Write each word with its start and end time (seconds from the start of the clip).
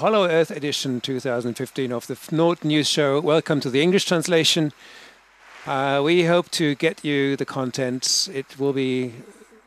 Hollow 0.00 0.24
Earth 0.24 0.50
edition 0.50 1.02
2015 1.02 1.92
of 1.92 2.06
the 2.06 2.14
Fnord 2.14 2.64
News 2.64 2.88
Show. 2.88 3.20
Welcome 3.20 3.60
to 3.60 3.68
the 3.68 3.82
English 3.82 4.06
translation. 4.06 4.72
Uh, 5.66 6.00
we 6.02 6.24
hope 6.24 6.50
to 6.52 6.74
get 6.76 7.04
you 7.04 7.36
the 7.36 7.44
content. 7.44 8.26
It 8.32 8.58
will 8.58 8.72
be 8.72 9.12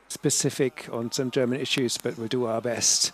specific 0.07 0.89
on 0.91 1.11
some 1.11 1.29
German 1.29 1.59
issues, 1.61 1.99
but 1.99 2.17
we'll 2.17 2.29
do 2.29 2.45
our 2.45 2.61
best. 2.61 3.11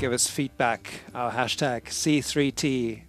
Give 0.00 0.12
us 0.12 0.26
feedback. 0.26 1.02
Our 1.14 1.30
hashtag 1.30 1.84
C3T 1.84 3.03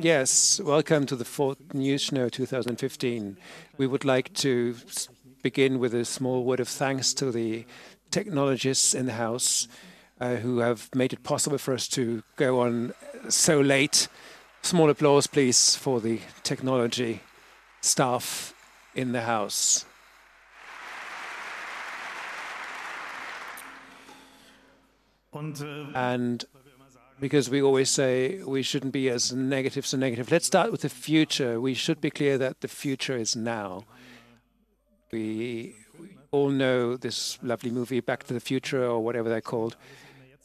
Yes, 0.00 0.60
welcome 0.60 1.06
to 1.06 1.16
the 1.16 1.24
Fnord 1.24 1.74
News 1.74 2.02
Show 2.02 2.28
2015. 2.28 3.36
We 3.78 3.86
would 3.88 4.04
like 4.04 4.32
to 4.34 4.76
begin 5.42 5.80
with 5.80 5.92
a 5.92 6.04
small 6.04 6.44
word 6.44 6.60
of 6.60 6.68
thanks 6.68 7.12
to 7.14 7.32
the 7.32 7.64
technologists 8.12 8.94
in 8.94 9.06
the 9.06 9.14
house 9.14 9.66
uh, 10.20 10.36
who 10.36 10.58
have 10.58 10.88
made 10.94 11.12
it 11.12 11.24
possible 11.24 11.58
for 11.58 11.74
us 11.74 11.88
to 11.88 12.22
go 12.36 12.60
on 12.60 12.94
so 13.28 13.60
late. 13.60 14.06
Small 14.62 14.88
applause, 14.88 15.26
please, 15.26 15.74
for 15.74 16.00
the 16.00 16.20
technology 16.44 17.20
staff 17.80 18.54
in 18.94 19.10
the 19.10 19.22
house. 19.22 19.84
Äh, 25.32 25.92
and 25.94 26.46
because 27.20 27.50
we 27.50 27.62
always 27.62 27.90
say 27.90 28.42
we 28.42 28.62
shouldn't 28.62 28.92
be 28.92 29.08
as 29.10 29.32
negative 29.32 29.86
so 29.86 29.96
negative. 29.96 30.30
Let's 30.30 30.46
start 30.46 30.72
with 30.72 30.80
the 30.80 30.88
future. 30.88 31.60
We 31.60 31.74
should 31.74 32.00
be 32.00 32.10
clear 32.10 32.38
that 32.38 32.62
the 32.62 32.68
future 32.68 33.16
is 33.16 33.36
now. 33.36 33.84
We, 35.12 35.76
we 36.00 36.16
all 36.30 36.48
know 36.48 36.96
this 36.96 37.38
lovely 37.42 37.70
movie 37.70 38.00
Back 38.00 38.24
to 38.24 38.34
the 38.34 38.40
Future 38.40 38.84
or 38.84 39.00
whatever 39.00 39.28
they're 39.28 39.40
called. 39.40 39.76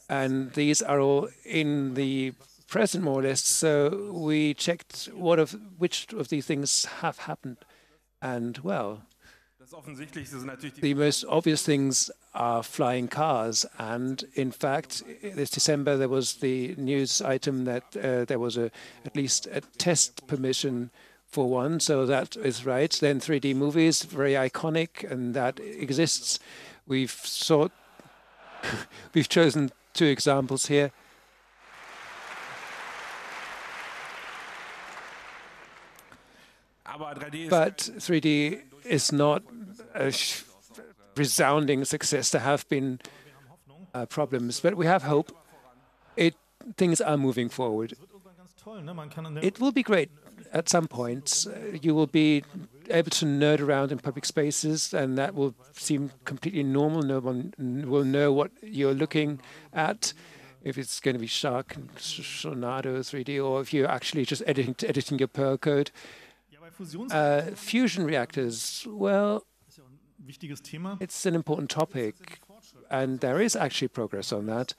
And 0.08 0.52
these 0.52 0.82
are 0.82 1.00
all 1.00 1.28
in 1.44 1.94
the 1.94 2.34
present 2.68 3.02
more 3.04 3.20
or 3.20 3.22
less. 3.22 3.42
So 3.42 4.12
we 4.12 4.54
checked 4.54 5.08
what 5.14 5.38
of 5.38 5.56
which 5.78 6.12
of 6.12 6.28
these 6.28 6.46
things 6.46 6.84
have 7.00 7.18
happened. 7.20 7.58
And 8.20 8.58
well, 8.58 9.02
the 10.80 10.94
most 10.94 11.24
obvious 11.28 11.62
things 11.62 12.10
are 12.34 12.62
flying 12.62 13.08
cars. 13.08 13.66
And 13.78 14.22
in 14.34 14.52
fact, 14.52 15.02
this 15.22 15.50
December 15.50 15.96
there 15.96 16.08
was 16.08 16.34
the 16.34 16.74
news 16.76 17.20
item 17.20 17.64
that 17.64 17.84
uh, 17.96 18.24
there 18.26 18.38
was 18.38 18.56
a 18.56 18.70
at 19.04 19.16
least 19.16 19.46
a 19.46 19.60
test 19.78 20.26
permission 20.28 20.90
for 21.26 21.48
one. 21.48 21.80
So 21.80 22.06
that 22.06 22.36
is 22.36 22.64
right. 22.64 22.92
Then 22.92 23.20
3D 23.20 23.56
movies, 23.56 24.02
very 24.04 24.34
iconic, 24.34 25.10
and 25.10 25.34
that 25.34 25.58
exists. 25.60 26.38
We've 26.86 27.10
sought, 27.10 27.72
we've 29.14 29.28
chosen 29.28 29.70
two 29.94 30.06
examples 30.06 30.66
here. 30.66 30.92
But 37.50 37.78
3D 37.78 38.62
is 38.88 39.12
not 39.12 39.42
a 39.94 40.12
resounding 41.16 41.84
success. 41.84 42.30
There 42.30 42.40
have 42.40 42.68
been 42.68 43.00
uh, 43.94 44.06
problems, 44.06 44.60
but 44.60 44.76
we 44.76 44.86
have 44.86 45.02
hope. 45.02 45.32
It 46.16 46.34
things 46.76 47.00
are 47.00 47.16
moving 47.16 47.48
forward. 47.48 47.94
It 49.42 49.60
will 49.60 49.72
be 49.72 49.82
great 49.82 50.10
at 50.52 50.68
some 50.68 50.88
point. 50.88 51.46
Uh, 51.48 51.78
you 51.80 51.94
will 51.94 52.06
be 52.06 52.44
able 52.90 53.10
to 53.10 53.24
nerd 53.24 53.60
around 53.60 53.92
in 53.92 53.98
public 53.98 54.24
spaces, 54.24 54.92
and 54.92 55.16
that 55.18 55.34
will 55.34 55.54
seem 55.72 56.10
completely 56.24 56.62
normal. 56.62 57.02
No 57.02 57.20
one 57.20 57.52
will 57.86 58.04
know 58.04 58.32
what 58.32 58.50
you're 58.62 58.94
looking 58.94 59.40
at. 59.72 60.12
If 60.62 60.78
it's 60.78 60.98
going 60.98 61.14
to 61.14 61.20
be 61.20 61.28
Shark, 61.28 61.76
Tornado 62.42 62.98
3D, 62.98 63.44
or 63.44 63.60
if 63.60 63.72
you're 63.72 63.88
actually 63.88 64.24
just 64.24 64.42
editing 64.46 64.74
editing 64.84 65.18
your 65.18 65.28
Perl 65.28 65.56
code. 65.58 65.90
Uh, 67.10 67.42
fusion 67.54 68.04
reactors, 68.04 68.86
well, 68.88 69.44
it's 71.00 71.26
an 71.26 71.34
important 71.34 71.70
topic, 71.70 72.40
and 72.90 73.20
there 73.20 73.40
is 73.40 73.56
actually 73.56 73.88
progress 73.88 74.32
on 74.32 74.46
that. 74.46 74.74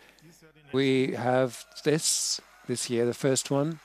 We 0.73 1.13
have 1.13 1.63
this 1.83 2.41
this 2.67 2.89
year, 2.89 3.05
the 3.05 3.13
first 3.13 3.49
one. 3.49 3.79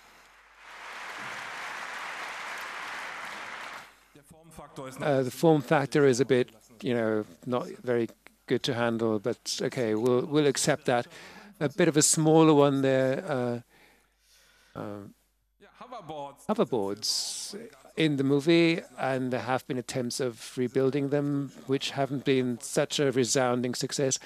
Uh, 5.01 5.23
the 5.23 5.31
form 5.31 5.63
factor 5.63 6.07
is 6.07 6.21
a 6.21 6.25
bit, 6.25 6.51
you 6.83 6.95
know, 6.95 7.25
not 7.47 7.69
very 7.83 8.09
good 8.47 8.63
to 8.65 8.75
handle, 8.75 9.19
but 9.19 9.61
okay, 9.63 9.95
we'll 9.95 10.27
we'll 10.27 10.47
accept 10.47 10.87
that. 10.87 11.07
A 11.61 11.69
bit 11.69 11.89
of 11.89 11.97
a 11.97 12.03
smaller 12.03 12.55
one 12.55 12.83
there. 12.83 13.25
Uh, 13.27 13.61
uh, 14.75 15.03
hoverboards 16.49 17.55
in 17.97 18.17
the 18.17 18.25
movie, 18.25 18.81
and 18.99 19.33
there 19.33 19.41
have 19.41 19.67
been 19.67 19.79
attempts 19.79 20.21
of 20.21 20.57
rebuilding 20.57 21.11
them, 21.11 21.53
which 21.67 21.91
haven't 21.91 22.25
been 22.25 22.59
such 22.61 22.99
a 22.99 23.13
resounding 23.13 23.75
success. 23.75 24.19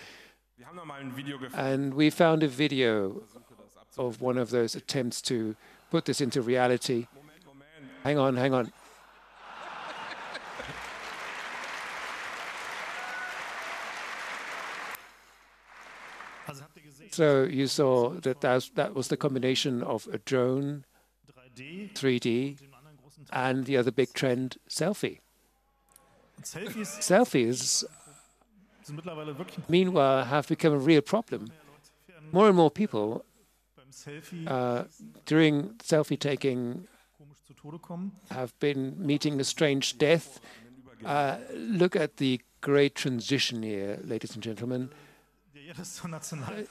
And 1.54 1.94
we 1.94 2.10
found 2.10 2.43
a 2.43 2.49
video 2.49 3.22
of 3.99 4.21
one 4.21 4.38
of 4.38 4.50
those 4.50 4.75
attempts 4.75 5.21
to 5.22 5.56
put 5.91 6.05
this 6.05 6.21
into 6.21 6.43
reality. 6.43 7.06
Hang 8.05 8.19
on, 8.19 8.37
hang 8.37 8.55
on. 8.55 8.72
So 17.10 17.44
you 17.44 17.66
saw 17.66 18.10
that 18.10 18.43
that 18.43 18.94
was 18.94 19.09
the 19.09 19.16
combination 19.16 19.82
of 19.82 20.06
a 20.12 20.19
drone, 20.19 20.84
3D, 21.56 22.59
and 23.32 23.64
the 23.66 23.76
other 23.76 23.91
big 23.91 24.12
trend, 24.12 24.56
selfie. 24.69 25.20
Selfies, 26.42 27.84
meanwhile, 29.69 30.25
have 30.25 30.48
become 30.48 30.72
a 30.72 30.78
real 30.78 31.00
problem. 31.00 31.50
More 32.32 32.48
and 32.48 32.56
more 32.56 32.70
people 32.70 33.25
uh, 34.47 34.84
during 35.25 35.70
selfie 35.78 36.19
taking 36.19 36.87
have 38.31 38.59
been 38.60 38.94
meeting 38.98 39.41
a 39.41 39.44
strange 39.44 39.98
death. 39.98 40.41
Uh, 41.04 41.38
look 41.54 41.97
at 41.97 42.19
the 42.19 42.41
great 42.60 42.94
transition 42.94 43.62
here, 43.62 43.98
ladies 44.04 44.34
and 44.34 44.43
gentlemen. 44.43 44.91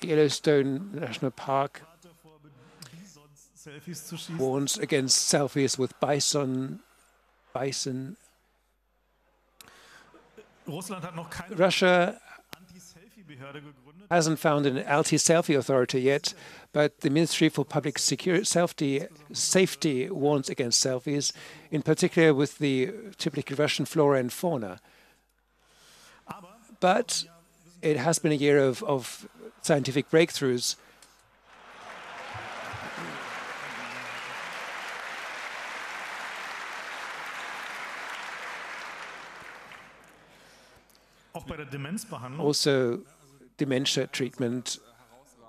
Yellowstone 0.01 0.91
National 0.93 1.31
Park 1.31 1.81
warns 4.37 4.77
against 4.77 5.31
selfies 5.31 5.77
with 5.77 5.99
bison. 5.99 6.79
Bison. 7.53 8.17
Russia 11.55 12.19
hasn't 14.11 14.39
found 14.39 14.65
an 14.65 14.77
anti-selfie 14.77 15.57
authority 15.57 16.01
yet, 16.01 16.33
but 16.73 17.01
the 17.01 17.09
Ministry 17.09 17.49
for 17.49 17.65
Public 17.65 17.97
Security 17.97 18.43
Safety, 18.43 19.07
Safety 19.33 20.09
warns 20.09 20.49
against 20.49 20.85
selfies, 20.85 21.31
in 21.71 21.81
particular 21.81 22.33
with 22.33 22.59
the 22.59 22.91
typically 23.17 23.55
Russian 23.55 23.85
flora 23.85 24.19
and 24.19 24.31
fauna. 24.31 24.79
But 26.79 27.25
it 27.81 27.97
has 27.97 28.19
been 28.19 28.31
a 28.31 28.35
year 28.35 28.59
of, 28.59 28.83
of 28.83 29.27
scientific 29.61 30.09
breakthroughs 30.09 30.75
Also, 42.39 43.01
dementia 43.57 44.07
treatment. 44.07 44.79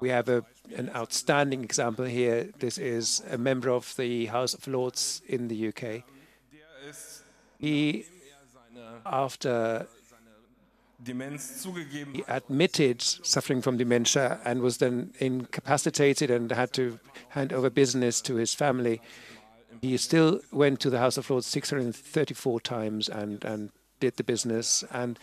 We 0.01 0.09
have 0.11 0.29
a, 0.29 0.45
an 0.77 0.91
outstanding 0.95 1.63
example 1.65 2.05
here. 2.05 2.51
This 2.59 2.77
is 2.77 3.23
a 3.31 3.39
member 3.39 3.71
of 3.71 3.95
the 3.97 4.27
House 4.27 4.53
of 4.53 4.67
Lords 4.67 5.23
in 5.27 5.49
the 5.49 5.69
UK. 5.69 6.03
He, 7.59 8.05
after 9.05 9.87
he 11.05 12.25
admitted 12.27 13.03
suffering 13.03 13.63
from 13.63 13.77
dementia 13.77 14.41
and 14.45 14.61
was 14.61 14.79
then 14.79 15.13
incapacitated 15.19 16.31
and 16.31 16.51
had 16.51 16.73
to 16.73 16.99
hand 17.31 17.53
over 17.53 17.71
business 17.71 18.21
to 18.23 18.37
his 18.37 18.55
family. 18.55 19.01
He 19.83 19.97
still 19.99 20.41
went 20.53 20.81
to 20.81 20.91
the 20.91 20.99
House 20.99 21.17
of 21.17 21.29
Lords 21.29 21.47
634 21.47 22.61
times 22.61 23.09
and, 23.09 23.45
and 23.45 23.71
did 24.01 24.17
the 24.17 24.25
business. 24.25 24.85
And 24.91 25.19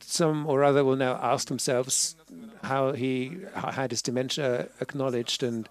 some 0.00 0.46
or 0.46 0.64
other 0.64 0.84
will 0.84 0.96
now 0.96 1.18
ask 1.22 1.48
themselves 1.48 2.16
how 2.62 2.92
he 2.92 3.38
had 3.54 3.90
his 3.90 4.02
dementia 4.02 4.68
acknowledged, 4.80 5.42
and 5.42 5.68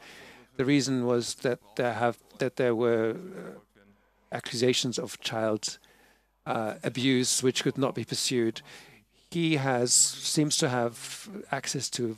the 0.57 0.65
reason 0.65 1.05
was 1.05 1.35
that 1.35 1.59
there 1.75 1.93
have 1.93 2.17
that 2.39 2.55
there 2.55 2.75
were 2.75 3.11
uh, 3.11 4.35
accusations 4.35 4.99
of 4.99 5.19
child 5.19 5.77
uh, 6.45 6.75
abuse 6.83 7.43
which 7.43 7.63
could 7.63 7.77
not 7.77 7.95
be 7.95 8.03
pursued. 8.03 8.61
He 9.31 9.57
has 9.57 9.91
seems 9.93 10.57
to 10.57 10.69
have 10.69 11.29
access 11.51 11.89
to 11.91 12.15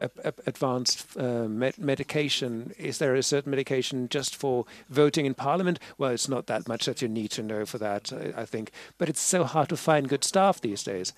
advanced 0.00 1.06
uh, 1.16 1.48
med 1.48 1.78
medication. 1.78 2.72
Is 2.78 2.98
there 2.98 3.14
a 3.14 3.22
certain 3.22 3.50
medication 3.50 4.08
just 4.08 4.36
for 4.36 4.64
voting 4.88 5.26
in 5.26 5.34
parliament? 5.34 5.78
Well, 5.98 6.10
it's 6.10 6.28
not 6.28 6.46
that 6.46 6.68
much 6.68 6.86
that 6.86 7.02
you 7.02 7.08
need 7.08 7.30
to 7.32 7.42
know 7.42 7.66
for 7.66 7.78
that, 7.78 8.12
I, 8.12 8.42
I 8.42 8.44
think. 8.46 8.70
But 8.98 9.08
it's 9.08 9.20
so 9.20 9.44
hard 9.44 9.68
to 9.68 9.76
find 9.76 10.08
good 10.08 10.24
staff 10.24 10.60
these 10.60 10.82
days. 10.82 11.12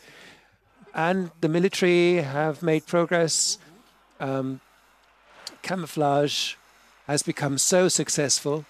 And 0.94 1.30
the 1.40 1.48
military 1.48 2.16
have 2.16 2.62
made 2.62 2.86
progress. 2.86 3.58
Um, 4.20 4.60
camouflage 5.62 6.54
has 7.06 7.22
become 7.22 7.58
so 7.58 7.88
successful. 7.88 8.64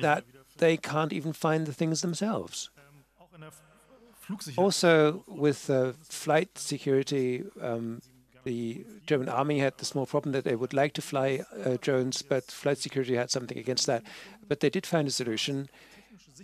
That 0.00 0.24
they 0.58 0.76
can't 0.76 1.12
even 1.12 1.32
find 1.32 1.66
the 1.66 1.72
things 1.72 2.02
themselves. 2.02 2.70
Also, 4.56 5.24
with 5.26 5.68
uh, 5.68 5.92
flight 6.02 6.56
security, 6.56 7.44
um, 7.60 8.00
the 8.44 8.84
German 9.06 9.28
army 9.28 9.58
had 9.58 9.78
the 9.78 9.84
small 9.84 10.06
problem 10.06 10.32
that 10.32 10.44
they 10.44 10.56
would 10.56 10.74
like 10.74 10.92
to 10.94 11.02
fly 11.02 11.44
uh, 11.64 11.76
drones, 11.80 12.22
but 12.22 12.44
flight 12.50 12.78
security 12.78 13.14
had 13.14 13.30
something 13.30 13.58
against 13.58 13.86
that. 13.86 14.02
But 14.48 14.60
they 14.60 14.70
did 14.70 14.86
find 14.86 15.06
a 15.08 15.10
solution. 15.10 15.68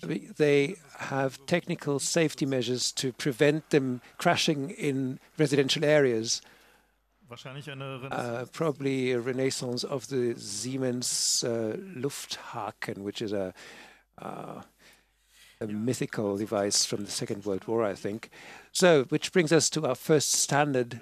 They 0.03 0.77
have 0.99 1.45
technical 1.47 1.99
safety 1.99 2.47
measures 2.47 2.93
to 2.93 3.13
prevent 3.13 3.71
them 3.71 4.01
crashing 4.17 4.71
in 4.71 5.19
residential 5.39 5.85
areas. 5.85 6.41
Uh, 8.11 8.45
probably 8.53 9.13
a 9.13 9.21
renaissance 9.21 9.85
of 9.85 10.09
the 10.09 10.35
Siemens 10.39 11.45
uh, 11.45 11.77
Lufthaken, 11.97 12.99
which 12.99 13.21
is 13.21 13.33
a 13.33 13.53
uh, 14.21 14.63
a 15.61 15.67
mythical 15.67 16.37
device 16.37 16.85
from 16.85 17.05
the 17.05 17.11
Second 17.11 17.45
World 17.45 17.67
War, 17.67 17.85
I 17.85 17.95
think. 17.95 18.31
So, 18.71 19.05
which 19.05 19.33
brings 19.33 19.53
us 19.53 19.69
to 19.71 19.87
our 19.87 19.97
first 19.97 20.33
standard 20.33 21.01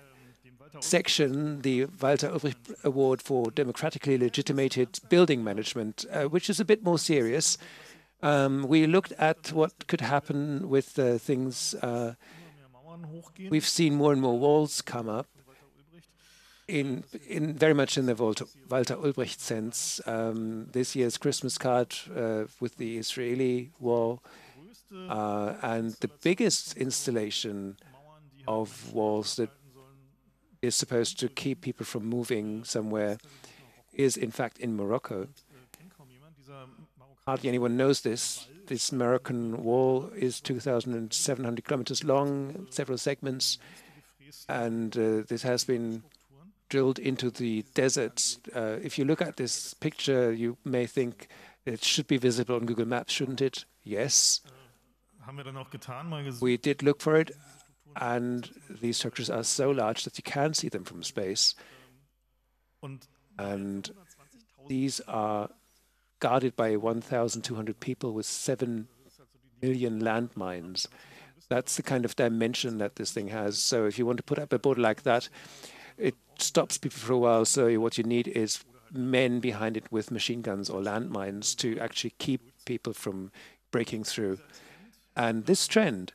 section, 0.80 1.60
the 1.60 1.84
Walter 2.00 2.30
Ulbricht 2.30 2.82
Award 2.82 3.20
for 3.20 3.50
Democratically 3.50 4.16
Legitimated 4.16 4.98
Building 5.10 5.44
Management, 5.44 6.06
uh, 6.10 6.24
which 6.24 6.48
is 6.48 6.58
a 6.58 6.64
bit 6.64 6.82
more 6.82 6.98
serious. 6.98 7.58
Um, 8.22 8.66
we 8.66 8.86
looked 8.86 9.12
at 9.12 9.52
what 9.52 9.86
could 9.88 10.00
happen 10.00 10.70
with 10.70 10.98
uh, 10.98 11.18
things. 11.18 11.74
Uh, 11.74 12.14
we've 13.50 13.68
seen 13.68 13.94
more 13.94 14.12
and 14.12 14.22
more 14.22 14.38
walls 14.38 14.80
come 14.80 15.08
up 15.08 15.26
in 16.66 17.04
in 17.28 17.54
very 17.54 17.74
much 17.74 17.96
in 17.98 18.06
the 18.06 18.14
Walter, 18.14 18.46
Walter 18.70 18.96
Ulbricht 18.96 19.38
sense. 19.38 20.00
Um, 20.06 20.68
this 20.72 20.96
year's 20.96 21.18
Christmas 21.18 21.58
card 21.58 21.94
uh, 22.16 22.44
with 22.58 22.76
the 22.76 22.96
Israeli 22.96 23.70
wall 23.78 24.22
uh, 25.08 25.54
and 25.62 25.92
the 26.00 26.10
biggest 26.22 26.76
installation 26.76 27.76
of 28.46 28.92
walls 28.92 29.36
that 29.36 29.50
is 30.62 30.74
supposed 30.74 31.18
to 31.20 31.28
keep 31.28 31.60
people 31.60 31.84
from 31.84 32.04
moving 32.06 32.64
somewhere 32.64 33.18
is 33.92 34.16
in 34.16 34.30
fact 34.30 34.58
in 34.58 34.76
Morocco. 34.76 35.28
Hardly 37.26 37.48
anyone 37.48 37.76
knows 37.76 38.02
this. 38.02 38.46
This 38.66 38.92
Moroccan 38.92 39.62
wall 39.62 40.10
is 40.16 40.40
2,700 40.40 41.64
kilometers 41.64 42.04
long, 42.04 42.66
several 42.70 42.98
segments, 42.98 43.58
and 44.48 44.96
uh, 44.96 45.22
this 45.28 45.42
has 45.42 45.64
been 45.64 46.02
drilled 46.68 46.98
into 46.98 47.30
the 47.30 47.64
deserts. 47.74 48.38
Uh, 48.54 48.78
if 48.82 48.98
you 48.98 49.04
look 49.04 49.22
at 49.22 49.36
this 49.36 49.74
picture, 49.74 50.32
you 50.32 50.56
may 50.64 50.86
think 50.86 51.28
it 51.64 51.84
should 51.84 52.06
be 52.06 52.16
visible 52.16 52.56
on 52.56 52.66
Google 52.66 52.86
Maps, 52.86 53.12
shouldn't 53.12 53.40
it? 53.40 53.64
Yes. 53.84 54.40
We 56.40 56.56
did 56.56 56.82
look 56.82 57.00
for 57.00 57.16
it, 57.16 57.32
and 57.96 58.50
these 58.80 58.96
structures 58.96 59.30
are 59.30 59.42
so 59.42 59.70
large 59.70 60.04
that 60.04 60.18
you 60.18 60.22
can 60.22 60.54
see 60.54 60.68
them 60.68 60.84
from 60.84 61.02
space. 61.02 61.54
And 63.38 63.90
these 64.68 65.00
are 65.08 65.50
guarded 66.20 66.56
by 66.56 66.76
1,200 66.76 67.80
people 67.80 68.12
with 68.12 68.26
7 68.26 68.88
million 69.60 70.00
landmines. 70.00 70.86
That's 71.48 71.76
the 71.76 71.82
kind 71.82 72.04
of 72.04 72.16
dimension 72.16 72.78
that 72.78 72.96
this 72.96 73.12
thing 73.12 73.28
has. 73.28 73.58
So 73.58 73.86
if 73.86 73.98
you 73.98 74.06
want 74.06 74.16
to 74.18 74.22
put 74.22 74.38
up 74.38 74.52
a 74.52 74.58
border 74.58 74.80
like 74.80 75.02
that, 75.02 75.28
it 75.98 76.14
stops 76.38 76.78
people 76.78 76.98
for 76.98 77.12
a 77.12 77.18
while. 77.18 77.44
So 77.44 77.78
what 77.80 77.98
you 77.98 78.04
need 78.04 78.28
is 78.28 78.64
men 78.92 79.40
behind 79.40 79.76
it 79.76 79.90
with 79.90 80.10
machine 80.10 80.42
guns 80.42 80.70
or 80.70 80.80
landmines 80.80 81.56
to 81.56 81.78
actually 81.78 82.14
keep 82.18 82.40
people 82.64 82.92
from 82.92 83.30
breaking 83.70 84.04
through. 84.04 84.38
And 85.16 85.46
this 85.46 85.66
trend 85.66 86.12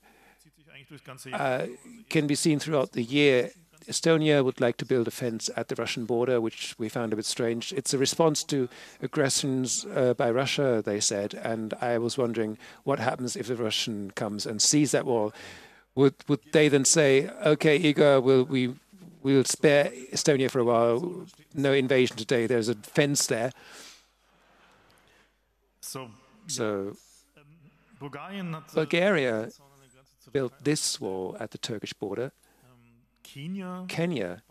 uh, 1.34 1.66
can 2.10 2.28
be 2.28 2.36
seen 2.36 2.60
throughout 2.60 2.92
the 2.92 3.04
year. 3.04 3.52
Estonia 3.88 4.44
would 4.46 4.62
like 4.62 4.78
to 4.78 4.86
build 4.86 5.08
a 5.08 5.12
fence 5.12 5.50
at 5.58 5.68
the 5.68 5.76
Russian 5.76 6.06
border, 6.06 6.40
which 6.40 6.76
we 6.78 6.88
found 6.88 7.14
a 7.14 7.16
bit 7.16 7.26
strange. 7.26 7.74
It's 7.74 7.94
a 7.94 7.98
response 7.98 8.44
to 8.46 8.70
aggressions 9.02 9.86
uh, 9.96 10.14
by 10.14 10.30
Russia, 10.30 10.84
they 10.86 11.00
said. 11.00 11.34
And 11.34 11.74
I 11.82 11.98
was 11.98 12.18
wondering 12.18 12.58
what 12.84 13.00
happens 13.00 13.36
if 13.36 13.48
the 13.48 13.56
Russian 13.56 14.12
comes 14.12 14.46
and 14.46 14.62
sees 14.62 14.92
that 14.92 15.06
wall. 15.06 15.34
Would 15.96 16.16
would 16.28 16.40
they 16.54 16.70
then 16.70 16.86
say, 16.86 17.30
"Okay, 17.44 17.76
Igor, 17.78 18.22
will 18.22 18.44
we 18.44 18.76
we'll 19.24 19.44
spare 19.44 19.92
Estonia 20.14 20.50
for 20.50 20.60
a 20.60 20.64
while. 20.64 21.26
No 21.54 21.74
invasion 21.74 22.16
today. 22.16 22.48
There's 22.48 22.70
a 22.70 22.76
fence 22.76 23.28
there." 23.28 23.52
So, 25.82 26.12
so 26.48 26.96
Bulgaria 28.74 29.50
built 30.32 30.54
this 30.64 31.00
wall 31.00 31.38
at 31.40 31.52
the 31.52 31.58
Turkish 31.58 31.94
border. 31.94 32.32
Kenya 33.88 34.44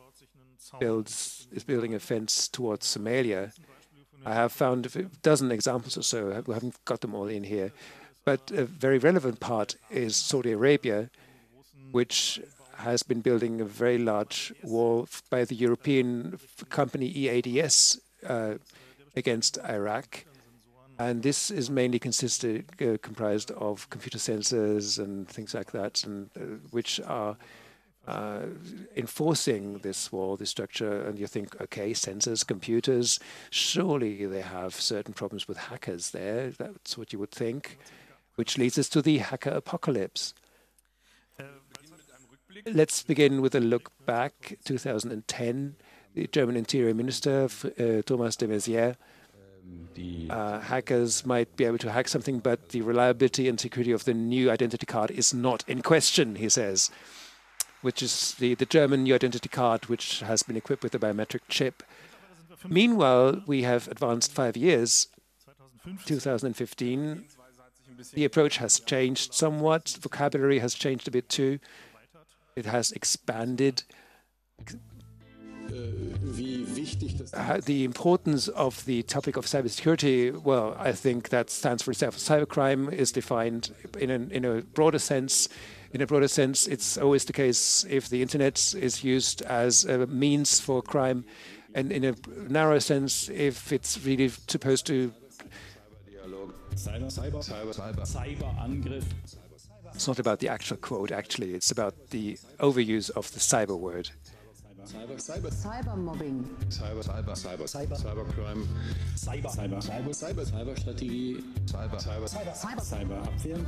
builds 0.78 1.48
is 1.52 1.64
building 1.64 1.94
a 1.94 1.98
fence 1.98 2.48
towards 2.48 2.86
Somalia. 2.86 3.52
I 4.24 4.34
have 4.34 4.52
found 4.52 4.86
a 4.86 5.02
dozen 5.22 5.50
examples 5.50 5.96
or 5.96 6.02
so. 6.02 6.42
We 6.46 6.54
haven't 6.54 6.84
got 6.84 7.00
them 7.00 7.14
all 7.14 7.28
in 7.28 7.44
here. 7.44 7.72
But 8.24 8.50
a 8.50 8.64
very 8.64 8.98
relevant 8.98 9.40
part 9.40 9.76
is 9.90 10.16
Saudi 10.16 10.52
Arabia, 10.52 11.10
which 11.90 12.40
has 12.76 13.02
been 13.02 13.20
building 13.20 13.60
a 13.60 13.64
very 13.64 13.98
large 13.98 14.52
wall 14.62 15.08
by 15.30 15.44
the 15.44 15.54
European 15.54 16.38
company 16.68 17.08
EADS 17.08 18.00
uh, 18.26 18.54
against 19.16 19.58
Iraq. 19.58 20.24
And 21.00 21.22
this 21.22 21.50
is 21.50 21.70
mainly 21.70 21.98
consisted, 21.98 22.66
uh, 22.78 22.98
comprised 23.00 23.50
of 23.52 23.88
computer 23.88 24.18
sensors 24.18 24.98
and 24.98 25.26
things 25.26 25.54
like 25.54 25.72
that, 25.72 26.04
and 26.04 26.28
uh, 26.36 26.40
which 26.72 27.00
are 27.06 27.38
uh, 28.06 28.40
enforcing 28.94 29.78
this 29.78 30.12
wall, 30.12 30.36
this 30.36 30.50
structure. 30.50 31.00
And 31.06 31.18
you 31.18 31.26
think, 31.26 31.58
okay, 31.58 31.92
sensors, 31.92 32.46
computers, 32.46 33.18
surely 33.48 34.26
they 34.26 34.42
have 34.42 34.74
certain 34.74 35.14
problems 35.14 35.48
with 35.48 35.56
hackers 35.56 36.10
there. 36.10 36.50
That's 36.50 36.98
what 36.98 37.14
you 37.14 37.18
would 37.18 37.30
think, 37.30 37.78
which 38.34 38.58
leads 38.58 38.78
us 38.78 38.90
to 38.90 39.00
the 39.00 39.18
hacker 39.18 39.52
apocalypse. 39.52 40.34
Let's 42.66 43.02
begin 43.02 43.40
with 43.40 43.54
a 43.54 43.60
look 43.60 43.90
back, 44.04 44.58
2010. 44.66 45.76
The 46.12 46.26
German 46.26 46.56
Interior 46.56 46.92
Minister, 46.92 47.44
uh, 47.44 48.02
Thomas 48.02 48.36
de 48.36 48.48
Maizière, 48.48 48.96
uh, 50.30 50.60
hackers 50.60 51.26
might 51.26 51.56
be 51.56 51.64
able 51.64 51.78
to 51.78 51.90
hack 51.90 52.08
something, 52.08 52.38
but 52.38 52.70
the 52.70 52.82
reliability 52.82 53.48
and 53.48 53.58
security 53.58 53.92
of 53.92 54.04
the 54.04 54.14
new 54.14 54.50
identity 54.50 54.86
card 54.86 55.10
is 55.10 55.34
not 55.34 55.64
in 55.68 55.82
question, 55.82 56.36
he 56.36 56.48
says, 56.48 56.90
which 57.82 58.02
is 58.02 58.34
the, 58.38 58.54
the 58.54 58.66
German 58.66 59.02
new 59.02 59.14
identity 59.14 59.48
card, 59.48 59.86
which 59.86 60.20
has 60.20 60.42
been 60.42 60.56
equipped 60.56 60.82
with 60.82 60.94
a 60.94 60.98
biometric 60.98 61.40
chip. 61.48 61.82
Meanwhile, 62.68 63.42
we 63.46 63.62
have 63.62 63.88
advanced 63.88 64.32
five 64.32 64.56
years, 64.56 65.08
2015. 66.04 67.24
The 68.12 68.24
approach 68.24 68.58
has 68.58 68.80
changed 68.80 69.34
somewhat. 69.34 69.96
Vocabulary 70.00 70.58
has 70.60 70.74
changed 70.74 71.08
a 71.08 71.10
bit 71.10 71.28
too. 71.28 71.58
It 72.54 72.66
has 72.66 72.92
expanded 72.92 73.84
Uh, 77.32 77.60
the 77.64 77.84
importance 77.84 78.48
of 78.48 78.84
the 78.86 79.02
topic 79.02 79.36
of 79.36 79.46
cybersecurity, 79.46 80.42
well, 80.42 80.76
I 80.78 80.92
think 80.92 81.28
that 81.28 81.50
stands 81.50 81.82
for 81.82 81.90
itself. 81.90 82.16
Cybercrime 82.16 82.92
is 82.92 83.12
defined 83.12 83.70
in, 83.98 84.10
an, 84.10 84.30
in 84.30 84.44
a 84.44 84.62
broader 84.62 84.98
sense. 84.98 85.48
In 85.92 86.00
a 86.00 86.06
broader 86.06 86.28
sense, 86.28 86.66
it's 86.66 86.96
always 86.96 87.24
the 87.24 87.32
case 87.32 87.84
if 87.88 88.08
the 88.08 88.22
internet 88.22 88.74
is 88.74 89.04
used 89.04 89.42
as 89.42 89.84
a 89.84 90.06
means 90.06 90.60
for 90.60 90.82
crime, 90.82 91.24
and 91.74 91.92
in 91.92 92.04
a 92.04 92.14
narrow 92.48 92.78
sense, 92.78 93.28
if 93.28 93.72
it's 93.72 94.04
really 94.04 94.28
supposed 94.28 94.86
to 94.86 95.12
Cyber, 96.74 97.10
Cyber, 97.10 97.44
Cyber, 97.44 97.74
Cyber, 97.74 98.06
Cyberangriff. 98.06 99.04
It's 99.92 100.06
not 100.06 100.18
about 100.18 100.38
the 100.38 100.48
actual 100.48 100.76
quote, 100.78 101.10
actually. 101.12 101.52
It's 101.52 101.70
about 101.70 101.94
the 102.10 102.38
overuse 102.58 103.10
of 103.10 103.30
the 103.32 103.40
cyber 103.40 103.78
word. 103.78 104.10
Cyber, 104.86 105.16
Cyber, 105.18 105.50
Cybermobbing. 105.52 106.44
Cyber, 106.68 107.02
Cyber, 107.04 107.36
Cyber, 107.36 107.66
Cyber, 107.68 107.96
Cybercrime, 107.96 108.66
Cyber, 109.14 109.50
Cyber, 109.50 109.80
Cyber, 109.82 110.14
Cyber, 110.14 110.44
Cyberstrategie, 110.44 111.42
Cyber, 111.66 111.98
Cyber, 111.98 112.28
Cyber, 112.28 112.82
Cyberabwehr. 112.82 113.58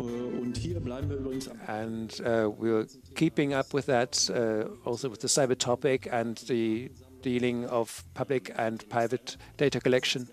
Äh, 0.00 0.02
Und 0.02 0.56
hier 0.56 0.80
bleiben 0.80 1.08
wir 1.10 1.16
übrigens 1.18 1.50
And 1.66 2.20
uh, 2.20 2.50
we're 2.58 2.86
keeping 3.14 3.52
up 3.52 3.74
with 3.74 3.86
that, 3.86 4.30
uh, 4.30 4.64
also 4.84 5.10
with 5.10 5.20
the 5.20 5.28
cyber 5.28 5.56
topic 5.58 6.08
and 6.10 6.38
the 6.48 6.90
dealing 7.22 7.66
of 7.66 8.04
public 8.14 8.52
and 8.56 8.88
private 8.88 9.36
data 9.56 9.80
collection. 9.80 10.28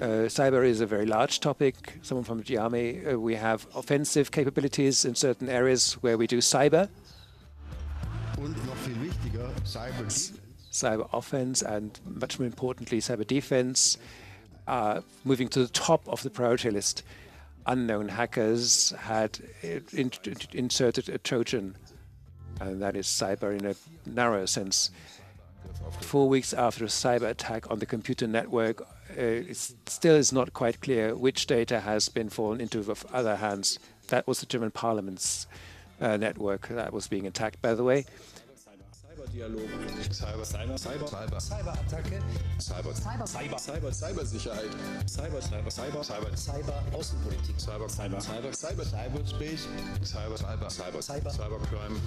Uh, 0.00 0.28
cyber 0.28 0.64
is 0.64 0.80
a 0.80 0.86
very 0.86 1.06
large 1.06 1.40
topic. 1.40 1.98
Someone 2.02 2.24
from 2.24 2.42
the 2.42 2.56
army, 2.56 3.04
uh, 3.04 3.18
we 3.18 3.34
have 3.34 3.66
offensive 3.74 4.30
capabilities 4.30 5.04
in 5.04 5.14
certain 5.14 5.48
areas 5.48 5.94
where 6.02 6.16
we 6.16 6.26
do 6.26 6.38
cyber, 6.38 6.88
Cyber 10.70 11.08
offense, 11.12 11.62
and 11.62 11.98
much 12.04 12.38
more 12.38 12.46
importantly, 12.46 12.98
cyber 12.98 13.26
defense, 13.26 13.96
are 14.66 15.02
moving 15.24 15.48
to 15.48 15.60
the 15.60 15.68
top 15.68 16.06
of 16.08 16.22
the 16.22 16.30
priority 16.30 16.70
list. 16.70 17.02
Unknown 17.66 18.08
hackers 18.08 18.90
had 18.98 19.40
in- 19.62 20.12
inserted 20.52 21.08
a 21.08 21.18
Trojan, 21.18 21.76
and 22.60 22.82
that 22.82 22.94
is 22.94 23.06
cyber 23.06 23.58
in 23.58 23.64
a 23.66 23.74
narrow 24.08 24.44
sense. 24.46 24.90
Four 26.00 26.28
weeks 26.28 26.52
after 26.52 26.84
a 26.84 26.88
cyber 26.88 27.28
attack 27.28 27.70
on 27.70 27.78
the 27.78 27.86
computer 27.86 28.26
network, 28.26 28.82
uh, 28.82 28.86
it 29.16 29.56
still 29.86 30.14
is 30.14 30.32
not 30.32 30.52
quite 30.52 30.80
clear 30.80 31.16
which 31.16 31.46
data 31.46 31.80
has 31.80 32.08
been 32.08 32.28
fallen 32.28 32.60
into 32.60 32.94
other 33.12 33.36
hands. 33.36 33.78
That 34.08 34.26
was 34.26 34.40
the 34.40 34.46
German 34.46 34.70
Parliament's 34.70 35.46
uh, 36.00 36.16
network 36.16 36.68
that 36.68 36.92
was 36.92 37.08
being 37.08 37.26
attacked, 37.26 37.60
by 37.62 37.74
the 37.74 37.84
way. 37.84 38.04
Cyberdialog, 39.16 39.68
Cyber, 40.10 40.44
Cyber, 40.44 40.76
Cyber, 40.76 41.08
Cyber, 41.08 41.40
Cyberattacke, 41.40 42.22
Cyber, 42.58 42.92
Cyber, 42.94 43.26
Cyber, 43.26 43.58
Cyber, 43.58 43.90
Cybersicherheit, 43.90 44.72
Cyber, 45.06 45.40
Cyber, 45.40 45.70
Cyber, 45.70 46.02
Cyber, 46.04 46.32
Cyber 46.36 46.74
Außenpolitik. 46.92 47.56
Cyber, 47.58 47.88
Cyber, 47.88 48.20
Cyber, 48.20 48.52
Cyber, 48.52 48.84
Cyberspace, 48.84 49.66
Cyber, 50.02 50.36
Cyber, 50.36 50.70
Cyber, 50.70 51.02
Cyber. 51.02 51.30
Cybercrime, 51.30 51.98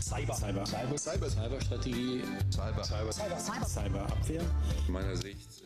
Cyber, 0.00 0.34
Cyber, 0.34 0.66
Cyber, 0.66 0.98
Cyber, 0.98 1.30
Cyberstrategie, 1.30 2.22
Cyber, 2.50 2.82
Cyber, 2.84 3.12
Cyber, 3.12 3.64
Cyberabwehr. 3.64 4.42
Meiner 4.88 5.16
Sicht 5.16 5.62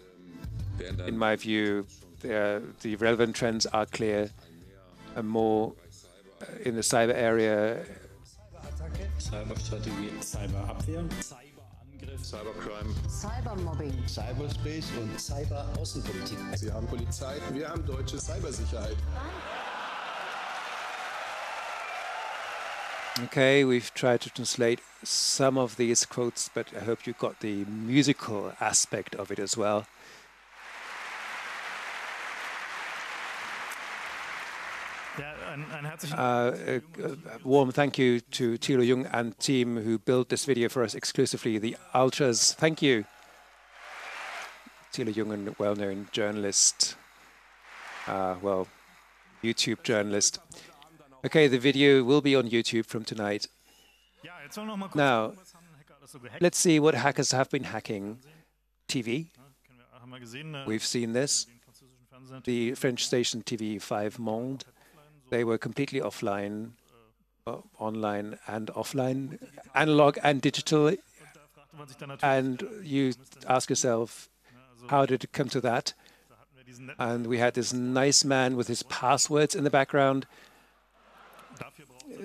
werden 0.78 0.98
dann 0.98 1.08
In 1.08 1.18
my 1.18 1.36
view, 1.36 1.84
the, 2.20 2.96
relevant 2.96 3.34
trends 3.34 3.66
are 3.66 3.86
clear. 3.86 4.30
And 5.16 5.28
more 5.28 5.72
in 6.64 6.74
the 6.74 6.82
cyber 6.82 7.14
area, 7.14 7.84
Cyberstrategie, 9.18 10.22
Cyberabwehr, 10.22 11.08
Cyberangriff, 11.20 12.24
Cybercrime. 12.24 12.94
Cybermobbing. 13.08 13.92
Cyberspace 14.06 14.90
und 14.98 15.20
Cyber 15.20 15.66
Außenpolitik. 15.78 16.38
Sie 16.56 16.72
haben 16.72 16.86
Polizei, 16.86 17.36
wir 17.52 17.68
haben 17.68 17.84
deutsche 17.86 18.18
Cybersicherheit. 18.18 18.96
Okay, 23.24 23.64
we've 23.64 23.92
tried 23.92 24.20
to 24.22 24.30
translate 24.30 24.80
some 25.04 25.58
of 25.58 25.76
these 25.76 26.06
quotes, 26.06 26.48
but 26.48 26.66
I 26.74 26.84
hope 26.84 27.06
you 27.06 27.12
got 27.12 27.40
the 27.40 27.64
musical 27.66 28.54
aspect 28.60 29.14
of 29.14 29.30
it 29.30 29.38
as 29.38 29.56
well. 29.56 29.86
Ja, 35.18 35.32
ein, 35.32 35.34
ein 35.34 35.39
herzlichen 35.39 35.39
Uh, 35.39 35.39
a, 35.50 36.14
a 36.14 36.16
uh, 36.16 36.80
uh, 37.02 37.14
warm 37.44 37.72
thank 37.72 37.98
you 37.98 38.20
to 38.20 38.56
Thilo 38.58 38.86
Jung 38.86 39.06
and 39.06 39.38
team 39.38 39.76
who 39.76 39.98
built 39.98 40.28
this 40.28 40.44
video 40.44 40.68
for 40.68 40.82
us 40.82 40.94
exclusively. 40.94 41.58
The 41.58 41.76
Ultras, 41.94 42.54
thank 42.54 42.82
you. 42.82 43.04
Thilo 44.92 45.14
Jung, 45.14 45.48
a 45.48 45.54
well-known 45.58 46.08
journalist, 46.12 46.96
uh, 48.06 48.36
well, 48.42 48.66
YouTube 49.42 49.82
journalist. 49.82 50.40
Okay, 51.24 51.48
the 51.48 51.58
video 51.58 52.02
will 52.02 52.20
be 52.20 52.34
on 52.34 52.48
YouTube 52.48 52.86
from 52.86 53.04
tonight. 53.04 53.48
Ja, 54.22 54.32
jetzt 54.42 54.54
sollen 54.54 54.68
wir 54.68 54.76
noch 54.76 54.78
mal 54.78 54.88
kurz 54.88 54.96
Now, 54.96 55.28
gucken, 55.28 55.40
was 55.40 55.54
haben 55.54 55.66
Hacker 55.78 55.96
alles 55.96 56.12
so 56.12 56.18
gehackt. 56.18 56.42
Let's 56.42 56.58
see 56.58 56.80
what 56.80 56.94
hackers 56.94 57.32
have 57.32 57.50
been 57.50 57.64
hacking. 57.64 58.18
TV, 58.88 59.04
Kennen 59.64 59.78
wir, 59.78 60.00
haben 60.00 60.10
wir 60.10 60.20
gesehen, 60.20 60.54
äh, 60.54 60.66
we've 60.66 60.84
seen 60.84 61.12
this. 61.12 61.46
den 61.46 61.60
französischen 61.60 62.06
Fernseher 62.08 62.42
The 62.44 62.74
French 62.74 63.04
station 63.04 63.42
TV5 63.44 64.20
Monde, 64.20 64.64
they 65.30 65.44
were 65.44 65.58
completely 65.58 66.00
offline, 66.02 66.72
uh, 67.46 67.58
online 67.78 68.38
and 68.46 68.70
offline, 68.74 69.38
analog 69.74 70.18
and 70.22 70.42
digital. 70.42 70.90
da 70.90 70.96
fragte 71.54 71.76
man 71.76 71.88
sich 71.88 71.96
dann 71.96 72.08
natürlich, 72.08 72.22
And 72.22 72.64
you 72.82 73.12
ask 73.46 73.70
yourself, 73.70 74.28
how 74.88 75.06
did 75.06 75.24
it 75.24 75.32
come 75.32 75.48
to 75.50 75.60
that? 75.60 75.94
da 76.28 76.36
hatten 76.36 76.56
wir 76.56 76.64
diesen 76.64 76.86
netten, 76.86 77.00
And 77.00 77.26
we 77.26 77.38
had 77.40 77.54
this 77.54 77.72
nice 77.72 78.24
man 78.24 78.56
with 78.56 78.68
his 78.68 78.82
passwords 78.84 79.54
in 79.54 79.64
the 79.64 79.70
background. 79.70 80.26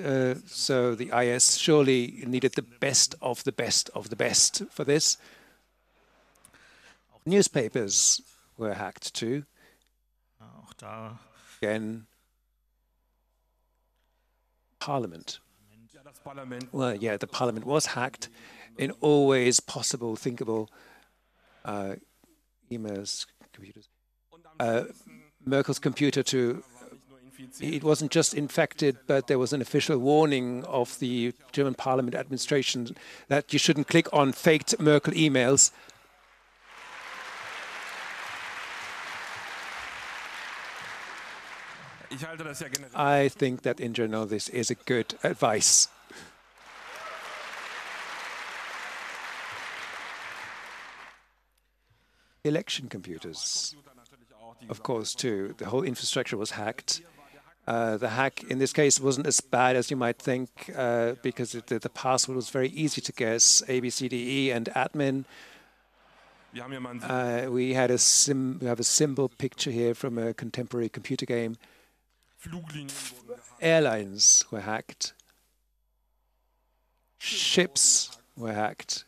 Uh, 0.04 0.36
so 0.48 0.96
the 0.96 1.12
IS 1.12 1.58
surely 1.60 2.24
needed 2.26 2.54
the 2.56 2.64
best 2.80 3.16
of 3.22 3.44
the 3.44 3.52
best 3.52 3.90
of 3.92 4.10
the 4.10 4.16
best 4.16 4.64
for 4.70 4.84
this. 4.84 5.18
Newspapers 7.26 8.22
were 8.58 8.74
hacked 8.74 9.14
too. 9.14 9.44
Again, 11.62 12.08
Parliament. 14.86 15.42
Ja, 15.94 16.04
das 16.04 16.20
Parlament. 16.20 16.68
Well, 16.72 16.96
yeah, 17.02 17.18
the 17.18 17.26
Parliament 17.26 17.66
was 17.66 17.96
hacked 17.96 18.30
in 18.78 18.92
all 19.02 19.28
ways 19.28 19.60
possible, 19.60 20.16
thinkable. 20.16 20.70
Uh, 21.64 21.96
emails, 22.70 23.26
computers. 23.52 23.90
Uh, 24.60 24.84
Merkel's 25.44 25.80
computer 25.80 26.24
to 26.24 26.64
it 27.60 27.84
wasn't 27.84 28.12
just 28.12 28.34
infected, 28.34 28.98
but 29.08 29.28
there 29.28 29.40
was 29.40 29.54
an 29.54 29.62
official 29.62 29.98
warning 29.98 30.64
of 30.66 30.98
the 31.00 31.34
German 31.52 31.74
Parliament 31.74 32.16
administration 32.16 32.96
that 33.28 33.52
you 33.52 33.60
shouldn't 33.60 33.88
click 33.88 34.08
on 34.14 34.34
faked 34.34 34.80
Merkel 34.80 35.14
emails. 35.14 35.72
Ich 42.05 42.05
halte 42.05 42.05
das 42.05 42.05
ja 42.05 42.05
generell. 42.05 42.05
I 42.96 43.30
think 43.30 43.62
that 43.64 43.80
in 43.80 43.94
general 43.94 44.26
this 44.26 44.50
is 44.50 44.70
a 44.70 44.76
good 44.76 45.16
advice. 45.24 45.88
Election 52.44 52.90
computers, 52.90 53.76
of 54.70 54.84
course, 54.84 55.16
too. 55.16 55.56
The 55.58 55.66
whole 55.66 55.82
infrastructure 55.82 56.38
was 56.38 56.52
hacked. 56.52 57.02
Uh, 57.68 57.98
the 57.98 58.10
hack 58.10 58.44
in 58.44 58.60
this 58.60 58.72
case 58.72 59.00
wasn't 59.00 59.26
as 59.26 59.42
bad 59.42 59.76
as 59.76 59.90
you 59.90 59.98
might 59.98 60.20
think 60.20 60.50
uh, 60.78 61.14
because 61.24 61.56
it, 61.56 61.66
the, 61.66 61.80
the 61.80 61.90
password 61.90 62.36
was 62.36 62.52
very 62.52 62.70
easy 62.70 63.02
to 63.02 63.12
guess 63.12 63.64
A, 63.68 63.80
B, 63.80 63.90
C, 63.90 64.08
D, 64.08 64.16
E, 64.16 64.52
and 64.52 64.70
admin. 64.76 65.26
Wir 66.54 66.64
haben 66.64 66.72
hier 66.72 66.80
mal 66.80 66.92
einen 66.92 67.02
Uh, 67.02 67.52
we 67.52 67.74
had 67.74 67.92
a 67.92 67.98
sim, 67.98 68.60
we 68.62 68.68
have 68.68 68.80
a 68.80 68.84
symbol 68.84 69.28
picture 69.28 69.72
here 69.72 69.96
from 69.96 70.18
a 70.18 70.34
contemporary 70.34 70.88
computer 70.88 71.26
game. 71.26 71.58
Fluglinien 72.38 72.90
wurden 73.12 73.28
gehackt. 73.28 73.62
Airlines 73.62 74.46
were 74.52 74.66
hacked. 74.66 75.16
Ships 77.18 78.12
were 78.36 78.54
hacked. 78.54 79.06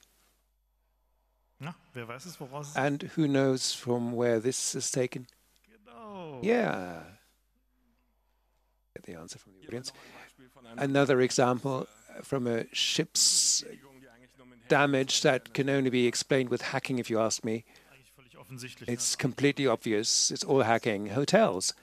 Na, 1.60 1.75
wer 1.93 2.07
weiß 2.07 2.25
es, 2.25 2.39
es 2.39 2.75
And 2.75 3.03
who 3.15 3.27
knows 3.27 3.74
from 3.74 4.15
where 4.15 4.39
this 4.39 4.75
is 4.75 4.91
taken? 4.91 5.27
Yeah. 6.41 7.03
Get 8.96 9.05
the 9.05 9.15
answer 9.15 9.39
from 9.39 9.53
the 9.53 9.67
audience. 9.67 9.91
Beispiel 9.91 10.50
von 10.50 10.65
einer 10.65 10.81
Another 10.81 11.22
example 11.22 11.88
from 12.24 12.48
a 12.48 12.65
ship's 12.74 13.63
Bewegung, 13.63 14.01
die 14.01 14.10
eigentlich 14.10 14.38
nur 14.38 14.48
mit 14.48 14.62
dem 14.62 14.67
damage 14.67 15.22
that 15.22 15.53
can 15.53 15.69
only 15.69 15.89
be 15.89 16.07
explained 16.07 16.51
with 16.51 16.74
hacking, 16.74 17.00
if 17.00 17.10
you 17.10 17.19
ask 17.19 17.43
me. 17.43 17.63
Eigentlich 17.91 18.12
völlig 18.13 18.38
offensichtlich. 18.38 18.89
It's 18.89 19.17
completely 19.17 19.67
obvious. 19.67 20.31
It's 20.31 20.43
all 20.43 20.63
hacking. 20.63 21.15
Hotels. 21.15 21.75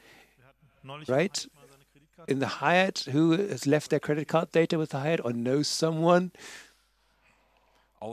Right? 0.84 1.48
mal 1.54 1.66
seine 1.68 1.84
Kreditkarte 1.92 2.30
In 2.30 2.40
the 2.40 2.60
Hyatt, 2.60 3.08
who 3.12 3.32
has 3.32 3.66
left 3.66 3.90
their 3.90 4.00
credit 4.00 4.28
card 4.28 4.52
data 4.52 4.78
with 4.78 4.90
the 4.90 4.98
Hyatt 5.00 5.24
or 5.24 5.32
knows 5.32 5.66
someone? 5.68 6.30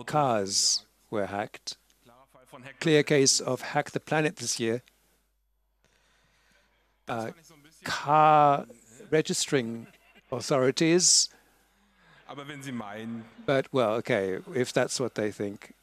Cars 0.05 0.85
were 1.09 1.25
hacked. 1.27 1.77
Klarer 2.05 2.27
Fall 2.31 2.41
von 2.49 2.63
Hack. 2.63 2.79
Clear 2.79 3.03
case 3.03 3.41
of 3.41 3.61
Hack 3.61 3.91
the 3.91 3.99
Planet 3.99 4.37
this 4.37 4.57
year. 4.59 4.81
Uh, 7.09 7.25
Fand 7.25 7.33
ich 7.39 7.45
so 7.45 7.53
ein 7.55 7.61
bisschen. 7.61 7.83
car 7.83 8.65
registering 9.11 9.87
authorities. 10.31 11.29
Aber 12.27 12.47
wenn 12.47 12.63
Sie 12.63 12.71
meinen, 12.71 13.25
But, 13.45 13.67
well, 13.73 13.95
okay, 13.95 14.39
if 14.55 14.71
that's 14.71 14.97
what 15.01 15.15
they 15.15 15.29
think. 15.31 15.73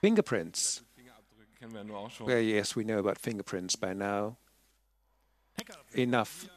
Fingerprints. 0.00 0.82
Fingerabdrücke 0.96 1.58
kennen 1.58 1.72
wir 1.72 1.80
ja 1.80 1.84
nur 1.84 1.98
auch 1.98 2.10
schon. 2.12 2.28
Well, 2.28 2.40
yes, 2.40 2.76
we 2.76 2.84
know 2.84 2.98
about 3.00 3.18
fingerprints 3.18 3.76
by 3.76 3.92
now. 3.92 4.36
Enough. 5.94 6.48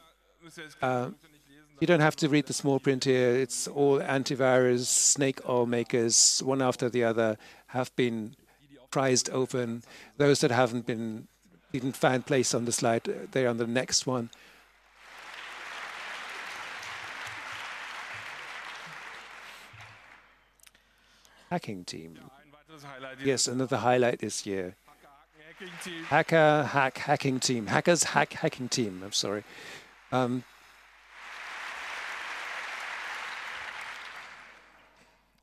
Uh, 0.81 1.09
you 1.79 1.87
don't 1.87 2.01
have 2.01 2.15
to 2.17 2.29
read 2.29 2.47
the 2.47 2.53
small 2.53 2.79
print 2.79 3.05
here. 3.05 3.31
It's 3.35 3.67
all 3.67 3.99
antivirus, 3.99 4.85
snake 4.85 5.39
oil 5.47 5.65
makers, 5.65 6.41
one 6.43 6.61
after 6.61 6.89
the 6.89 7.03
other, 7.03 7.37
have 7.67 7.95
been 7.95 8.35
prized 8.91 9.29
open. 9.31 9.83
Those 10.17 10.41
that 10.41 10.51
haven't 10.51 10.85
been 10.85 11.27
didn't 11.71 11.95
find 11.95 12.25
place 12.25 12.53
on 12.53 12.65
the 12.65 12.71
slide, 12.71 13.07
uh, 13.07 13.13
they're 13.31 13.47
on 13.47 13.57
the 13.57 13.67
next 13.67 14.07
one. 14.07 14.29
Hacking 21.49 21.85
team. 21.85 22.19
Yes, 23.23 23.47
another 23.47 23.77
highlight 23.77 24.19
this 24.19 24.45
year. 24.45 24.75
Hacking 25.59 25.77
Team. 25.83 26.03
Hacker 26.05 26.63
hack 26.71 26.97
hacking 26.99 27.39
team. 27.39 27.67
Hackers 27.67 28.03
hack 28.03 28.31
hacking 28.31 28.69
team. 28.69 29.01
I'm 29.03 29.11
sorry. 29.11 29.43
Um, 30.11 30.43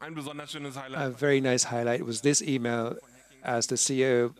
Ein 0.01 0.15
besonders 0.15 0.55
schönes 0.55 0.77
a 0.77 1.11
very 1.11 1.41
nice 1.41 1.65
highlight 1.65 2.05
was 2.05 2.21
this 2.21 2.41
email 2.41 2.97
as 3.43 3.67
the 3.67 3.75
CEO, 3.75 4.35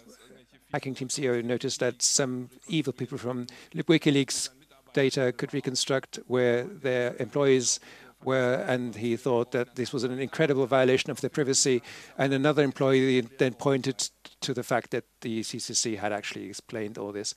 hacking 0.73 0.95
team 0.95 1.09
CEO, 1.09 1.43
noticed 1.43 1.81
that 1.81 2.03
some 2.03 2.51
evil 2.69 2.93
people 2.93 3.19
from 3.19 3.47
WikiLeaks 3.75 4.51
data 4.93 5.33
could 5.37 5.53
reconstruct 5.53 6.21
where 6.27 6.65
their 6.65 7.17
employees 7.19 7.81
were, 8.27 8.65
and 8.67 8.95
he 8.97 9.17
thought 9.17 9.53
that 9.53 9.77
this 9.77 9.93
was 9.93 10.05
an 10.05 10.19
incredible 10.19 10.67
violation 10.67 11.11
of 11.11 11.21
their 11.21 11.31
privacy. 11.31 11.83
And 12.19 12.35
another 12.35 12.63
employee 12.63 13.23
then 13.23 13.55
pointed 13.55 14.11
to 14.41 14.53
the 14.53 14.63
fact 14.63 14.91
that 14.91 15.05
the 15.21 15.41
CCC 15.41 15.99
had 15.99 16.13
actually 16.13 16.47
explained 16.47 16.99
all 16.99 17.13
this. 17.13 17.35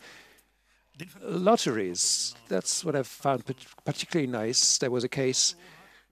Lotteries, 1.21 2.35
that's 2.49 2.83
what 2.83 2.95
I've 2.95 3.07
found 3.07 3.45
particularly 3.85 4.27
nice. 4.27 4.77
There 4.79 4.91
was 4.91 5.05
a 5.05 5.09
case, 5.09 5.55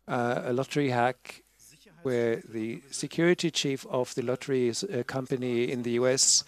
uh, 0.07 0.43
a 0.45 0.53
lottery 0.53 0.89
hack 0.89 1.41
where 2.03 2.41
the 2.47 2.81
security 2.91 3.51
chief 3.51 3.85
of 3.87 4.15
the 4.15 4.21
lottery 4.21 4.69
uh, 4.69 5.03
company 5.03 5.69
in 5.69 5.83
the 5.83 5.91
US 5.91 6.45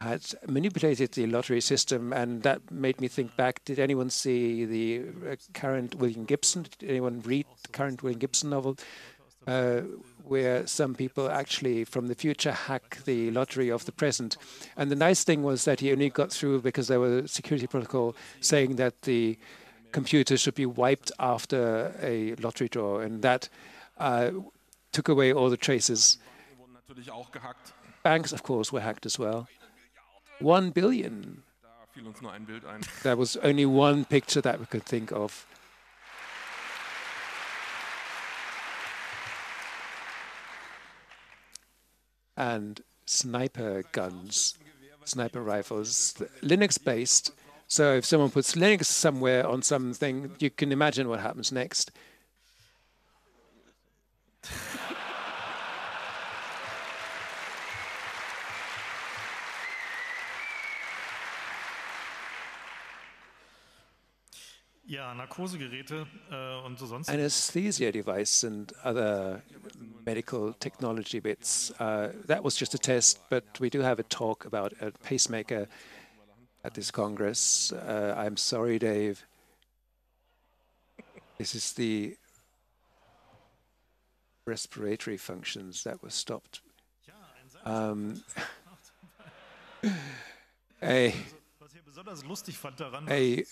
had 0.00 0.22
manipulated 0.46 1.12
the 1.12 1.26
lottery 1.26 1.60
system, 1.60 2.12
and 2.12 2.42
that 2.42 2.70
made 2.70 3.00
me 3.00 3.08
think 3.08 3.34
back. 3.36 3.64
Did 3.64 3.78
anyone 3.78 4.10
see 4.10 4.64
the 4.64 5.04
uh, 5.30 5.36
current 5.54 5.94
William 5.94 6.24
Gibson? 6.24 6.66
Did 6.78 6.90
anyone 6.90 7.22
read 7.24 7.46
the 7.62 7.68
current 7.68 8.02
William 8.02 8.18
Gibson 8.18 8.50
novel, 8.50 8.76
uh, 9.46 9.80
where 10.24 10.66
some 10.66 10.94
people 10.94 11.30
actually 11.30 11.84
from 11.84 12.08
the 12.08 12.14
future 12.14 12.52
hack 12.52 12.98
the 13.04 13.30
lottery 13.30 13.70
of 13.70 13.86
the 13.86 13.92
present? 13.92 14.36
And 14.76 14.90
the 14.90 14.96
nice 14.96 15.24
thing 15.24 15.42
was 15.42 15.64
that 15.64 15.80
he 15.80 15.92
only 15.92 16.10
got 16.10 16.30
through 16.30 16.60
because 16.60 16.88
there 16.88 17.00
was 17.00 17.12
a 17.12 17.28
security 17.28 17.66
protocol 17.66 18.14
saying 18.40 18.76
that 18.76 19.02
the 19.02 19.38
computer 19.92 20.36
should 20.36 20.54
be 20.54 20.66
wiped 20.66 21.10
after 21.18 21.94
a 22.02 22.34
lottery 22.36 22.68
draw, 22.68 22.98
and 22.98 23.22
that 23.22 23.48
uh, 23.96 24.30
took 24.92 25.08
away 25.08 25.32
all 25.32 25.48
the 25.48 25.56
traces. 25.56 26.18
Banks, 28.02 28.32
of 28.32 28.42
course, 28.42 28.70
were 28.70 28.80
hacked 28.80 29.06
as 29.06 29.18
well. 29.18 29.48
One 30.40 30.70
billion. 30.70 31.42
Da 31.62 31.68
fiel 31.92 32.06
uns 32.06 32.20
nur 32.20 32.32
ein 32.32 32.44
Bild 32.44 32.64
ein. 32.64 32.80
There 33.02 33.16
was 33.16 33.36
only 33.38 33.64
one 33.64 34.04
picture 34.04 34.42
that 34.42 34.60
we 34.60 34.66
could 34.66 34.84
think 34.84 35.12
of. 35.12 35.46
And 42.36 42.82
sniper 43.06 43.82
guns, 43.92 44.58
sniper 45.04 45.42
rifles, 45.42 46.14
Linux 46.42 46.78
based. 46.82 47.32
So 47.66 47.94
if 47.94 48.04
someone 48.04 48.30
puts 48.30 48.54
Linux 48.54 48.84
somewhere 48.84 49.46
on 49.46 49.62
something, 49.62 50.32
you 50.38 50.50
can 50.50 50.70
imagine 50.70 51.08
what 51.08 51.20
happens 51.20 51.50
next. 51.50 51.90
Ja, 64.88 65.12
Narkosegeräte 65.14 66.06
äh, 66.30 66.64
und 66.64 66.78
so 66.78 66.86
sonst. 66.86 67.08
anesthesia 67.10 67.90
device 67.90 68.44
and 68.44 68.72
other 68.84 69.42
medical 70.04 70.54
technology 70.60 71.18
bits. 71.18 71.72
Uh, 71.80 72.12
that 72.26 72.44
was 72.44 72.56
just 72.56 72.72
a 72.74 72.78
test, 72.78 73.18
but 73.28 73.44
we 73.58 73.68
do 73.68 73.80
have 73.80 73.98
a 73.98 74.04
talk 74.04 74.46
about 74.46 74.72
a 74.80 74.92
pacemaker 75.02 75.66
at 76.62 76.74
this 76.74 76.92
Congress. 76.92 77.72
Uh, 77.72 78.14
I'm 78.16 78.36
sorry, 78.36 78.78
Dave. 78.78 79.26
This 81.38 81.54
is 81.54 81.72
the 81.72 82.16
respiratory 84.46 85.16
functions 85.16 85.82
that 85.82 86.00
were 86.00 86.10
stopped. 86.10 86.60
Um, 87.64 88.22
a 90.80 91.12
a 93.08 93.44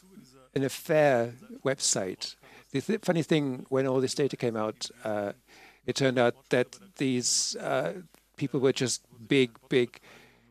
an 0.55 0.65
affair 0.65 1.33
website. 1.65 2.37
The 2.71 2.81
th- 2.81 3.01
funny 3.03 3.23
thing, 3.23 3.67
when 3.69 3.87
all 3.87 4.01
this 4.01 4.15
data 4.15 4.37
came 4.37 4.57
out, 4.57 4.91
uh, 5.05 5.33
it 5.87 5.97
turned 5.97 6.19
out 6.19 6.35
that 6.51 6.79
these 6.97 7.57
uh, 7.57 8.03
people 8.37 8.61
were 8.61 8.73
just 8.73 9.03
big, 9.29 9.51
big. 9.69 10.01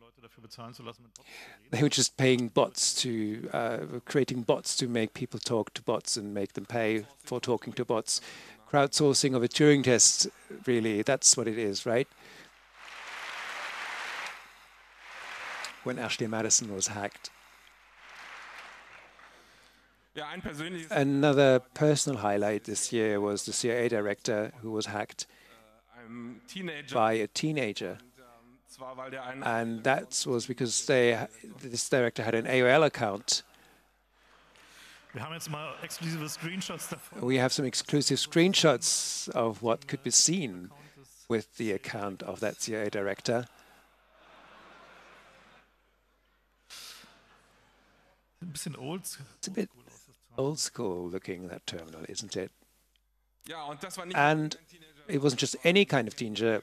Leute 0.00 0.20
dafür 0.22 0.42
bezahlen 0.42 0.74
zu 0.74 0.82
lassen, 0.82 1.02
mit 1.02 1.14
Bots 1.14 1.26
zu 1.26 1.32
reden. 1.32 1.70
They 1.70 1.82
were 1.82 1.90
just 1.90 2.16
paying 2.16 2.48
bots 2.48 2.94
to, 3.02 3.48
uh, 3.52 3.78
creating 4.04 4.42
bots 4.42 4.76
to 4.76 4.88
make 4.88 5.14
people 5.14 5.40
talk 5.40 5.74
to 5.74 5.82
bots 5.82 6.16
and 6.16 6.32
make 6.32 6.52
them 6.54 6.66
pay 6.66 7.04
for 7.24 7.40
talking 7.40 7.74
to 7.74 7.84
bots. 7.84 8.20
Crowdsourcing 8.70 9.34
of 9.36 9.42
a 9.42 9.48
Turing 9.48 9.84
test, 9.84 10.28
really, 10.66 11.02
that's 11.02 11.36
what 11.36 11.46
it 11.46 11.58
is, 11.58 11.86
right? 11.86 12.08
When 15.84 15.98
Ashley 15.98 16.26
Madison 16.26 16.74
was 16.74 16.88
hacked. 16.88 17.30
Ja, 20.14 20.28
ein 20.28 20.42
persönliches 20.42 20.92
Another 20.92 21.60
personal 21.74 22.22
highlight 22.22 22.64
this 22.64 22.92
year 22.92 23.20
was 23.20 23.44
the 23.44 23.52
CIA 23.52 23.88
director 23.88 24.52
who 24.62 24.72
was 24.72 24.86
hacked 24.86 25.26
äh, 25.96 26.92
by 26.92 27.20
a 27.20 27.26
teenager. 27.26 27.98
Ähm, 28.16 28.58
zwar, 28.68 28.96
weil 28.96 29.10
der 29.10 29.24
einen 29.24 29.42
And 29.42 29.82
that 29.82 30.24
was 30.26 30.46
because 30.46 30.86
they, 30.86 31.18
this 31.60 31.90
director 31.90 32.24
had 32.24 32.34
an 32.34 32.46
AOL 32.46 32.84
account. 32.84 33.44
Wir 35.12 35.22
haben 35.22 35.34
jetzt 35.34 35.50
mal 35.50 35.74
exklusive 35.82 36.28
Screenshots 36.28 36.88
davon. 36.88 37.20
We 37.20 37.40
have 37.40 37.52
some 37.52 37.66
exclusive 37.66 38.18
screenshots 38.18 39.28
of 39.34 39.62
what 39.62 39.88
could 39.88 40.02
be 40.04 40.10
seen 40.10 40.70
with 41.28 41.56
the 41.56 41.72
account 41.72 42.22
of 42.22 42.38
that 42.40 42.60
CIA 42.60 42.88
director. 42.88 43.46
Ein 48.40 48.52
bisschen 48.52 48.76
old. 48.76 49.00
It's 49.00 49.48
a 49.48 49.50
bit 49.50 49.70
old 50.36 50.58
school 50.58 51.08
looking, 51.08 51.48
that 51.48 51.66
terminal, 51.66 52.04
isn't 52.08 52.36
it? 52.36 52.50
Ja, 53.46 53.64
und 53.64 53.82
das 53.82 53.96
war 53.98 54.06
nicht 54.06 54.16
And 54.16 54.58
it 55.06 55.22
wasn't 55.22 55.40
just 55.40 55.56
any 55.64 55.84
kind 55.84 56.08
of 56.08 56.16
teenager. 56.16 56.62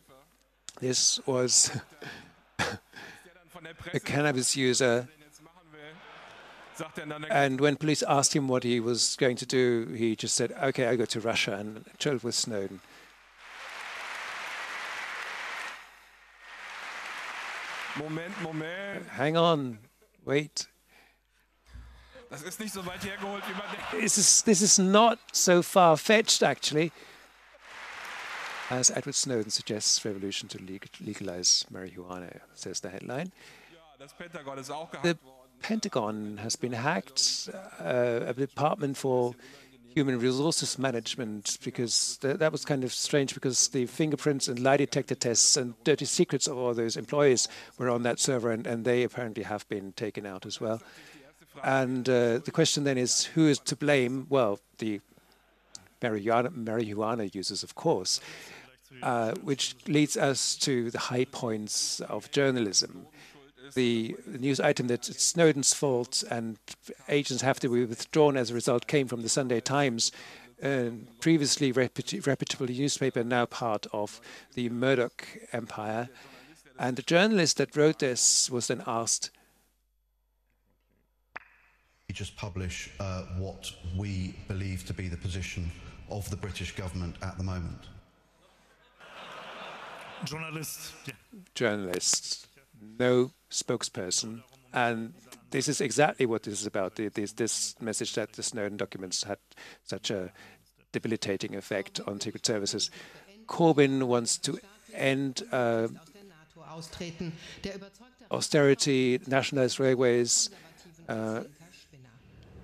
This 0.80 1.22
was 1.26 1.72
der 2.58 3.34
dann 3.34 3.50
von 3.50 3.64
der 3.64 3.76
a 3.94 4.00
cannabis 4.00 4.56
user. 4.56 5.02
den 5.02 5.22
jetzt 5.22 5.44
machen 5.44 5.72
will. 5.72 5.80
Sagt 6.76 6.98
er 6.98 7.32
And 7.32 7.62
when 7.62 7.78
police 7.78 8.04
asked 8.04 8.34
him 8.34 8.50
what 8.50 8.64
he 8.64 8.80
was 8.80 9.16
going 9.18 9.38
to 9.38 9.46
do, 9.46 9.94
he 9.94 10.16
just 10.20 10.36
said, 10.36 10.52
okay, 10.52 10.88
I 10.88 10.96
go 10.96 11.06
to 11.06 11.20
Russia 11.20 11.54
and 11.54 11.86
chill 12.00 12.18
with 12.24 12.36
Snowden. 12.36 12.82
Moment, 17.98 18.42
Moment, 18.42 19.08
Hang 19.10 19.36
on, 19.36 19.78
wait. 20.26 20.68
Das 22.32 22.42
ist 22.42 22.60
nicht 22.60 22.74
so 22.74 22.84
weit 22.86 23.04
hergeholt, 23.04 23.44
wie 23.48 23.54
man 23.54 23.70
denkt. 23.72 24.04
This 24.04 24.18
is, 24.18 24.44
this 24.44 24.62
is 24.62 24.80
not 24.80 25.20
so 25.32 25.62
far 25.62 25.98
fetched, 25.98 26.42
actually. 26.42 26.92
As 28.70 28.90
Edward 28.90 29.16
Snowden 29.16 29.52
suggests 29.52 30.04
revolution 30.06 30.48
to 30.50 30.58
legalize 31.02 31.66
marijuana, 31.72 32.40
says 32.56 32.80
the 32.80 32.90
headline. 32.90 33.32
Ja, 33.74 33.80
das 34.00 34.14
Pentagon 34.14 34.58
ist 34.58 34.72
auch 34.72 34.90
The. 35.04 35.18
Pentagon 35.62 36.38
has 36.38 36.56
been 36.56 36.74
hacked, 36.74 37.50
uh, 37.80 38.26
a 38.28 38.34
department 38.34 38.98
for 38.98 39.36
human 39.94 40.18
resources 40.20 40.80
management, 40.80 41.60
because 41.64 42.18
th- 42.18 42.38
that 42.38 42.52
was 42.52 42.66
kind 42.66 42.84
of 42.84 42.92
strange 42.92 43.36
because 43.36 43.68
the 43.68 43.86
fingerprints 43.86 44.48
and 44.48 44.60
lie 44.60 44.78
detector 44.78 45.16
tests 45.16 45.58
and 45.58 45.76
dirty 45.84 46.06
secrets 46.06 46.48
of 46.48 46.58
all 46.58 46.74
those 46.74 46.98
employees 46.98 47.48
were 47.78 47.90
on 47.90 48.04
that 48.04 48.20
server, 48.20 48.52
and, 48.52 48.66
and 48.66 48.86
they 48.86 49.04
apparently 49.04 49.44
have 49.44 49.68
been 49.70 49.92
taken 49.94 50.26
out 50.26 50.46
as 50.46 50.60
well. 50.60 50.82
And 51.64 52.08
uh, 52.08 52.40
the 52.40 52.52
question 52.52 52.84
then 52.84 52.98
is 52.98 53.26
who 53.26 53.48
is 53.48 53.60
to 53.60 53.76
blame? 53.76 54.26
Well, 54.30 54.60
the 54.78 55.02
marijuana, 56.02 56.50
marijuana 56.50 57.34
users, 57.34 57.64
of 57.64 57.76
course, 57.76 58.20
uh, 59.04 59.34
which 59.42 59.76
leads 59.88 60.18
us 60.18 60.56
to 60.58 60.92
the 60.92 61.00
high 61.00 61.26
points 61.26 62.00
of 62.02 62.32
journalism. 62.32 63.08
the 63.74 64.16
news 64.28 64.60
item 64.60 64.88
that 64.88 65.08
it's 65.08 65.24
Snowden's 65.24 65.74
fault 65.74 66.24
and 66.30 66.58
agents 67.08 67.42
have 67.42 67.60
to 67.62 67.70
be 67.70 67.86
withdrawn 67.86 68.36
as 68.36 68.52
a 68.52 68.54
result 68.54 68.88
came 68.88 69.08
from 69.08 69.22
the 69.22 69.30
Sunday 69.30 69.62
Times, 69.62 70.12
a 70.64 70.92
previously 71.20 71.72
reputa 71.72 72.26
reputable 72.28 72.68
newspaper, 72.68 73.24
now 73.24 73.46
part 73.46 73.88
of 73.94 74.20
the 74.56 74.70
Murdoch 74.70 75.26
empire. 75.54 76.10
And 76.78 76.98
the 76.98 77.02
journalist 77.02 77.58
that 77.58 77.76
wrote 77.76 78.00
this 78.00 78.50
was 78.50 78.68
then 78.68 78.84
asked, 78.86 79.30
We 82.12 82.16
just 82.16 82.36
publish 82.36 82.90
uh, 83.00 83.22
what 83.38 83.72
we 83.96 84.36
believe 84.50 84.86
to 84.88 84.94
be 84.94 85.08
the 85.08 85.16
position 85.16 85.72
of 86.10 86.30
the 86.30 86.36
British 86.36 86.76
government 86.76 87.16
at 87.22 87.38
the 87.38 87.44
moment. 87.46 87.88
Journalists. 90.26 90.92
yeah. 91.06 91.14
journalist, 91.56 92.48
no 93.00 93.32
spokesperson. 93.50 94.44
And 94.74 95.14
this 95.52 95.70
is 95.70 95.80
exactly 95.80 96.26
what 96.26 96.44
this 96.44 96.60
is 96.60 96.66
about. 96.66 96.96
This, 96.98 97.32
this 97.32 97.76
message 97.80 98.16
that 98.16 98.34
the 98.34 98.44
Snowden 98.44 98.76
documents 98.76 99.24
had 99.24 99.38
such 99.86 100.12
a 100.12 100.34
debilitating 100.92 101.56
effect 101.56 102.02
on 102.06 102.20
Secret 102.20 102.46
Services. 102.46 102.92
Corbyn 103.48 104.04
wants 104.04 104.38
to 104.40 104.60
end 104.94 105.44
uh, 105.54 105.88
austreten, 106.70 107.32
der 107.64 107.76
überzeugte 107.76 108.30
austerity, 108.30 109.22
nationalized 109.28 109.80
railways, 109.80 110.52
uh, 111.08 111.44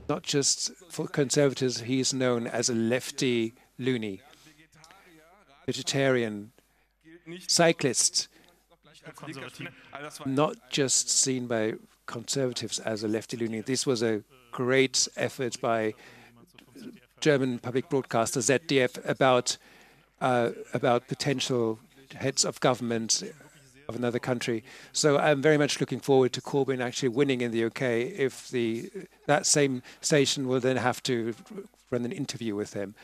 not 0.10 0.24
just 0.24 0.72
for 0.90 1.08
conservatives, 1.08 1.82
he's 1.82 2.14
known 2.14 2.48
as 2.48 2.70
a 2.70 2.74
lefty 2.74 3.54
loony, 3.78 4.22
vegetarian, 5.66 6.52
cyclist, 7.48 8.28
not 10.26 10.56
just 10.70 11.10
seen 11.10 11.48
by 11.48 11.74
conservatives 12.06 12.80
as 12.80 13.04
a 13.04 13.08
lefty 13.08 13.38
loony. 13.38 13.62
This 13.62 13.86
was 13.86 14.02
a 14.02 14.24
great 14.52 15.08
effort 15.18 15.60
by 15.62 15.94
German 17.20 17.60
public 17.60 17.90
broadcaster 17.90 18.40
ZDF 18.40 19.08
about 19.08 19.58
uh, 20.22 20.52
about 20.74 21.08
potential 21.08 21.80
heads 22.16 22.44
of 22.44 22.60
government 22.60 23.24
of 23.88 23.96
another 23.96 24.20
country. 24.20 24.64
So 24.92 25.18
I'm 25.18 25.42
very 25.42 25.58
much 25.58 25.80
looking 25.80 26.00
forward 26.00 26.34
to 26.34 26.42
Corbyn 26.42 26.82
actually 26.82 27.10
winning 27.10 27.42
in 27.42 27.52
the 27.52 27.66
UK. 27.66 27.82
If 27.82 28.50
the 28.50 28.90
that 29.26 29.46
same 29.46 29.82
station 30.02 30.48
will 30.48 30.60
then 30.60 30.78
have 30.78 31.02
to 31.04 31.34
run 31.92 32.04
an 32.06 32.12
interview 32.12 32.56
with 32.56 32.74
him. 32.74 32.96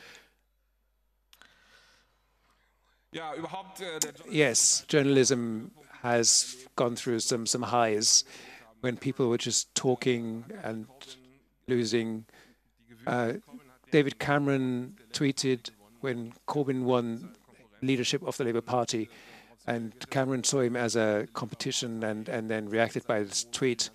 ja 3.12 3.34
überhaupt 3.36 3.80
der 3.80 4.00
Jo- 4.00 4.24
Yes, 4.30 4.86
journalism 4.88 5.72
has 6.02 6.58
gone 6.76 6.96
through 6.96 7.20
some 7.20 7.46
some 7.46 7.64
highs 7.68 8.26
when 8.82 8.98
people 8.98 9.28
were 9.30 9.38
just 9.38 9.74
talking 9.76 10.44
and 10.64 10.88
losing. 11.68 12.26
Uh, 13.06 13.34
David 13.92 14.18
Cameron 14.18 14.98
tweeted 15.14 15.70
when 16.02 16.34
Corbyn 16.48 16.84
won 16.84 17.36
leadership 17.82 18.24
of 18.24 18.36
the 18.38 18.44
Labour 18.44 18.62
Party, 18.62 19.10
and 19.66 19.94
Cameron 20.10 20.44
saw 20.44 20.62
him 20.62 20.76
as 20.76 20.96
a 20.96 21.28
competition 21.34 22.04
and, 22.04 22.28
and 22.28 22.50
then 22.50 22.70
reacted 22.70 23.08
by 23.08 23.24
this 23.24 23.46
tweet 23.52 23.90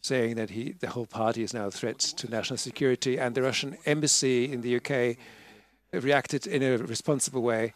saying 0.00 0.36
that 0.36 0.50
he 0.50 0.72
the 0.78 0.88
whole 0.88 1.06
party 1.06 1.42
is 1.42 1.52
now 1.52 1.66
a 1.66 1.70
threat 1.70 1.98
to 1.98 2.30
national 2.30 2.56
security. 2.56 3.18
And 3.18 3.34
the 3.34 3.42
Russian 3.42 3.76
embassy 3.84 4.50
in 4.52 4.60
the 4.60 4.76
UK 4.76 5.16
reacted 5.92 6.46
in 6.46 6.62
a 6.62 6.76
responsible 6.76 7.42
way. 7.42 7.74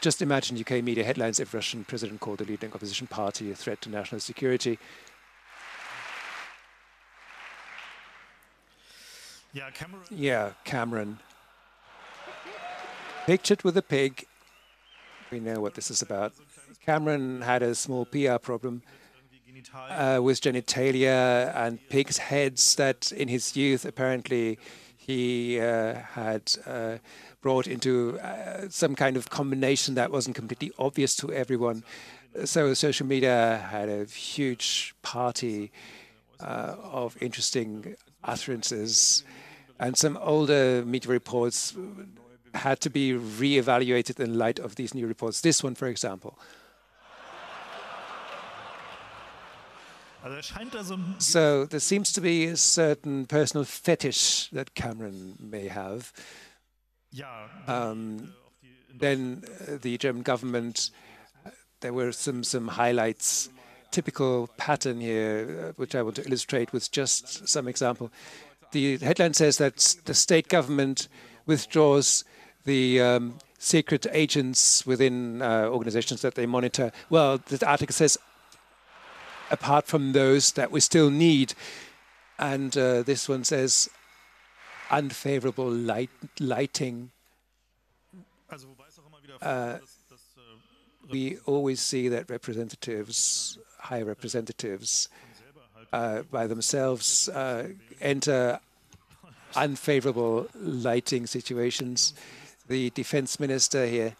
Just 0.00 0.22
imagine 0.22 0.58
UK 0.58 0.84
media 0.84 1.02
headlines 1.02 1.40
if 1.40 1.54
Russian 1.54 1.84
president 1.84 2.20
called 2.20 2.38
the 2.38 2.44
leading 2.44 2.72
opposition 2.72 3.06
party 3.06 3.50
a 3.50 3.54
threat 3.54 3.80
to 3.82 3.90
national 3.90 4.20
security. 4.20 4.78
Yeah, 9.52 9.70
Cameron, 9.70 10.04
Yeah, 10.10 10.50
Cameron. 10.64 11.18
Pictured 13.24 13.62
with 13.62 13.76
a 13.76 13.82
pig. 13.82 14.26
We 15.34 15.40
know 15.40 15.60
what 15.60 15.74
this 15.74 15.90
is 15.90 16.00
about. 16.00 16.32
Cameron 16.86 17.42
had 17.42 17.60
a 17.64 17.74
small 17.74 18.04
PR 18.04 18.38
problem 18.38 18.82
uh, 19.90 20.20
with 20.22 20.40
genitalia 20.40 21.52
and 21.56 21.80
pigs' 21.88 22.18
heads 22.18 22.76
that 22.76 23.10
in 23.10 23.26
his 23.26 23.56
youth 23.56 23.84
apparently 23.84 24.60
he 24.96 25.58
uh, 25.58 25.94
had 26.12 26.52
uh, 26.68 26.98
brought 27.42 27.66
into 27.66 28.16
uh, 28.20 28.68
some 28.68 28.94
kind 28.94 29.16
of 29.16 29.28
combination 29.28 29.96
that 29.96 30.12
wasn't 30.12 30.36
completely 30.36 30.70
obvious 30.78 31.16
to 31.16 31.32
everyone. 31.32 31.82
So 32.44 32.72
social 32.74 33.08
media 33.08 33.66
had 33.72 33.88
a 33.88 34.04
huge 34.04 34.94
party 35.02 35.72
uh, 36.38 36.76
of 36.78 37.20
interesting 37.20 37.96
utterances, 38.22 39.24
and 39.80 39.96
some 39.96 40.16
older 40.18 40.84
media 40.86 41.10
reports 41.10 41.74
had 42.54 42.80
to 42.80 42.90
be 42.90 43.12
re-evaluated 43.12 44.20
in 44.20 44.38
light 44.38 44.58
of 44.58 44.76
these 44.76 44.94
new 44.94 45.06
reports. 45.06 45.40
This 45.40 45.62
one, 45.62 45.74
for 45.74 45.88
example. 45.88 46.38
Also 50.24 50.40
scheint 50.40 50.72
da 50.72 50.82
so 51.18 51.66
there 51.66 51.80
seems 51.80 52.10
to 52.12 52.20
be 52.22 52.46
a 52.46 52.56
certain 52.56 53.26
personal 53.26 53.64
fetish 53.64 54.48
that 54.52 54.74
Cameron 54.74 55.36
may 55.38 55.68
have. 55.68 56.14
Um, 57.66 58.32
then 58.94 59.44
uh, 59.68 59.76
the 59.82 59.98
German 59.98 60.22
government, 60.22 60.90
uh, 61.44 61.50
there 61.80 61.92
were 61.92 62.10
some 62.12 62.42
some 62.42 62.68
highlights, 62.68 63.50
typical 63.90 64.48
pattern 64.56 65.00
here, 65.00 65.68
uh, 65.68 65.72
which 65.76 65.94
I 65.94 66.00
want 66.02 66.16
to 66.16 66.26
illustrate 66.26 66.72
with 66.72 66.90
just 66.90 67.46
some 67.46 67.68
example. 67.68 68.10
The 68.72 68.96
headline 68.96 69.34
says 69.34 69.58
that 69.58 69.96
the 70.06 70.14
state 70.14 70.48
government 70.48 71.08
withdraws 71.46 72.24
the 72.64 73.00
um, 73.00 73.38
secret 73.58 74.06
agents 74.10 74.86
within 74.86 75.42
uh, 75.42 75.66
organizations 75.66 76.22
that 76.22 76.34
they 76.34 76.46
monitor. 76.46 76.92
Well, 77.10 77.38
the 77.38 77.66
article 77.66 77.92
says 77.92 78.18
apart 79.50 79.86
from 79.86 80.12
those 80.12 80.52
that 80.52 80.70
we 80.70 80.80
still 80.80 81.10
need. 81.10 81.54
And 82.38 82.76
uh, 82.76 83.02
this 83.02 83.28
one 83.28 83.44
says 83.44 83.88
unfavorable 84.90 85.70
light, 85.70 86.10
lighting. 86.40 87.10
Uh, 89.40 89.78
we 91.10 91.38
always 91.46 91.80
see 91.80 92.08
that 92.08 92.30
representatives, 92.30 93.58
high 93.78 94.02
representatives, 94.02 95.08
uh, 95.92 96.22
by 96.30 96.46
themselves 96.46 97.28
uh, 97.28 97.68
enter 98.00 98.58
unfavorable 99.54 100.48
lighting 100.54 101.26
situations. 101.26 102.14
The 102.66 102.90
defense 102.90 103.38
minister 103.38 103.86
here 103.86 104.16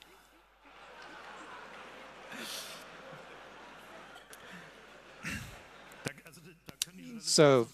So 7.34 7.66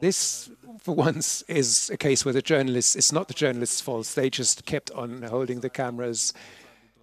this, 0.00 0.50
for 0.80 0.92
once, 0.92 1.42
is 1.42 1.88
a 1.90 1.96
case 1.96 2.24
where 2.24 2.34
the 2.34 2.42
journalists, 2.42 2.96
it's 2.96 3.12
not 3.12 3.28
the 3.28 3.34
journalists' 3.34 3.80
fault. 3.80 4.06
They 4.16 4.28
just 4.28 4.64
kept 4.64 4.90
on 4.90 5.22
holding 5.22 5.60
the 5.60 5.70
cameras. 5.70 6.34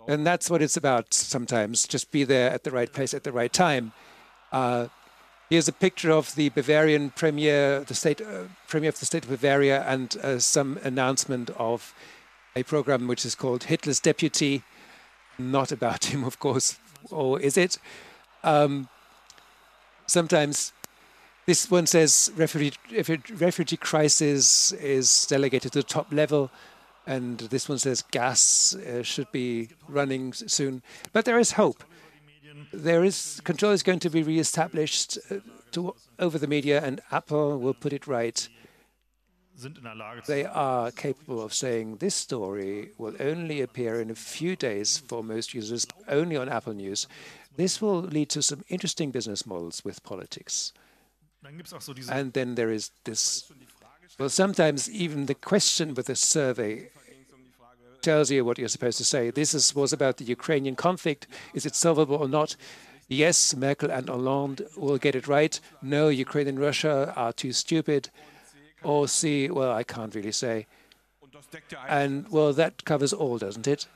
And 0.08 0.26
that's 0.26 0.50
what 0.50 0.62
it's 0.62 0.76
about 0.76 1.14
sometimes. 1.14 1.88
Just 1.88 2.12
be 2.12 2.26
there 2.26 2.52
at 2.52 2.66
the 2.66 2.72
right 2.72 2.92
place 2.92 3.14
at 3.14 3.24
the 3.24 3.32
right 3.32 3.54
time. 3.54 3.94
Uh, 4.52 4.88
here's 5.50 5.70
a 5.70 5.72
picture 5.72 6.12
of 6.12 6.36
the 6.36 6.50
Bavarian 6.50 7.12
premier, 7.12 7.80
the 7.82 7.96
state 7.96 8.20
uh, 8.20 8.48
premier 8.68 8.90
of 8.90 9.00
the 9.00 9.06
state 9.06 9.24
of 9.24 9.30
Bavaria, 9.30 9.86
and 9.88 10.18
uh, 10.18 10.40
some 10.40 10.80
announcement 10.84 11.50
of 11.52 11.94
a 12.56 12.64
program 12.64 13.08
which 13.08 13.26
is 13.26 13.36
called 13.36 13.66
Hitler's 13.66 14.00
Deputy. 14.00 14.64
Not 15.38 15.72
about 15.72 16.06
him, 16.12 16.24
of 16.24 16.40
course, 16.40 16.80
or 17.10 17.40
is 17.40 17.58
it? 17.58 17.78
Um, 18.44 18.90
sometimes 20.06 20.74
this 21.46 21.70
one 21.70 21.88
says 21.88 22.32
refugee, 22.36 22.78
refugee 23.34 23.78
crisis 23.78 24.72
is 24.74 25.26
delegated 25.26 25.74
to 25.74 25.80
the 25.80 25.84
top 25.84 26.12
level, 26.14 26.52
and 27.06 27.40
this 27.40 27.68
one 27.68 27.80
says 27.80 28.04
gas 28.12 28.76
uh, 28.76 29.04
should 29.04 29.32
be 29.32 29.70
running 29.88 30.34
soon. 30.34 30.82
But 31.12 31.26
there 31.26 31.40
is 31.40 31.54
hope. 31.54 31.84
There 32.72 33.04
is 33.04 33.42
control 33.44 33.72
is 33.72 33.84
going 33.84 34.00
to 34.00 34.10
be 34.10 34.24
re-established 34.24 35.18
uh, 35.30 35.36
to, 35.72 35.96
over 36.20 36.38
the 36.38 36.48
media, 36.48 36.82
and 36.84 37.02
Apple 37.12 37.60
will 37.60 37.74
put 37.74 37.94
it 37.94 38.08
right. 38.08 38.48
sind 38.48 38.48
in 38.48 38.72
der 38.72 38.72
Lage 38.88 39.42
zu 39.42 39.43
They 40.26 40.46
are 40.46 40.92
capable 40.92 41.42
of 41.42 41.54
saying 41.54 41.98
this 41.98 42.16
story 42.16 42.90
will 42.98 43.16
only 43.20 43.62
appear 43.62 44.02
in 44.02 44.10
a 44.10 44.16
few 44.16 44.56
days 44.56 44.98
for 44.98 45.24
most 45.24 45.54
users, 45.54 45.86
only 46.08 46.36
on 46.36 46.50
Apple 46.50 46.74
News. 46.74 47.08
This 47.56 47.82
will 47.82 48.02
lead 48.02 48.30
to 48.30 48.42
some 48.42 48.64
interesting 48.68 49.12
business 49.12 49.46
models 49.46 49.86
with 49.86 50.04
politics. 50.04 50.74
Dann 51.44 51.58
gibt 51.58 51.68
es 51.68 51.74
auch 51.74 51.82
so 51.82 51.94
diese 51.94 52.12
And 52.12 52.34
then 52.34 52.56
there 52.56 52.72
is 52.72 52.92
this. 53.04 53.52
Well, 54.18 54.30
sometimes 54.30 54.90
even 54.90 55.26
the 55.26 55.36
question 55.36 55.94
with 55.94 56.08
the 56.08 56.16
survey 56.16 56.90
tells 58.02 58.32
you 58.32 58.46
what 58.46 58.58
you're 58.58 58.70
supposed 58.70 58.98
to 58.98 59.06
say. 59.06 59.30
This 59.32 59.54
is, 59.54 59.76
was 59.76 59.94
about 59.94 60.18
the 60.18 60.26
Ukrainian 60.26 60.76
conflict. 60.76 61.28
Is 61.54 61.66
it 61.66 61.76
solvable 61.76 62.16
or 62.16 62.28
not? 62.28 62.56
Yes, 63.08 63.56
Merkel 63.56 63.92
and 63.92 64.10
Hollande 64.10 64.64
will 64.78 64.98
get 64.98 65.16
it 65.16 65.28
right. 65.28 65.60
No, 65.82 66.10
Ukraine 66.10 66.48
and 66.48 66.60
Russia 66.60 67.14
are 67.16 67.34
too 67.34 67.52
stupid. 67.52 68.10
Or 68.84 69.08
C, 69.08 69.50
well, 69.50 69.72
I 69.80 69.84
can't 69.84 70.14
really 70.16 70.32
say. 70.34 70.66
Und 71.22 71.34
das 71.34 71.50
deckt 71.50 71.72
ja 71.72 71.82
eigentlich 71.82 71.92
And 71.92 72.32
well, 72.32 72.54
that 72.56 72.86
covers 72.86 73.14
all, 73.14 73.38
doesn't 73.40 73.68
it? 73.68 73.88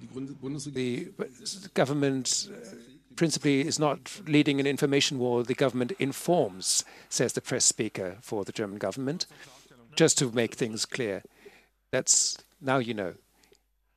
Die 0.00 0.06
Grund- 0.06 0.40
Bundesregierung 0.40 1.14
The 1.16 1.68
government 1.74 2.48
uh, 2.50 3.14
principally 3.16 3.60
is 3.60 3.78
not 3.78 4.22
leading 4.26 4.60
an 4.60 4.66
information 4.66 5.18
war. 5.18 5.42
The 5.42 5.54
government 5.54 5.92
informs, 5.98 6.84
says 7.08 7.32
the 7.32 7.40
press 7.40 7.64
speaker 7.64 8.16
for 8.20 8.44
the 8.44 8.52
German 8.52 8.78
government, 8.78 9.26
just 9.96 10.16
to 10.18 10.30
make 10.30 10.54
things 10.54 10.86
clear. 10.86 11.22
That's 11.90 12.38
now 12.60 12.78
you 12.78 12.94
know. 12.94 13.14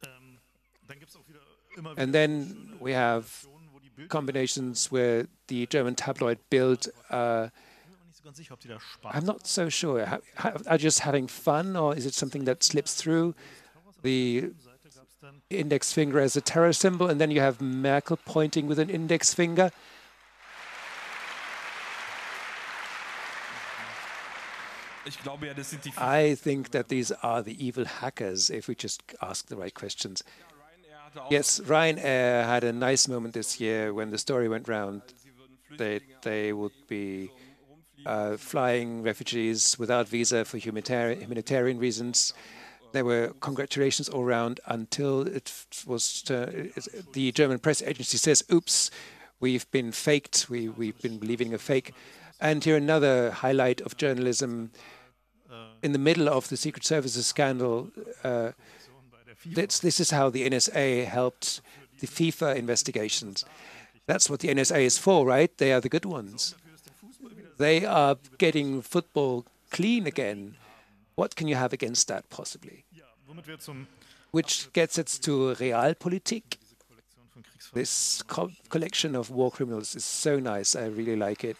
Ähm, 0.03 0.39
dann 0.87 0.99
gibt 0.99 1.11
es 1.11 1.15
auch 1.15 1.27
wieder 1.27 1.39
immer 1.77 1.93
And 1.97 2.13
then 2.13 2.77
we 2.79 2.93
have 2.95 3.25
Situationen, 3.27 3.69
wo 3.73 3.79
die 3.79 3.89
Bild 3.89 4.09
combinations 4.09 4.91
where 4.91 5.27
the 5.49 5.67
German 5.67 5.95
tabloid 5.95 6.39
Bild. 6.49 6.91
Uh, 7.11 7.49
I'm 9.13 9.25
not 9.25 9.47
so 9.47 9.69
sure. 9.69 10.05
Ha- 10.05 10.19
ha- 10.37 10.57
Are 10.67 10.77
just 10.77 10.99
having 10.99 11.27
fun, 11.27 11.75
or 11.75 11.95
is 11.95 12.05
it 12.05 12.13
something 12.13 12.45
that 12.45 12.63
slips 12.63 12.93
through? 12.95 13.33
The 14.03 14.51
Seite 14.63 14.89
gab 14.95 15.05
es 15.07 15.17
dann 15.21 15.41
index 15.49 15.93
finger 15.93 16.19
as 16.19 16.35
a 16.35 16.41
terror 16.41 16.73
symbol, 16.73 17.07
and 17.09 17.19
then 17.19 17.31
you 17.31 17.41
have 17.41 17.61
Merkel 17.61 18.17
pointing 18.17 18.67
with 18.67 18.79
an 18.79 18.89
index 18.89 19.33
finger. 19.33 19.71
Ich 25.05 25.19
glaube 25.23 25.47
ja, 25.47 25.53
das 25.53 25.71
sind 25.71 25.83
die 25.85 25.91
I 25.97 26.35
think 26.35 26.71
that 26.71 26.87
these 26.89 27.11
are 27.23 27.43
the 27.43 27.53
evil 27.59 27.85
hackers 27.85 28.49
if 28.49 28.67
we 28.67 28.75
just 28.79 29.01
ask 29.19 29.47
the 29.47 29.55
right 29.55 29.73
questions. 29.73 30.23
Ryanair 30.23 30.99
hatte 31.03 31.23
auch 31.23 31.31
Yes, 31.31 31.61
Ryanair 31.67 32.45
had 32.45 32.63
a 32.63 32.71
nice 32.71 33.07
moment 33.07 33.33
this 33.33 33.59
year 33.59 33.93
when 33.95 34.11
the 34.11 34.17
story 34.19 34.47
went 34.47 34.67
round 34.67 35.01
that 35.77 36.03
they 36.21 36.53
would 36.53 36.73
be 36.87 37.31
uh, 38.05 38.37
flying 38.37 39.03
refugees 39.03 39.77
without 39.79 40.07
visa 40.07 40.45
for 40.45 40.57
humanitarian, 40.57 41.19
humanitarian 41.19 41.79
reasons. 41.79 42.33
There 42.91 43.05
were 43.05 43.33
congratulations 43.39 44.09
all 44.09 44.23
around 44.23 44.59
until 44.65 45.21
it 45.21 45.51
was 45.87 46.23
the 46.23 47.31
German 47.31 47.59
press 47.59 47.81
agency 47.81 48.17
says, 48.17 48.43
"Oops, 48.51 48.91
we've 49.39 49.69
been 49.71 49.91
faked. 49.91 50.49
We 50.49 50.67
we've 50.69 51.01
been 51.01 51.17
believing 51.17 51.53
a 51.53 51.57
fake." 51.57 51.93
And 52.39 52.63
here 52.63 52.75
another 52.75 53.31
highlight 53.31 53.81
of 53.81 53.97
journalism 53.97 54.71
in 55.81 55.91
the 55.91 55.99
middle 55.99 56.29
of 56.29 56.49
the 56.49 56.57
Secret 56.57 56.85
Services 56.85 57.25
scandal. 57.25 57.91
Uh, 58.23 58.51
this, 59.45 59.79
this 59.79 59.99
is 59.99 60.11
how 60.11 60.29
the 60.29 60.47
NSA 60.49 61.05
helped 61.05 61.61
the 61.99 62.07
FIFA 62.07 62.55
investigations. 62.55 63.45
That's 64.05 64.29
what 64.29 64.39
the 64.39 64.49
NSA 64.49 64.81
is 64.81 64.97
for, 64.97 65.25
right? 65.25 65.55
They 65.57 65.71
are 65.73 65.81
the 65.81 65.89
good 65.89 66.05
ones. 66.05 66.55
They 67.61 67.85
are 67.85 68.17
getting 68.39 68.81
football 68.81 69.45
clean 69.69 70.07
again. 70.07 70.55
What 71.13 71.35
can 71.35 71.47
you 71.47 71.53
have 71.53 71.73
against 71.73 72.07
that, 72.07 72.27
possibly? 72.31 72.85
Which 74.31 74.73
gets 74.73 74.97
us 74.97 75.19
to 75.19 75.53
Realpolitik. 75.53 76.57
This 77.71 78.23
co- 78.23 78.49
collection 78.69 79.15
of 79.15 79.29
war 79.29 79.51
criminals 79.51 79.95
is 79.95 80.03
so 80.03 80.39
nice. 80.39 80.75
I 80.75 80.87
really 80.87 81.15
like 81.15 81.43
it. 81.43 81.55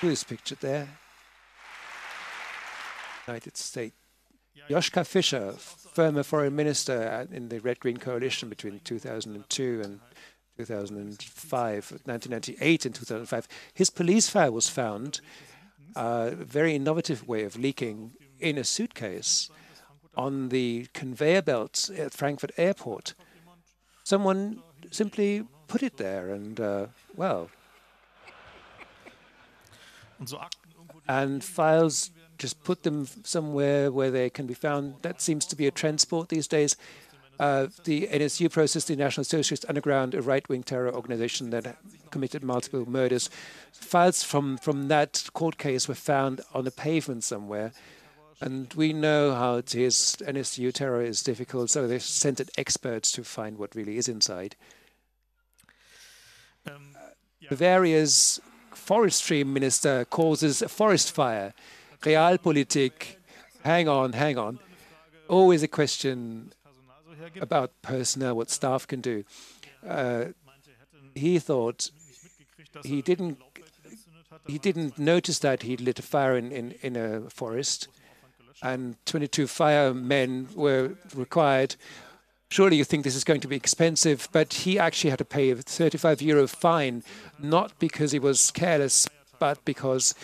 Who 0.00 0.08
is 0.08 0.24
pictured 0.24 0.60
there? 0.60 0.88
United 3.28 3.58
States. 3.58 3.94
Joschka 4.70 5.06
Fischer, 5.06 5.52
former 5.52 6.22
foreign 6.22 6.56
minister 6.56 7.26
in 7.30 7.50
the 7.50 7.58
Red 7.60 7.80
Green 7.80 7.98
Coalition 7.98 8.48
between 8.48 8.80
2002 8.84 9.82
and 9.84 10.00
2005, 10.64 11.90
1998 12.04 12.86
and 12.86 12.94
2005. 12.94 13.48
His 13.74 13.90
police 13.90 14.28
file 14.28 14.52
was 14.52 14.68
found, 14.68 15.20
a 15.94 16.30
very 16.30 16.74
innovative 16.74 17.26
way 17.28 17.44
of 17.44 17.58
leaking 17.58 18.12
in 18.40 18.58
a 18.58 18.64
suitcase 18.64 19.50
on 20.16 20.48
the 20.50 20.86
conveyor 20.92 21.42
belt 21.42 21.90
at 21.96 22.12
Frankfurt 22.12 22.52
Airport. 22.56 23.14
Someone 24.04 24.62
simply 24.90 25.44
put 25.68 25.82
it 25.82 25.96
there, 25.96 26.30
and 26.30 26.60
uh, 26.60 26.86
well, 27.16 27.50
and 31.08 31.42
files 31.42 32.10
just 32.38 32.62
put 32.64 32.82
them 32.82 33.06
somewhere 33.22 33.90
where 33.90 34.10
they 34.10 34.28
can 34.28 34.46
be 34.46 34.54
found. 34.54 34.94
That 35.02 35.20
seems 35.20 35.46
to 35.46 35.56
be 35.56 35.66
a 35.66 35.70
transport 35.70 36.28
these 36.28 36.48
days. 36.48 36.76
Uh, 37.40 37.68
the 37.84 38.08
NSU 38.12 38.50
process, 38.50 38.84
the 38.84 38.96
National 38.96 39.24
Socialist 39.24 39.64
Underground, 39.68 40.14
a 40.14 40.22
right-wing 40.22 40.62
terror 40.62 40.94
organization 40.94 41.50
that 41.50 41.76
committed 42.10 42.44
multiple 42.44 42.88
murders. 42.88 43.30
Files 43.72 44.22
from, 44.22 44.58
from 44.58 44.88
that 44.88 45.28
court 45.32 45.58
case 45.58 45.88
were 45.88 45.94
found 45.94 46.40
on 46.54 46.66
a 46.66 46.70
pavement 46.70 47.24
somewhere. 47.24 47.72
And 48.40 48.72
we 48.74 48.92
know 48.92 49.34
how 49.34 49.56
it 49.56 49.74
is. 49.74 50.16
NSU 50.20 50.72
terror 50.72 51.02
is 51.02 51.22
difficult, 51.22 51.70
so 51.70 51.86
they 51.86 51.98
sent 51.98 52.40
experts 52.58 53.12
to 53.12 53.24
find 53.24 53.56
what 53.58 53.74
really 53.74 53.96
is 53.96 54.08
inside. 54.08 54.56
ähm, 56.66 56.94
Bavaria's 57.48 58.40
forestry 58.72 59.44
minister 59.44 60.04
causes 60.04 60.62
a 60.62 60.68
forest 60.68 61.12
fire. 61.12 61.54
Realpolitik. 62.02 63.16
Hang 63.64 63.88
on, 63.88 64.12
hang 64.12 64.38
on. 64.38 64.58
Always 65.28 65.62
a 65.62 65.68
question 65.68 65.82
Personal 65.82 66.10
so 66.10 66.10
hergibt. 66.10 66.61
About 67.40 67.70
personnel, 67.82 68.36
what 68.36 68.50
staff 68.50 68.86
can 68.86 69.00
do. 69.00 69.24
Uh, 69.86 70.26
he 71.14 71.38
thought 71.38 71.90
he 72.84 73.02
didn't 73.02 73.38
he 74.46 74.58
didn't 74.58 74.98
notice 74.98 75.38
that 75.40 75.62
he'd 75.62 75.80
lit 75.80 75.98
a 75.98 76.02
fire 76.02 76.36
in, 76.36 76.50
in, 76.50 76.74
in 76.82 76.96
a 76.96 77.28
forest 77.30 77.88
and 78.62 78.96
22 79.06 79.46
firemen 79.46 80.48
were 80.54 80.92
required. 81.14 81.76
Surely 82.48 82.76
you 82.76 82.84
think 82.84 83.04
this 83.04 83.16
is 83.16 83.24
going 83.24 83.40
to 83.40 83.48
be 83.48 83.56
expensive, 83.56 84.28
but 84.32 84.52
he 84.52 84.78
actually 84.78 85.10
had 85.10 85.18
to 85.18 85.24
pay 85.24 85.50
a 85.50 85.56
35 85.56 86.22
euro 86.22 86.46
fine, 86.46 87.02
not 87.38 87.78
because 87.78 88.12
he 88.12 88.18
was 88.18 88.50
careless, 88.50 89.08
but 89.38 89.64
because 89.64 90.14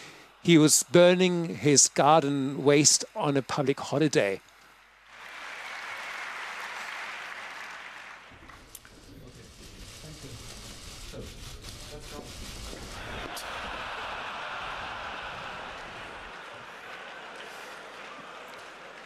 he 0.43 0.57
was 0.57 0.85
burning 0.85 1.57
his 1.57 1.89
garden 1.89 2.65
waste 2.65 3.05
on 3.17 3.37
a 3.37 3.43
public 3.43 3.81
holiday. 3.81 4.41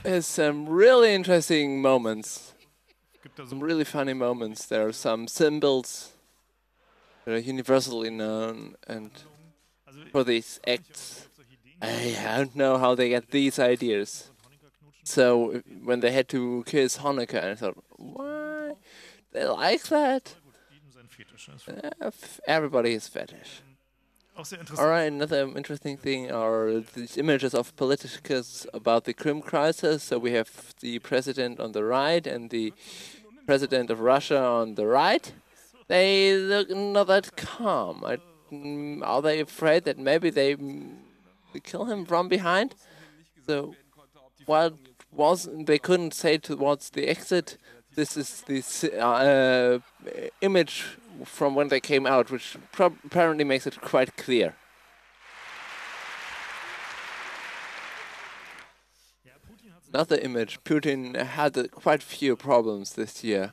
has 0.05 0.27
some 0.27 0.69
really 0.69 1.15
interesting 1.15 1.83
moments, 1.83 2.55
some 3.49 3.61
really 3.61 3.85
funny 3.85 4.13
moments. 4.13 4.67
There 4.67 4.87
are 4.87 4.93
some 4.93 5.27
symbols 5.27 6.13
that 7.25 7.35
are 7.35 7.39
universally 7.39 8.11
known 8.11 8.77
and 8.87 9.11
for 10.13 10.25
these 10.25 10.61
acts. 10.67 11.29
I 11.83 12.15
don't 12.37 12.57
know 12.57 12.79
how 12.79 12.95
they 12.95 13.09
get 13.09 13.31
these 13.31 13.59
ideas. 13.59 14.31
So 15.03 15.63
when 15.83 16.01
they 16.01 16.13
had 16.13 16.29
to 16.31 16.65
kiss 16.67 16.99
Hanukkah, 16.99 17.53
I 17.53 17.55
thought, 17.55 17.77
why? 17.97 18.34
They 19.35 19.45
like 19.45 19.83
that? 19.89 20.37
jedem 20.71 20.91
sein 20.93 21.09
Fetisch. 21.09 21.49
ne? 21.69 21.91
Das 21.99 22.15
ist 22.15 22.23
f- 22.23 22.41
Everybody 22.47 22.95
is 22.95 23.09
fetish. 23.09 23.63
auch 24.37 24.45
sehr 24.45 24.59
All 24.59 24.63
interessant. 24.63 24.89
right, 24.89 25.13
another 25.13 25.43
interesting 25.57 25.97
thing 25.99 26.31
are 26.31 26.81
these 26.95 27.17
images 27.17 27.55
of 27.55 27.75
politicus 27.77 28.67
about 28.73 29.05
the 29.05 29.13
Crimea 29.13 29.43
crisis. 29.43 30.03
So 30.05 30.19
we 30.19 30.33
have 30.33 30.49
the 30.81 30.99
president 31.01 31.61
on 31.61 31.73
the 31.73 31.83
right 31.85 32.27
and 32.27 32.51
the 32.51 32.73
president 33.47 33.91
of 33.91 34.01
Russia 34.01 34.41
on 34.43 34.75
the 34.77 34.87
right. 34.87 35.33
They 35.89 36.35
look 36.37 36.71
not 36.71 37.09
that 37.09 37.37
calm. 37.37 38.05
I, 38.05 38.19
mm, 38.53 39.03
are 39.05 39.21
they 39.23 39.41
afraid 39.41 39.85
that 39.85 39.99
maybe 39.99 40.31
they 40.31 40.57
mm, 40.57 40.97
kill 41.63 41.85
him 41.87 42.05
from 42.07 42.29
behind? 42.29 42.75
So 43.47 43.75
what 44.47 44.75
was 45.13 45.49
they 45.67 45.79
couldn't 45.79 46.15
say 46.15 46.39
towards 46.39 46.91
the 46.91 47.07
exit. 47.09 47.57
This 47.95 48.17
is 48.17 48.43
this 48.43 48.85
uh, 48.85 49.79
image 50.41 50.85
from 51.25 51.55
when 51.55 51.69
they 51.69 51.81
came 51.81 52.07
out, 52.07 52.31
which 52.31 52.57
apparently 52.79 53.45
makes 53.45 53.67
it 53.67 53.81
quite 53.81 54.17
clear. 54.17 54.55
Another 59.93 60.17
image. 60.17 60.59
Putin 60.65 61.15
had 61.15 61.71
quite 61.71 62.03
few 62.03 62.35
problems 62.35 62.95
this 62.95 63.23
year. 63.23 63.53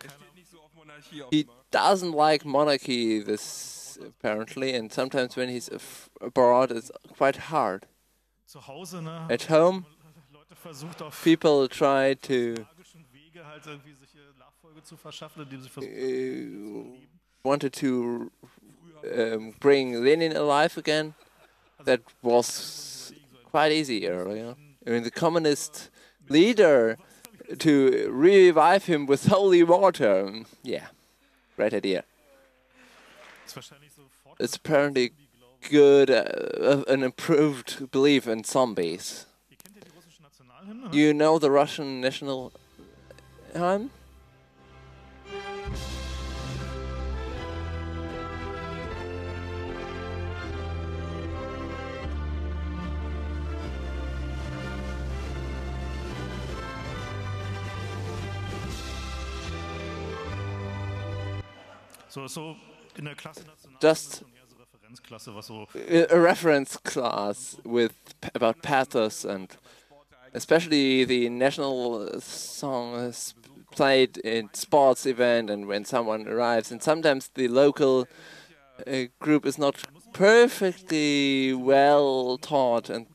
Steht 0.00 0.34
nicht 0.34 0.50
so 0.50 0.58
auf 0.58 0.74
Monarchie. 0.74 1.22
Auf 1.22 1.28
He 1.30 1.46
doesn't 1.70 2.12
like 2.12 2.44
monarchy 2.44 3.20
this 3.20 3.96
apparently, 4.04 4.74
and 4.74 4.92
sometimes 4.92 5.36
when 5.36 5.48
he's 5.48 5.70
abroad, 6.20 6.72
it's 6.72 6.90
quite 7.16 7.36
hard. 7.36 7.86
Zu 8.46 8.60
Hause, 8.60 9.00
ne? 9.00 9.26
At 9.30 9.42
home, 9.42 9.86
Leute 10.32 10.56
versucht 10.56 11.00
auf 11.00 11.22
people 11.22 11.68
try 11.68 12.14
to 12.14 12.66
halt 13.46 13.66
irgendwie 13.66 13.94
sich 13.94 14.14
äh, 14.14 14.38
Nachfolge 14.38 14.82
zu 14.82 14.96
verschaffen, 14.96 15.42
indem 15.42 15.62
sie 15.62 15.68
uh, 15.78 16.96
wanted 17.44 17.72
to 17.72 18.30
um, 19.04 19.54
bring 19.60 20.02
Lenin 20.02 20.36
alive 20.36 20.78
again. 20.78 21.14
That 21.84 22.00
was 22.22 23.12
quite 23.50 23.72
easy 23.72 24.06
earlier. 24.06 24.56
I 24.86 24.90
mean, 24.90 25.02
the 25.02 25.10
communist 25.10 25.90
leader 26.28 26.96
to 27.58 28.08
revive 28.10 28.86
him 28.86 29.06
with 29.06 29.26
holy 29.26 29.62
water. 29.62 30.44
Yeah, 30.62 30.86
great 31.56 31.74
idea. 31.74 32.04
Ist 33.46 33.56
wahrscheinlich 33.56 33.92
so 33.92 34.02
fort. 34.22 34.40
It's 34.40 34.56
apparently 34.56 35.12
good, 35.68 36.10
uh, 36.10 36.84
an 36.88 37.02
improved 37.02 37.90
belief 37.90 38.26
in 38.26 38.44
zombies. 38.44 39.26
Ihr 39.50 39.56
kennt 39.56 39.76
ja 39.76 39.82
die 39.82 39.90
russische 39.90 40.22
Nationalhymne. 40.22 40.90
ne? 40.90 40.96
You 40.96 41.12
know 41.12 41.38
the 41.38 41.50
Russian 41.50 42.00
national 42.00 42.52
So, 62.08 62.28
so 62.28 62.56
in 62.96 63.06
der 63.06 63.14
Klasse 63.14 63.42
Just- 63.80 64.18
schon 64.18 64.28
eher 64.34 64.46
so 64.46 64.56
Referenzklasse, 64.62 65.34
was 65.34 65.46
so 65.46 65.66
a 66.10 66.20
reference 66.20 66.78
class 66.82 67.56
with 67.64 67.94
about 68.34 68.60
pathos 68.60 69.24
and 69.24 69.48
especially 70.34 71.04
the 71.06 71.30
national 71.30 72.20
song 72.20 72.96
is 72.96 73.34
played 73.72 74.18
in 74.18 74.48
sports 74.52 75.06
event 75.06 75.50
and 75.50 75.66
when 75.66 75.84
someone 75.84 76.28
arrives 76.28 76.70
and 76.70 76.82
sometimes 76.82 77.30
the 77.34 77.48
local 77.48 78.06
uh, 78.86 79.04
group 79.20 79.46
is 79.46 79.58
not 79.58 79.76
perfectly 80.12 81.52
well 81.52 82.38
taught 82.38 82.90
and 82.90 83.06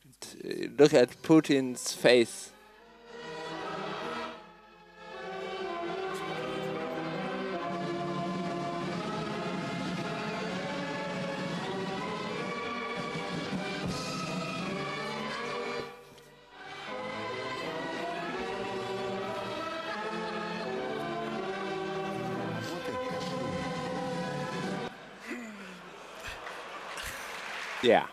uh, 0.43 0.67
look 0.77 0.93
at 0.93 1.21
Putin's 1.21 1.93
face 1.93 2.51
Kap 27.87 28.09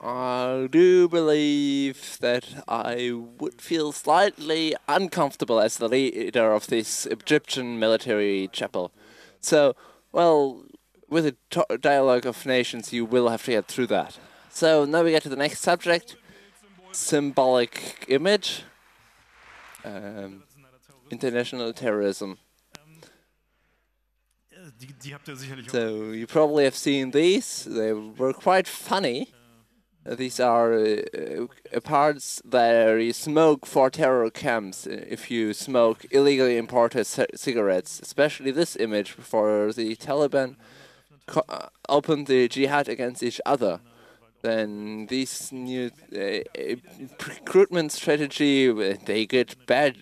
I 0.00 0.68
do 0.70 1.08
believe 1.08 2.18
that 2.20 2.62
I 2.68 3.12
would 3.12 3.60
feel 3.60 3.92
slightly 3.92 4.74
uncomfortable 4.88 5.60
as 5.60 5.78
the 5.78 5.88
leader 5.88 6.52
of 6.52 6.66
this 6.68 7.06
Egyptian 7.06 7.78
military 7.78 8.48
chapel. 8.52 8.92
So, 9.40 9.74
well, 10.12 10.64
with 11.08 11.26
a 11.26 11.78
dialogue 11.78 12.26
of 12.26 12.46
nations, 12.46 12.92
you 12.92 13.04
will 13.04 13.28
have 13.28 13.44
to 13.44 13.52
get 13.52 13.66
through 13.66 13.88
that. 13.88 14.18
So 14.50 14.84
now 14.84 15.02
we 15.02 15.10
get 15.10 15.22
to 15.24 15.28
the 15.28 15.36
next 15.36 15.60
subject: 15.60 16.16
symbolic 16.92 18.04
image, 18.08 18.62
um, 19.84 20.42
international 21.10 21.72
terrorism. 21.72 22.38
äh, 24.50 24.56
die, 24.80 24.92
die 25.02 25.14
habt 25.14 25.28
ihr 25.28 25.36
sicherlich 25.36 25.68
auch. 25.68 25.72
So 25.72 26.12
you 26.12 26.26
probably 26.26 26.64
have 26.64 26.76
seen 26.76 27.10
these. 27.12 27.64
They 27.64 27.92
were 27.92 28.32
quite 28.32 28.68
funny. 28.68 29.28
Uh, 30.06 30.14
these 30.14 30.40
are 30.40 30.72
uh, 30.72 31.46
uh, 31.76 31.80
parts 31.80 32.40
that 32.50 32.98
you 33.02 33.12
smoke 33.12 33.66
for 33.66 33.90
terror 33.90 34.30
camps 34.30 34.86
uh, 34.86 35.04
if 35.10 35.30
you 35.30 35.52
smoke 35.52 36.06
illegally 36.10 36.56
imported 36.56 37.06
c- 37.06 37.26
cigarettes. 37.34 38.00
Especially 38.02 38.50
this 38.50 38.76
image 38.76 39.12
for 39.12 39.72
the 39.74 39.94
Taliban 39.96 40.56
co- 41.26 41.44
uh, 41.50 41.68
opened 41.88 42.28
the 42.28 42.48
jihad 42.48 42.88
against 42.88 43.22
each 43.22 43.42
other. 43.44 43.80
Then 44.42 45.06
this 45.08 45.52
new 45.52 45.90
uh, 46.16 46.40
recruitment 47.26 47.92
strategy, 47.92 48.72
they 49.04 49.26
get 49.26 49.66
bad 49.66 49.96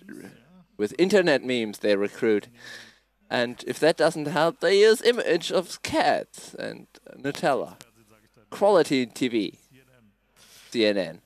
with 0.79 0.95
internet 0.97 1.43
memes. 1.43 1.79
They 1.79 1.95
recruit. 1.95 2.47
And 3.29 3.63
if 3.67 3.77
that 3.79 3.97
doesn't 3.97 4.27
help, 4.27 4.59
they 4.59 4.79
use 4.79 5.03
image 5.03 5.51
of 5.51 5.83
cats 5.83 6.55
and 6.55 6.87
Nutella. 7.15 7.75
Quality 8.49 9.05
TV. 9.05 9.57
CNN. 10.71 11.19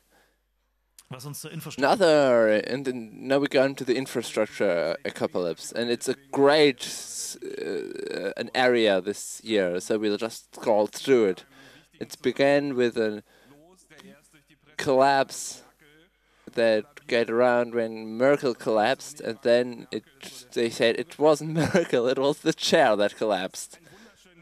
Was 1.11 1.25
uns 1.25 1.41
zur 1.41 1.51
Infrastruktur. 1.51 1.77
Another, 1.77 2.49
and 2.49 2.85
then 2.85 3.27
now 3.27 3.37
we 3.37 3.47
go 3.47 3.63
into 3.63 3.85
the 3.85 3.95
infrastructure 3.95 4.97
apocalypse, 5.05 5.71
and 5.71 5.91
it's 5.91 6.09
a 6.09 6.15
great 6.31 7.37
uh, 7.43 8.31
an 8.35 8.49
area 8.55 8.99
this 8.99 9.39
year. 9.43 9.79
So 9.79 9.99
we'll 9.99 10.17
just 10.17 10.55
scroll 10.55 10.87
through 10.87 11.25
it. 11.25 11.45
It 11.99 12.17
began 12.21 12.75
with 12.75 12.97
a 12.97 13.23
collapse 14.77 15.61
that 16.53 16.92
get 17.07 17.29
around 17.29 17.73
when 17.73 18.17
Merkel 18.17 18.53
collapsed, 18.53 19.21
and 19.21 19.37
then 19.43 19.87
it 19.91 20.03
they 20.53 20.69
said 20.69 20.97
it 20.97 21.19
wasn't 21.19 21.53
Merkel, 21.73 22.07
it 22.07 22.17
was 22.17 22.39
the 22.39 22.53
chair 22.53 22.95
that 22.95 23.17
collapsed, 23.17 23.79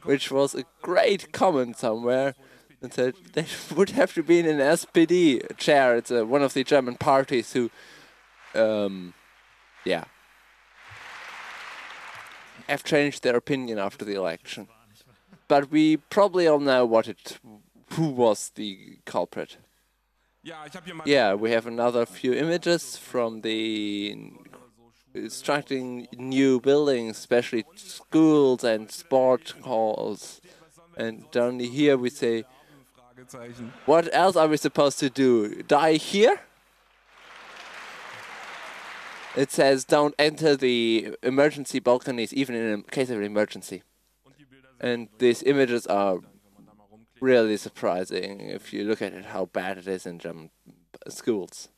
which 0.04 0.32
was 0.32 0.56
a 0.56 0.65
great 0.82 1.32
comment 1.32 1.78
somewhere. 1.78 2.36
And 2.82 2.91
said 2.91 3.13
there 3.34 3.45
would 3.76 3.91
have 3.91 4.13
to 4.15 4.24
be 4.24 4.39
an 4.39 4.58
SPD 4.58 5.58
chair. 5.58 5.95
It's 5.95 6.12
uh, 6.12 6.26
one 6.26 6.41
of 6.41 6.54
the 6.54 6.63
German 6.63 6.95
parties 6.95 7.54
who, 7.54 7.69
um, 8.56 9.13
yeah, 9.86 10.06
have 12.67 12.84
changed 12.84 13.21
their 13.21 13.36
opinion 13.36 13.78
after 13.78 14.04
the 14.04 14.15
election. 14.15 14.67
But 15.47 15.69
we 15.69 15.97
probably 15.97 16.47
all 16.47 16.60
know 16.60 16.86
what 16.86 17.08
it, 17.08 17.39
who 17.91 18.08
was 18.08 18.52
the 18.56 18.97
culprit. 19.06 19.58
Yeah, 21.06 21.36
we 21.36 21.52
have 21.52 21.68
another 21.68 22.06
few 22.06 22.34
images 22.34 22.98
from 22.98 23.42
the 23.42 24.18
constructing 25.14 26.08
new 26.18 26.60
buildings, 26.60 27.18
especially 27.18 27.64
schools 27.76 28.64
and 28.64 28.90
sport 28.90 29.54
halls. 29.62 30.42
And 30.98 31.30
down 31.32 31.60
here 31.60 31.96
we 31.96 32.10
say, 32.10 32.46
what 33.86 34.10
else 34.14 34.36
are 34.36 34.48
we 34.48 34.58
supposed 34.58 34.98
to 35.00 35.10
do? 35.10 35.62
Die 35.64 35.94
here? 35.94 36.40
It 39.36 39.52
says, 39.52 39.86
don't 39.86 40.16
enter 40.18 40.56
the 40.56 41.16
emergency 41.24 41.80
balconies, 41.80 42.34
even 42.34 42.56
in 42.56 42.80
a 42.80 42.84
case 42.84 43.10
of 43.10 43.18
an 43.18 43.24
emergency. 43.24 43.84
And 44.80 45.08
these 45.20 45.44
images 45.44 45.86
are 45.86 46.20
really 47.22 47.55
surprising 47.55 48.41
if 48.41 48.74
you 48.74 48.84
look 48.84 49.01
at 49.01 49.13
it, 49.13 49.26
how 49.26 49.45
bad 49.45 49.78
it 49.78 49.88
is 49.88 50.05
in 50.05 50.19
German 50.19 50.49
schools. 51.07 51.69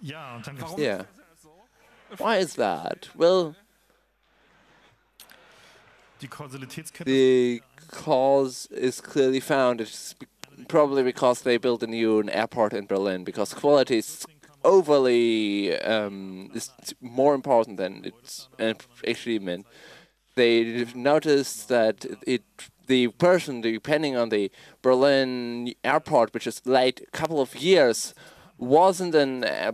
Ja, 0.00 0.36
und 0.36 0.46
dann 0.46 0.56
gibt's 0.56 0.78
Yeah. 0.78 1.04
Why 2.18 2.38
is 2.38 2.54
that? 2.54 3.08
Well, 3.16 3.56
the 6.20 6.28
cause 7.90 8.66
is 8.70 9.00
clearly 9.00 9.40
found. 9.40 9.80
It's 9.80 10.14
probably 10.68 11.02
because 11.02 11.42
they 11.42 11.56
built 11.56 11.82
a 11.82 11.86
new 11.86 12.22
airport 12.28 12.72
in 12.72 12.86
Berlin, 12.86 13.24
because 13.24 13.52
quality 13.52 13.98
is 13.98 14.24
overly 14.66 15.78
um, 15.80 16.50
more 17.00 17.34
important 17.34 17.76
than 17.76 17.92
it's 18.04 18.48
actually 19.06 19.38
meant. 19.38 19.66
They 20.34 20.86
noticed 20.94 21.68
that 21.68 22.04
it 22.26 22.42
the 22.86 23.08
person 23.08 23.60
depending 23.60 24.16
on 24.16 24.28
the 24.28 24.50
Berlin 24.82 25.72
airport, 25.82 26.32
which 26.34 26.46
is 26.46 26.64
late 26.66 27.00
a 27.00 27.10
couple 27.18 27.40
of 27.40 27.56
years, 27.56 28.14
wasn't 28.58 29.14
an 29.14 29.44
uh, 29.44 29.72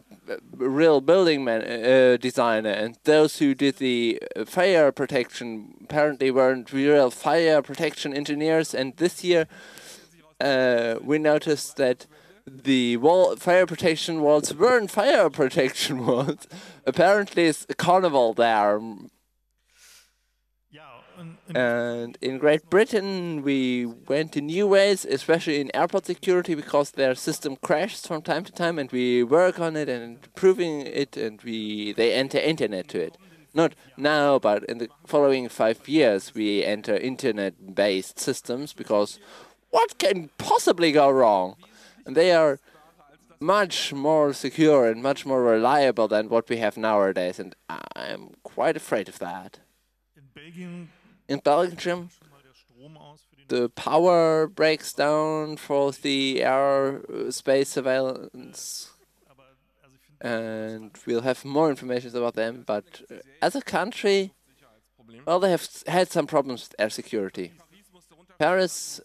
real 0.56 1.00
building 1.00 1.44
man, 1.44 1.62
uh, 1.62 2.16
designer, 2.16 2.70
and 2.70 2.96
those 3.04 3.38
who 3.38 3.54
did 3.54 3.76
the 3.76 4.20
fire 4.46 4.90
protection 4.92 5.74
apparently 5.84 6.30
weren't 6.30 6.72
real 6.72 7.10
fire 7.10 7.62
protection 7.62 8.12
engineers. 8.14 8.74
And 8.74 8.96
this 8.96 9.22
year, 9.22 9.46
uh, 10.40 10.96
we 11.02 11.18
noticed 11.18 11.76
that 11.76 12.06
the 12.46 12.96
wall 12.96 13.36
fire 13.36 13.66
protection 13.66 14.20
walls 14.20 14.54
weren't 14.62 14.90
fire 14.90 15.30
protection 15.30 16.06
walls. 16.06 16.46
Apparently, 16.86 17.46
it's 17.46 17.66
a 17.68 17.74
carnival 17.74 18.34
there. 18.34 18.80
And 21.54 22.18
in 22.20 22.38
Great 22.38 22.68
Britain, 22.70 23.42
we 23.42 23.86
went 23.86 24.36
in 24.36 24.46
new 24.46 24.66
ways, 24.66 25.04
especially 25.04 25.60
in 25.60 25.74
airport 25.74 26.06
security, 26.06 26.54
because 26.54 26.92
their 26.92 27.14
system 27.14 27.56
crashes 27.56 28.06
from 28.06 28.22
time 28.22 28.44
to 28.44 28.52
time, 28.52 28.78
and 28.78 28.90
we 28.90 29.22
work 29.22 29.60
on 29.60 29.76
it 29.76 29.88
and 29.88 30.02
improving 30.24 30.80
it, 30.80 31.16
and 31.16 31.40
we 31.42 31.92
they 31.92 32.12
enter 32.12 32.38
internet 32.38 32.88
to 32.88 33.00
it. 33.00 33.16
Not 33.54 33.74
now, 33.96 34.38
but 34.38 34.64
in 34.64 34.78
the 34.78 34.88
following 35.06 35.48
five 35.48 35.86
years, 35.86 36.34
we 36.34 36.64
enter 36.64 36.96
internet-based 36.96 38.18
systems 38.18 38.72
because 38.72 39.18
what 39.70 39.98
can 39.98 40.30
possibly 40.38 40.90
go 40.90 41.10
wrong? 41.10 41.56
And 42.06 42.16
they 42.16 42.32
are 42.32 42.58
much 43.40 43.92
more 43.92 44.32
secure 44.32 44.86
and 44.86 45.02
much 45.02 45.26
more 45.26 45.42
reliable 45.42 46.08
than 46.08 46.28
what 46.28 46.48
we 46.48 46.58
have 46.58 46.76
nowadays, 46.76 47.38
and 47.38 47.54
I'm 47.68 48.30
quite 48.42 48.76
afraid 48.76 49.08
of 49.08 49.18
that. 49.18 49.58
in 51.28 51.38
Belgium, 51.38 52.10
the 53.48 53.68
power 53.70 54.46
breaks 54.46 54.92
down 54.92 55.56
for 55.56 55.92
the 55.92 56.40
airspace 56.40 57.66
surveillance, 57.66 58.90
aber 59.28 59.42
also 59.82 59.94
ich 59.94 60.00
finde 60.20 60.24
and 60.24 60.90
we'll 61.06 61.22
have 61.22 61.44
more 61.44 61.70
information 61.70 62.16
about 62.16 62.34
them. 62.34 62.62
But 62.64 63.02
uh, 63.10 63.16
as 63.40 63.56
a 63.56 63.62
country, 63.62 64.32
well, 65.26 65.40
they 65.40 65.50
have 65.50 65.68
had 65.86 66.10
some 66.10 66.26
problems 66.26 66.62
with 66.62 66.74
air 66.78 66.90
security. 66.90 67.52
Paris 68.38 69.00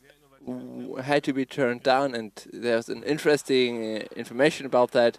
had 1.02 1.24
to 1.24 1.34
be 1.34 1.46
turned 1.46 1.84
down, 1.84 2.16
and 2.16 2.32
there's 2.52 2.90
an 2.90 3.04
interesting 3.04 3.98
uh, 3.98 4.04
information 4.16 4.66
about 4.66 4.92
that. 4.92 5.18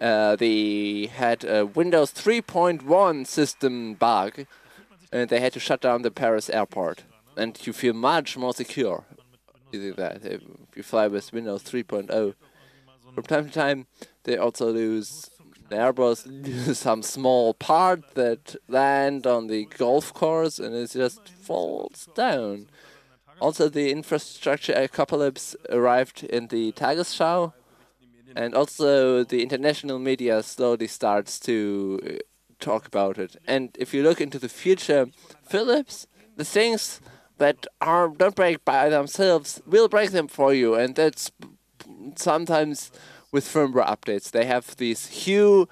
Uh, 0.00 0.36
they 0.36 1.06
had 1.12 1.44
a 1.44 1.66
Windows 1.66 2.12
3.1 2.12 3.26
system 3.26 3.94
bug, 3.94 4.46
and 5.12 5.28
they 5.28 5.40
had 5.40 5.52
to 5.54 5.60
shut 5.60 5.80
down 5.80 6.02
the 6.02 6.10
Paris 6.10 6.48
airport. 6.50 7.04
And 7.36 7.58
you 7.66 7.72
feel 7.72 7.94
much 7.94 8.36
more 8.36 8.52
secure. 8.52 9.04
Do 9.72 9.92
that 9.94 10.24
if 10.24 10.42
you 10.74 10.82
fly 10.82 11.08
with 11.08 11.32
Windows 11.32 11.62
3.0. 11.62 12.34
From 13.14 13.24
time 13.24 13.46
to 13.46 13.52
time, 13.52 13.86
they 14.24 14.36
also 14.36 14.72
lose 14.72 15.30
the 15.68 15.76
Airbus 15.76 16.74
some 16.76 17.02
small 17.02 17.54
part 17.54 18.14
that 18.14 18.56
land 18.68 19.26
on 19.26 19.48
the 19.48 19.66
golf 19.66 20.12
course, 20.14 20.58
and 20.58 20.74
it 20.74 20.90
just 20.90 21.28
falls 21.28 22.08
down. 22.14 22.68
Also, 23.40 23.68
the 23.68 23.90
infrastructure 23.90 24.72
apocalypse 24.72 25.56
arrived 25.70 26.24
in 26.24 26.48
the 26.48 26.72
Tagesschau, 26.72 27.52
and 28.34 28.54
also 28.54 29.24
the 29.24 29.42
international 29.42 29.98
media 29.98 30.42
slowly 30.42 30.86
starts 30.86 31.40
to 31.40 32.00
uh, 32.04 32.10
talk 32.58 32.86
about 32.86 33.18
it. 33.18 33.36
And 33.46 33.76
if 33.78 33.94
you 33.94 34.02
look 34.02 34.20
into 34.20 34.38
the 34.38 34.48
future, 34.48 35.06
Philips, 35.42 36.06
the 36.36 36.44
things 36.44 37.00
that 37.38 37.66
are 37.80 38.08
don't 38.08 38.34
break 38.34 38.64
by 38.64 38.88
themselves 38.88 39.62
will 39.66 39.88
break 39.88 40.10
them 40.10 40.28
for 40.28 40.52
you, 40.52 40.74
and 40.74 40.94
that's 40.94 41.30
sometimes 42.16 42.90
with 43.32 43.44
firmware 43.44 43.86
updates. 43.86 44.30
They 44.30 44.44
have 44.44 44.76
these 44.76 45.06
hue 45.06 45.68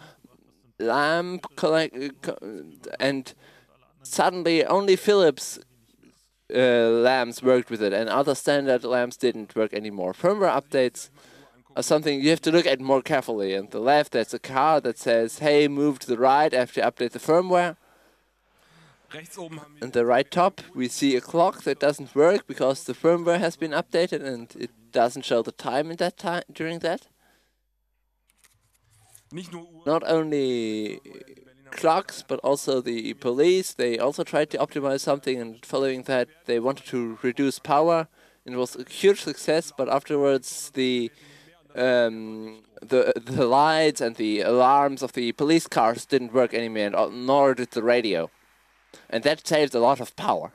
lamp 0.78 1.46
collect, 1.56 1.96
and 3.00 3.34
suddenly 4.02 4.64
only 4.64 4.96
Philips 4.96 5.58
uh, 6.54 6.88
lamps 7.02 7.42
worked 7.42 7.70
with 7.70 7.82
it, 7.82 7.92
and 7.92 8.08
other 8.08 8.34
standard 8.34 8.84
lamps 8.84 9.16
didn't 9.16 9.54
work 9.54 9.72
anymore. 9.72 10.12
Firmware 10.12 10.54
updates 10.60 11.10
are 11.76 11.82
something 11.82 12.20
you 12.20 12.30
have 12.30 12.42
to 12.42 12.52
look 12.52 12.66
at 12.66 12.80
more 12.80 13.02
carefully. 13.02 13.54
And 13.54 13.70
the 13.70 13.80
left, 13.80 14.12
there's 14.12 14.34
a 14.34 14.38
card 14.38 14.84
that 14.84 14.98
says, 14.98 15.38
"Hey, 15.40 15.68
move 15.68 15.98
to 16.00 16.06
the 16.06 16.18
right 16.18 16.52
after 16.54 16.80
you 16.80 16.86
update 16.86 17.12
the 17.12 17.18
firmware." 17.18 17.76
Rechts 19.12 19.38
oben 19.38 19.60
haben 19.60 19.74
wir 19.74 19.82
And 19.84 19.92
the 19.92 20.04
right 20.04 20.30
top, 20.30 20.62
we 20.74 20.88
see 20.88 21.16
a 21.16 21.20
clock 21.20 21.62
that 21.62 21.78
doesn't 21.78 22.14
work 22.14 22.46
because 22.46 22.84
the 22.84 22.94
firmware 22.94 23.38
has 23.38 23.56
been 23.56 23.70
updated 23.72 24.24
and 24.24 24.54
it 24.58 24.70
doesn't 24.90 25.24
show 25.24 25.42
the 25.42 25.52
time 25.52 25.90
in 25.90 25.96
that 25.98 26.16
time 26.16 26.42
during 26.52 26.80
that. 26.80 27.08
nicht 29.32 29.52
nur 29.52 29.62
Uhren, 29.62 29.84
Not 29.86 30.04
only 30.04 31.00
clocks, 31.70 32.24
but 32.26 32.38
also 32.40 32.80
the 32.80 33.14
police. 33.14 33.72
They 33.74 33.98
also 33.98 34.24
tried 34.24 34.50
to 34.50 34.58
optimize 34.58 35.00
something, 35.00 35.40
and 35.40 35.64
following 35.64 36.02
that, 36.02 36.28
they 36.46 36.58
wanted 36.60 36.86
to 36.86 37.18
reduce 37.22 37.58
power. 37.58 38.08
It 38.44 38.56
was 38.56 38.76
a 38.76 38.84
huge 38.88 39.20
success, 39.22 39.72
but 39.76 39.88
afterwards, 39.88 40.70
the 40.74 41.10
um, 41.74 42.62
the 42.80 43.12
the 43.16 43.46
lights 43.46 44.00
and 44.00 44.16
the 44.16 44.40
alarms 44.40 45.02
of 45.02 45.12
the 45.12 45.32
police 45.32 45.66
cars 45.66 46.06
didn't 46.06 46.32
work 46.32 46.54
anymore, 46.54 46.86
and 46.86 46.94
uh, 46.94 47.08
nor 47.08 47.54
did 47.54 47.70
the 47.72 47.82
radio, 47.82 48.30
and 49.10 49.24
that 49.24 49.46
saved 49.46 49.74
a 49.74 49.80
lot 49.80 50.00
of 50.00 50.14
power. 50.16 50.52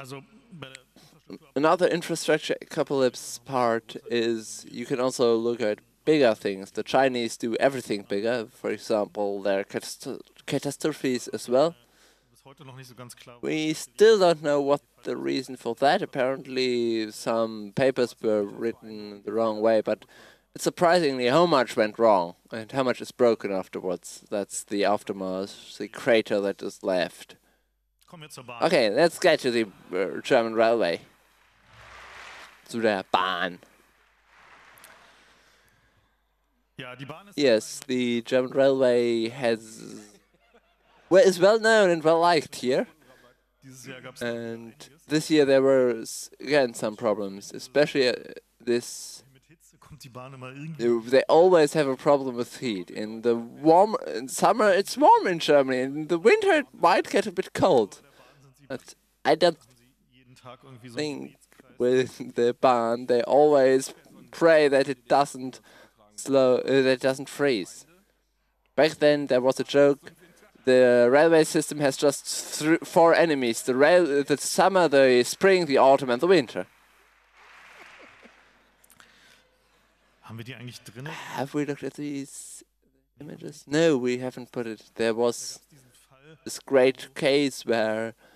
also 0.00 0.22
bei 0.52 0.68
der 0.68 0.80
Infrastruktur 0.80 1.50
Another 1.54 1.88
infrastructure 1.88 2.56
apocalypse 2.60 3.38
part 3.44 3.96
is 4.10 4.66
you 4.70 4.86
can 4.86 4.98
also 4.98 5.36
look 5.36 5.60
at 5.60 5.78
bigger 6.04 6.34
things. 6.34 6.70
The 6.72 6.82
Chinese 6.82 7.36
do 7.36 7.54
everything 7.56 8.04
bigger. 8.08 8.46
For 8.50 8.70
example, 8.70 9.42
their 9.42 9.64
catast- 9.64 10.20
catastrophes 10.46 11.28
as 11.28 11.48
well. 11.48 11.74
We 13.42 13.72
still 13.74 14.18
don't 14.18 14.42
know 14.42 14.60
what 14.60 14.80
the 15.04 15.16
reason 15.16 15.56
for 15.56 15.74
that. 15.76 16.02
Apparently, 16.02 17.10
some 17.12 17.72
papers 17.76 18.16
were 18.22 18.42
written 18.42 19.22
the 19.24 19.32
wrong 19.32 19.60
way, 19.60 19.80
but 19.82 20.04
it's 20.54 20.64
surprisingly 20.64 21.26
how 21.26 21.46
much 21.46 21.76
went 21.76 21.98
wrong 21.98 22.34
and 22.50 22.72
how 22.72 22.82
much 22.82 23.00
is 23.00 23.12
broken 23.12 23.52
afterwards. 23.52 24.24
That's 24.30 24.64
the 24.64 24.84
aftermath, 24.84 25.78
the 25.78 25.88
crater 25.88 26.40
that 26.40 26.62
is 26.62 26.82
left. 26.82 27.36
Okay, 28.62 28.90
let's 28.90 29.20
get 29.20 29.38
to 29.40 29.50
the 29.52 29.66
uh, 29.94 30.20
German 30.20 30.54
railway. 30.54 31.02
Zu 32.68 32.80
der 32.80 33.04
Bahn. 33.12 33.60
Ja, 36.69 36.69
die 36.69 36.69
Bahn 36.69 36.69
ist 36.69 36.69
Yes, 37.36 37.80
the 37.86 38.22
German 38.22 38.52
railway 38.52 39.28
has 39.28 40.00
well, 41.08 41.24
is 41.24 41.38
well 41.40 41.58
known 41.58 41.90
and 41.90 42.02
well 42.04 42.20
liked 42.20 42.56
here. 42.56 42.86
dieses 43.62 43.86
Jahr 43.86 44.00
gab 44.00 44.14
es 44.14 44.22
And 44.22 44.74
this 45.08 45.30
year 45.30 45.44
there 45.44 45.62
were 45.62 46.04
again 46.40 46.74
some 46.74 46.96
problems, 46.96 47.52
especially 47.52 48.08
uh, 48.08 48.14
this. 48.64 49.24
mit 49.32 49.42
Hitze 49.48 49.76
kommt 49.78 50.02
die 50.04 50.08
Bahn 50.08 50.34
immer 50.34 50.52
irgendwie. 50.52 51.10
They 51.10 51.22
always 51.28 51.74
have 51.74 51.88
a 51.88 51.96
problem 51.96 52.36
with 52.36 52.60
heat. 52.60 52.90
In 52.90 53.22
the 53.22 53.36
warm 53.36 53.96
in 54.06 54.28
summer, 54.28 54.70
it's 54.70 54.96
warm 54.96 55.26
in 55.26 55.38
Germany. 55.38 55.80
In 55.80 56.08
the 56.08 56.18
winter, 56.18 56.52
it 56.52 56.66
might 56.72 57.10
get 57.10 57.26
a 57.26 57.32
bit 57.32 57.52
cold. 57.52 58.02
But 58.68 58.94
I 59.24 59.34
don't 59.34 59.58
jeden 60.12 60.36
Tag 60.36 60.58
irgendwie 60.62 60.90
so 60.90 60.96
think 60.96 61.36
with 61.78 62.34
the 62.34 62.54
Bahn 62.60 63.06
they 63.06 63.22
always 63.22 63.92
pray 64.30 64.68
that 64.68 64.88
it 64.88 65.08
doesn't 65.08 65.60
slow, 66.22 66.56
uh, 66.58 66.82
that 66.82 67.00
doesn't 67.00 67.28
freeze. 67.28 67.86
Back 68.76 68.98
then 68.98 69.26
there 69.26 69.40
was 69.40 69.60
a 69.60 69.64
joke. 69.64 70.12
The 70.64 71.08
railway 71.10 71.44
system 71.44 71.80
has 71.80 71.96
just 71.96 72.26
four 72.84 73.14
enemies: 73.14 73.62
the 73.62 73.74
rail, 73.74 74.22
the 74.24 74.36
summer, 74.36 74.88
the 74.88 75.24
spring, 75.24 75.66
the 75.66 75.78
autumn, 75.78 76.10
and 76.10 76.20
the 76.20 76.26
winter. 76.26 76.66
Haben 80.22 80.38
wir 80.38 80.44
die? 80.44 81.10
Have 81.34 81.54
we 81.54 81.64
looked 81.64 81.82
at 81.82 81.94
these 81.94 82.62
images? 83.20 83.64
No, 83.66 83.96
we 83.96 84.18
haven't 84.18 84.52
put 84.52 84.66
it. 84.66 84.82
There 84.94 85.14
was 85.14 85.60
this 86.44 86.58
great 86.60 87.14
case 87.14 87.64
where 87.66 88.12
die 88.12 88.12
Klos 88.12 88.14
kaputt 88.14 88.29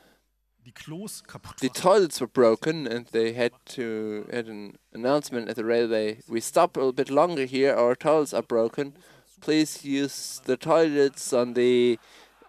the 1.61 1.69
toilets 1.69 2.21
were 2.21 2.27
broken 2.27 2.87
and 2.87 3.07
they 3.07 3.33
had 3.33 3.53
to 3.67 4.27
had 4.33 4.47
an 4.47 4.77
announcement 4.93 5.49
at 5.49 5.57
the 5.57 5.65
railway. 5.65 6.21
We 6.29 6.41
stop 6.41 6.77
a 6.77 6.81
little 6.81 6.93
bit 6.93 7.11
longer 7.11 7.45
here. 7.45 7.75
Our 7.75 7.95
toilets 7.95 8.33
are 8.33 8.43
broken. 8.43 8.95
Please 9.41 9.85
use 9.85 10.41
the 10.45 10.57
toilets 10.57 11.33
on 11.33 11.55
the 11.55 11.99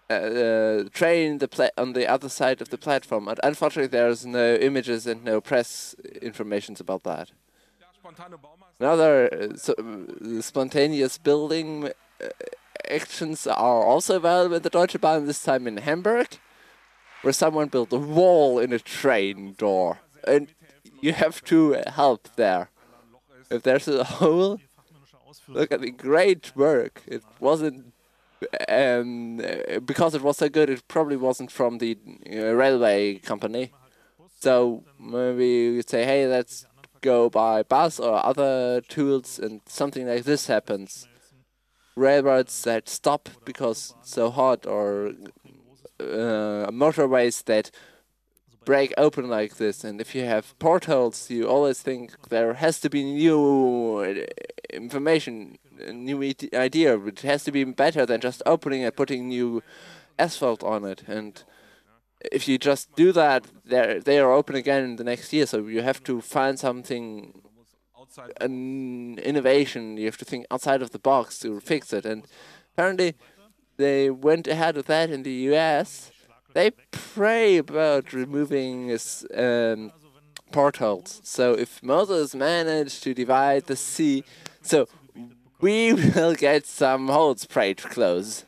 uh, 0.08 0.14
uh, 0.14 0.84
train 0.92 1.38
the 1.38 1.48
pla- 1.48 1.76
on 1.76 1.92
the 1.92 2.06
other 2.06 2.28
side 2.28 2.62
of 2.62 2.68
the 2.68 2.78
platform. 2.78 3.28
And 3.28 3.40
unfortunately, 3.42 3.88
there's 3.88 4.24
no 4.24 4.54
images 4.54 5.06
and 5.06 5.24
no 5.24 5.40
press 5.40 5.94
informations 6.22 6.80
about 6.80 7.02
that. 7.02 7.32
ja, 7.80 7.86
spontane 7.92 8.38
Baumaßnahmen. 8.38 8.78
Another 8.78 9.28
uh, 9.32 9.56
so, 9.56 9.74
uh, 9.74 10.40
spontaneous 10.42 11.18
building 11.18 11.90
uh, 12.20 12.28
actions 12.88 13.46
are 13.46 13.84
also 13.84 14.16
available 14.16 14.56
in 14.56 14.62
the 14.62 14.70
Deutsche 14.70 15.00
Bahn. 15.00 15.26
This 15.26 15.42
time 15.42 15.66
in 15.66 15.78
Hamburg, 15.78 16.38
where 17.26 17.32
someone 17.32 17.66
built 17.66 17.92
a 17.92 17.98
wall 17.98 18.60
in 18.60 18.72
a 18.72 18.78
train 18.78 19.52
door, 19.58 19.98
and 20.28 20.46
you 21.00 21.12
have 21.12 21.42
to 21.42 21.82
help 21.88 22.28
there. 22.36 22.70
If 23.50 23.64
there's 23.64 23.88
a 23.88 24.04
hole, 24.04 24.60
look 25.48 25.72
at 25.72 25.80
the 25.80 25.90
great 25.90 26.54
work. 26.54 27.02
It 27.04 27.24
wasn't 27.40 27.92
um, 28.68 29.42
because 29.84 30.14
it 30.14 30.22
was 30.22 30.36
so 30.36 30.48
good. 30.48 30.70
It 30.70 30.86
probably 30.86 31.16
wasn't 31.16 31.50
from 31.50 31.78
the 31.78 31.98
uh, 32.30 32.54
railway 32.54 33.16
company. 33.16 33.72
So 34.38 34.84
maybe 35.00 35.48
you 35.48 35.82
say, 35.82 36.04
hey, 36.04 36.28
let's 36.28 36.64
go 37.00 37.28
by 37.28 37.64
bus 37.64 37.98
or 37.98 38.24
other 38.24 38.82
tools, 38.82 39.40
and 39.40 39.62
something 39.66 40.06
like 40.06 40.22
this 40.22 40.46
happens. 40.46 41.08
Railroads 41.96 42.62
that 42.62 42.88
stop 42.88 43.30
because 43.44 43.94
it's 43.98 44.12
so 44.12 44.30
hot, 44.30 44.64
or 44.64 45.14
uh, 46.00 46.70
motorways 46.70 47.44
that 47.44 47.70
break 48.66 48.92
open 48.98 49.28
like 49.28 49.56
this. 49.56 49.84
And 49.84 50.00
if 50.00 50.14
you 50.14 50.24
have 50.24 50.58
portholes, 50.58 51.30
you 51.30 51.48
always 51.48 51.80
think 51.80 52.28
there 52.28 52.54
has 52.54 52.80
to 52.80 52.90
be 52.90 53.02
new 53.04 53.98
uh, 53.98 54.74
information, 54.74 55.58
new 55.92 56.22
idea. 56.52 56.98
It 56.98 57.20
has 57.20 57.44
to 57.44 57.52
be 57.52 57.64
better 57.64 58.04
than 58.04 58.20
just 58.20 58.42
opening 58.44 58.84
and 58.84 58.94
putting 58.94 59.28
new 59.28 59.62
asphalt 60.18 60.62
on 60.62 60.84
it. 60.84 61.04
And 61.06 61.42
if 62.32 62.48
you 62.48 62.58
just 62.58 62.94
do 62.96 63.12
that, 63.12 63.46
they 63.64 64.00
they 64.04 64.18
are 64.18 64.32
open 64.32 64.56
again 64.56 64.84
in 64.84 64.96
the 64.96 65.04
next 65.04 65.32
year. 65.32 65.46
So 65.46 65.66
you 65.66 65.82
have 65.82 66.02
to 66.04 66.20
find 66.20 66.58
something, 66.58 67.42
an 68.40 69.18
innovation. 69.18 69.96
You 69.96 70.06
have 70.06 70.18
to 70.18 70.24
think 70.24 70.46
outside 70.50 70.82
of 70.82 70.90
the 70.90 70.98
box 70.98 71.38
to 71.40 71.60
fix 71.60 71.92
it. 71.92 72.04
And 72.04 72.26
apparently, 72.74 73.14
they 73.76 74.10
went 74.10 74.46
ahead 74.46 74.76
with 74.76 74.86
that 74.86 75.10
in 75.10 75.22
the 75.22 75.32
U.S. 75.50 76.10
They 76.54 76.70
pray 76.90 77.58
about 77.58 78.12
removing 78.12 78.88
this, 78.88 79.24
um, 79.34 79.92
portholes. 80.52 81.20
So 81.24 81.52
if 81.52 81.82
Moses 81.82 82.34
managed 82.34 83.02
to 83.02 83.14
divide 83.14 83.66
the 83.66 83.76
sea, 83.76 84.24
so 84.62 84.88
we 85.60 85.92
will 85.92 86.34
get 86.34 86.66
some 86.66 87.08
holes 87.08 87.44
prayed 87.46 87.78
close. 87.82 88.44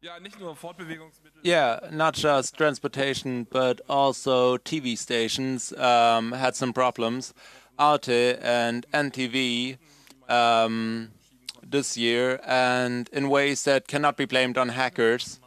Ja, 0.00 0.20
nicht 0.20 0.38
nur 0.38 0.54
Fortbewegungsmittel. 0.54 1.40
Yeah, 1.42 1.80
not 1.90 2.14
just 2.14 2.56
transportation, 2.56 3.46
but 3.50 3.80
also 3.88 4.56
TV 4.56 4.96
stations 4.96 5.72
um, 5.72 6.32
had 6.32 6.54
some 6.54 6.72
problems. 6.72 7.34
Arte 7.78 8.36
and 8.40 8.86
NTV 8.92 9.78
um, 10.28 11.10
this 11.66 11.96
year, 11.96 12.40
and 12.44 13.08
in 13.12 13.28
ways 13.28 13.64
that 13.64 13.86
cannot 13.86 14.16
be 14.16 14.24
blamed 14.24 14.58
on 14.58 14.70
hackers. 14.70 15.40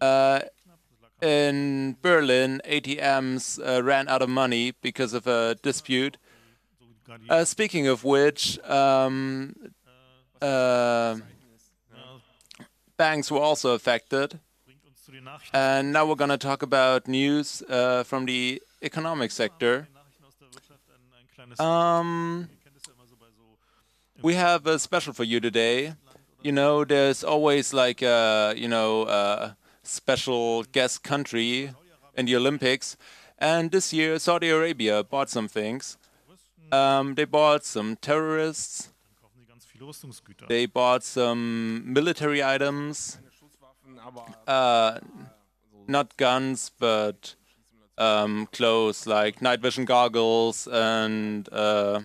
Uh, 0.00 0.40
in 1.20 1.96
Berlin, 2.02 2.60
ATMs 2.66 3.60
uh, 3.64 3.82
ran 3.82 4.08
out 4.08 4.22
of 4.22 4.28
money 4.28 4.72
because 4.82 5.14
of 5.14 5.26
a 5.26 5.56
dispute. 5.62 6.16
Uh, 7.28 7.44
speaking 7.44 7.86
of 7.86 8.02
which, 8.04 8.58
um, 8.68 9.54
uh, 10.40 11.16
banks 12.96 13.30
were 13.30 13.40
also 13.40 13.74
affected. 13.74 14.40
And 15.52 15.92
now 15.92 16.06
we're 16.06 16.16
going 16.16 16.30
to 16.30 16.38
talk 16.38 16.62
about 16.62 17.06
news 17.06 17.62
uh, 17.68 18.02
from 18.02 18.26
the 18.26 18.62
economic 18.82 19.30
sector. 19.30 19.88
So. 21.56 22.46
we 24.22 24.34
have 24.34 24.66
a 24.66 24.78
special 24.78 25.12
for 25.12 25.24
you 25.24 25.40
today. 25.40 25.94
You 26.42 26.52
know, 26.52 26.84
there's 26.84 27.22
always 27.22 27.72
like 27.72 28.02
a, 28.02 28.54
you 28.56 28.68
know, 28.68 29.06
a 29.06 29.56
special 29.82 30.64
guest 30.64 31.02
country 31.02 31.70
in 32.16 32.26
the 32.26 32.36
Olympics. 32.36 32.96
And 33.38 33.70
this 33.70 33.92
year, 33.92 34.18
Saudi 34.18 34.48
Arabia 34.50 35.02
bought 35.02 35.28
some 35.30 35.48
things. 35.48 35.98
Um, 36.70 37.14
they 37.14 37.24
bought 37.24 37.64
some 37.64 37.96
terrorists. 37.96 38.88
Kaufen 39.20 39.40
sie 39.40 39.46
ganz 39.46 39.66
viele 39.66 39.86
Rüstungsgüter. 39.86 40.46
They 40.48 40.66
bought 40.66 41.04
some 41.04 41.92
military 41.92 42.42
items. 42.42 43.18
Uh, 44.46 44.98
not 45.86 46.16
guns, 46.16 46.70
but 46.78 47.34
um, 48.02 48.48
clothes 48.52 49.06
like 49.06 49.40
night 49.40 49.60
vision 49.60 49.84
goggles 49.84 50.66
and 50.66 51.48
uh, 51.52 52.00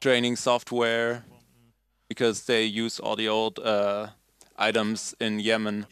training 0.00 0.36
software, 0.36 1.24
because 2.08 2.46
they 2.46 2.64
use 2.64 3.00
all 3.00 3.16
the 3.16 3.28
old 3.28 3.58
uh, 3.58 4.08
items 4.56 5.14
in 5.20 5.40
Yemen. 5.40 5.86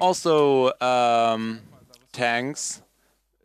Also, 0.00 0.72
um, 0.80 1.60
tanks. 2.12 2.82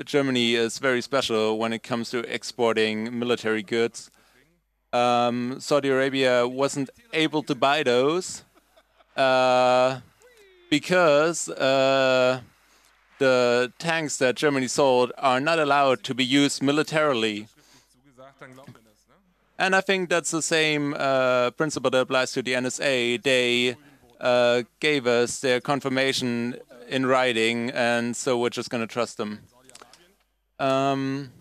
Germany 0.05 0.55
is 0.55 0.79
very 0.79 1.01
special 1.01 1.57
when 1.57 1.71
it 1.71 1.83
comes 1.83 2.09
to 2.09 2.19
exporting 2.33 3.17
military 3.17 3.63
goods. 3.63 4.11
Um, 4.91 5.59
Saudi 5.59 5.89
Arabia 5.89 6.47
wasn't 6.47 6.89
able 7.13 7.41
to 7.43 7.55
buy 7.55 7.83
those 7.83 8.43
uh, 9.15 10.01
because 10.69 11.49
uh, 11.49 12.41
the 13.23 13.71
tanks 13.79 14.17
that 14.17 14.35
Germany 14.35 14.67
sold 14.67 15.13
are 15.17 15.39
not 15.39 15.57
allowed 15.57 16.03
to 16.03 16.13
be 16.13 16.25
used 16.25 16.61
militarily. 16.61 17.47
And 19.57 19.73
I 19.75 19.81
think 19.81 20.09
that's 20.09 20.31
the 20.31 20.41
same 20.41 20.93
uh, 20.93 21.51
principle 21.51 21.89
that 21.91 22.01
applies 22.01 22.33
to 22.33 22.41
the 22.41 22.53
NSA. 22.53 23.23
They 23.23 23.77
uh, 24.19 24.63
gave 24.81 25.07
us 25.07 25.39
their 25.39 25.61
confirmation 25.61 26.57
in 26.89 27.05
writing, 27.05 27.69
and 27.71 28.13
so 28.13 28.37
we're 28.37 28.49
just 28.49 28.69
going 28.69 28.85
to 28.85 28.93
trust 28.93 29.15
them. 29.15 29.39
Um, 30.59 31.31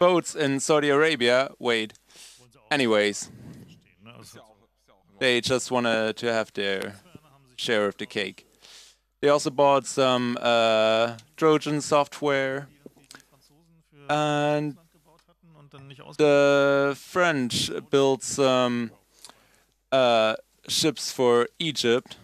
boats 0.00 0.34
in 0.34 0.58
Saudi 0.58 0.88
Arabia, 0.88 1.50
wait. 1.60 1.92
Anyways, 2.72 3.30
they 5.20 5.40
just 5.40 5.70
wanted 5.70 6.16
to 6.16 6.32
have 6.32 6.52
their 6.54 6.96
share 7.56 7.86
of 7.86 7.96
the 7.98 8.06
cake. 8.06 8.47
They 9.20 9.28
also 9.28 9.50
bought 9.50 9.84
some 9.86 10.38
uh, 10.40 11.16
Trojan 11.36 11.80
software, 11.80 12.68
and 14.08 14.76
the 16.16 16.96
French 16.96 17.70
built 17.90 18.22
some 18.22 18.92
uh, 19.90 20.36
ships 20.68 21.10
for 21.10 21.48
Egypt. 21.58 22.16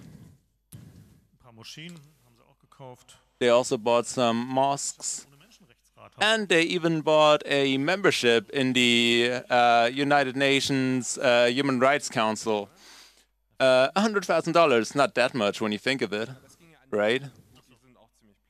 They 3.40 3.48
also 3.48 3.76
bought 3.76 4.06
some 4.06 4.36
mosques. 4.46 5.26
And 6.20 6.48
they 6.48 6.62
even 6.62 7.00
bought 7.00 7.42
a 7.44 7.76
membership 7.78 8.48
in 8.50 8.72
the 8.72 9.40
uh, 9.50 9.90
United 9.92 10.36
Nations 10.36 11.18
uh, 11.18 11.46
Human 11.46 11.80
Rights 11.80 12.08
Council. 12.08 12.68
Uh, 13.58 13.88
$100,000, 13.96 14.94
not 14.94 15.14
that 15.14 15.34
much 15.34 15.60
when 15.60 15.72
you 15.72 15.78
think 15.78 16.02
of 16.02 16.12
it, 16.12 16.28
right? 16.94 17.22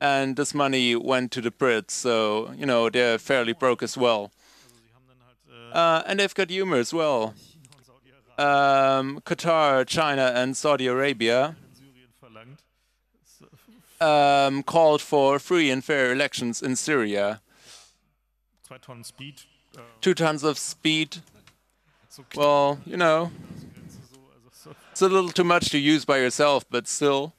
And 0.01 0.35
this 0.35 0.53
money 0.53 0.95
went 0.95 1.31
to 1.31 1.41
the 1.41 1.51
Brits, 1.51 1.91
so, 1.91 2.51
you 2.57 2.65
know, 2.65 2.89
they're 2.89 3.17
fairly 3.17 3.53
broke 3.53 3.81
as 3.81 3.97
well. 3.97 4.31
Sie 4.67 4.93
haben 4.93 5.05
dann 5.07 5.17
halt 5.25 5.73
Uh, 5.73 6.03
and 6.05 6.19
they've 6.19 6.33
got 6.35 6.49
humor 6.49 6.77
as 6.77 6.93
well. 6.93 7.33
China 7.33 7.71
und 7.77 7.85
Saudi-Arabien 7.85 9.07
Um, 9.07 9.21
Qatar, 9.21 9.85
China, 9.87 10.31
and 10.35 10.55
Saudi 10.57 10.87
Arabia 10.87 11.55
in 11.57 11.75
Syrien 11.75 12.11
verlangt. 12.21 12.59
Es, 13.23 13.41
um, 14.01 14.63
called 14.63 15.01
for 15.01 15.39
free 15.39 15.71
and 15.71 15.83
fair 15.83 16.11
elections 16.11 16.61
in 16.61 16.75
Syria. 16.75 17.41
Zwei 18.67 18.77
Tonnen 18.77 19.05
Speed. 19.05 19.41
Two 20.01 20.13
tons 20.13 20.43
of 20.43 20.57
speed. 20.57 21.21
Well, 22.35 22.79
you 22.85 22.95
know, 22.97 23.31
Grenze 23.73 23.99
so. 24.09 24.19
Also 24.45 24.69
so 24.71 24.75
it's 24.91 25.01
a 25.01 25.09
little 25.09 25.29
too 25.29 25.43
much 25.43 25.69
to 25.71 25.77
use 25.77 26.05
by 26.05 26.17
yourself, 26.17 26.65
but 26.69 26.87
still, 26.87 27.33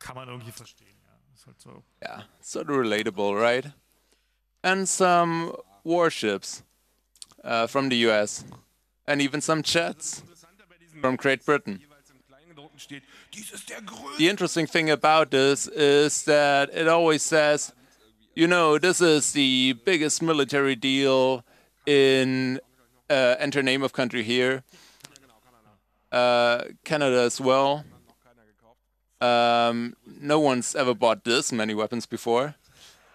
kann 0.00 0.16
man 0.16 0.28
irgendwie 0.28 0.50
verstehen. 0.50 0.88
Ja. 1.04 1.46
Halt 1.46 1.60
so. 1.60 1.82
yeah, 2.02 2.22
sort 2.40 2.68
of 2.68 2.76
relatable, 2.76 3.40
right? 3.40 3.72
And 4.62 4.88
some 4.88 5.54
warships 5.84 6.62
uh, 7.44 7.66
from 7.66 7.88
the 7.88 7.96
US, 8.08 8.44
and 9.06 9.22
even 9.22 9.40
some 9.40 9.62
jets 9.62 10.22
from 11.00 11.16
Great 11.16 11.44
Britain. 11.46 11.80
The 14.18 14.28
interesting 14.28 14.66
thing 14.66 14.90
about 14.90 15.30
this 15.30 15.66
is 15.68 16.24
that 16.24 16.70
it 16.74 16.88
always 16.88 17.22
says, 17.22 17.72
you 18.34 18.46
know, 18.46 18.78
this 18.78 19.00
is 19.00 19.32
the 19.32 19.74
biggest 19.84 20.22
military 20.22 20.76
deal 20.76 21.44
in 21.86 22.60
uh, 23.08 23.36
enter 23.38 23.62
name 23.62 23.82
of 23.82 23.92
country 23.92 24.22
here, 24.22 24.62
uh, 26.12 26.64
Canada 26.84 27.22
as 27.22 27.40
well. 27.40 27.84
Um, 29.20 29.94
no 30.20 30.40
one's 30.40 30.74
ever 30.74 30.94
bought 30.94 31.24
this 31.24 31.52
many 31.52 31.74
weapons 31.74 32.06
before, 32.06 32.54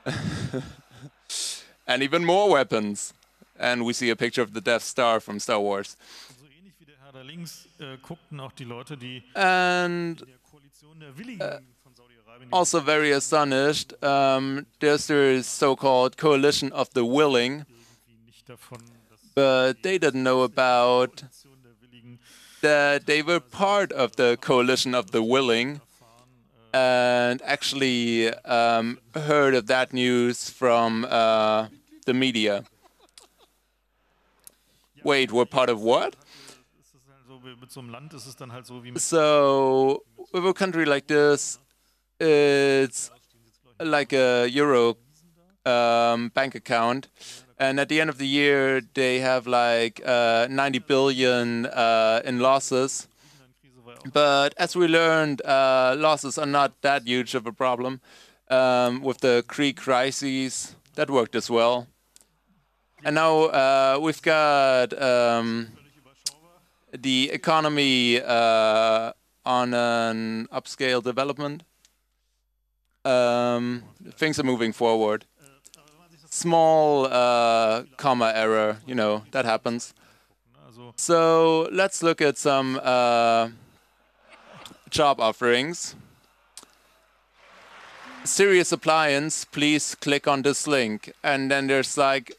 and 1.87 2.03
even 2.03 2.23
more 2.23 2.49
weapons. 2.49 3.13
And 3.57 3.85
we 3.85 3.93
see 3.93 4.09
a 4.09 4.15
picture 4.15 4.41
of 4.41 4.53
the 4.53 4.61
Death 4.61 4.83
Star 4.83 5.19
from 5.19 5.39
Star 5.39 5.59
Wars. 5.59 5.95
so 6.37 6.45
ähnlich 6.45 6.73
wie 6.79 6.85
der 6.85 6.95
Herr 7.03 7.13
da 7.13 7.21
links 7.21 7.67
äh, 7.79 7.97
guckten 8.01 8.39
auch 8.39 8.51
die 8.51 8.65
Leute, 8.65 8.97
die 8.97 9.23
And 9.33 10.19
der 10.19 10.37
Koalition 10.51 10.99
der 10.99 11.17
Willigen 11.17 11.39
von 11.81 11.95
Saudi-Arabien. 11.95 12.49
die 12.49 12.53
also 12.53 12.81
very 12.81 13.13
astonished. 13.13 13.93
Um, 14.03 14.65
there's 14.79 15.07
this 15.07 15.47
so-called 15.47 16.17
coalition 16.17 16.71
of 16.73 16.89
the 16.93 17.03
willing, 17.05 17.65
irgendwie 18.07 18.25
nicht 18.25 18.47
davon, 18.49 18.79
dass 19.09 19.21
die 19.21 19.31
but 19.35 19.81
they 19.83 19.97
didn't 19.97 20.21
know 20.23 20.43
about 20.43 21.15
Koalition 21.15 21.63
der 21.63 21.71
Willigen 21.81 22.19
that 22.61 23.05
they 23.05 23.21
were 23.25 23.39
part 23.39 23.93
of 23.93 24.11
the 24.17 24.37
coalition 24.41 24.93
of 24.93 25.11
the 25.13 25.21
willing, 25.23 25.79
and 26.75 27.41
actually 27.45 28.29
um, 28.43 28.99
heard 29.13 29.55
of 29.55 29.67
that 29.67 29.93
news 29.93 30.49
from 30.49 31.05
uh, 31.09 31.67
the 32.05 32.13
media. 32.13 32.65
Wait, 35.03 35.31
we're 35.31 35.45
part 35.45 35.69
of 35.69 35.79
what? 35.81 36.15
So, 38.97 40.03
with 40.33 40.45
a 40.45 40.53
country 40.53 40.85
like 40.85 41.07
this, 41.07 41.59
it's 42.19 43.09
like 43.79 44.11
a 44.11 44.47
euro 44.47 44.97
um, 45.65 46.29
bank 46.29 46.55
account, 46.55 47.07
and 47.57 47.79
at 47.79 47.87
the 47.87 48.01
end 48.01 48.09
of 48.09 48.17
the 48.17 48.27
year, 48.27 48.81
they 48.95 49.19
have 49.19 49.47
like 49.47 50.01
uh, 50.05 50.47
90 50.49 50.79
billion 50.79 51.67
uh, 51.67 52.21
in 52.25 52.39
losses. 52.39 53.07
But 54.13 54.53
as 54.57 54.75
we 54.75 54.87
learned, 54.87 55.41
uh, 55.43 55.95
losses 55.97 56.37
are 56.37 56.45
not 56.45 56.81
that 56.81 57.07
huge 57.07 57.33
of 57.35 57.47
a 57.47 57.51
problem. 57.51 58.01
Um, 58.47 59.01
with 59.01 59.21
the 59.21 59.43
Greek 59.47 59.77
crises, 59.77 60.75
that 60.93 61.09
worked 61.09 61.35
as 61.35 61.49
well. 61.49 61.87
And 63.03 63.15
now 63.15 63.45
uh, 63.45 63.99
we've 63.99 64.21
got 64.21 64.93
um, 65.01 65.69
the 66.91 67.31
economy 67.31 68.21
uh, 68.21 69.13
on 69.45 69.73
an 69.73 70.47
upscale 70.51 71.03
development. 71.03 71.63
Um, 73.03 73.83
things 74.13 74.39
are 74.39 74.43
moving 74.43 74.73
forward. 74.73 75.25
Small 76.29 77.05
uh, 77.05 77.83
comma 77.97 78.31
error, 78.35 78.77
you 78.85 78.95
know, 78.95 79.23
that 79.31 79.45
happens. 79.45 79.93
So 80.97 81.69
let's 81.71 82.03
look 82.03 82.21
at 82.21 82.37
some 82.37 82.79
uh, 82.83 83.49
job 84.95 85.19
offerings. 85.19 85.93
Serious 88.23 88.71
appliance, 88.71 89.43
please 89.43 89.93
click 89.95 90.25
on 90.25 90.41
this 90.41 90.67
link. 90.67 91.11
And 91.21 91.51
then 91.51 91.67
there's 91.67 91.97
like 91.97 92.31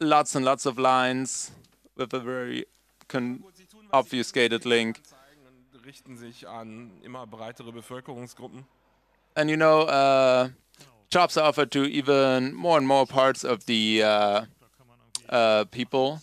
lots 0.00 0.34
and 0.34 0.42
lots 0.44 0.64
of 0.64 0.78
lines 0.78 1.50
with 1.96 2.14
a 2.14 2.18
very 2.18 2.64
con- 3.08 3.44
obfuscated 3.92 4.64
link. 4.64 5.00
und 5.74 5.84
richten 5.84 6.16
sich 6.16 6.48
an 6.48 6.90
immer 7.04 7.26
breitere 7.26 7.72
Bevölkerungsgruppen. 7.72 8.64
And 9.36 9.50
you 9.50 9.56
know, 9.56 9.82
uh, 9.82 10.48
jobs 11.10 11.36
are 11.36 11.44
offered 11.44 11.70
to 11.72 11.84
even 11.84 12.54
more 12.54 12.78
and 12.78 12.86
more 12.86 13.06
parts 13.06 13.44
of 13.44 13.66
the 13.66 14.02
uh, 14.02 14.44
uh, 15.28 15.64
people. 15.66 16.20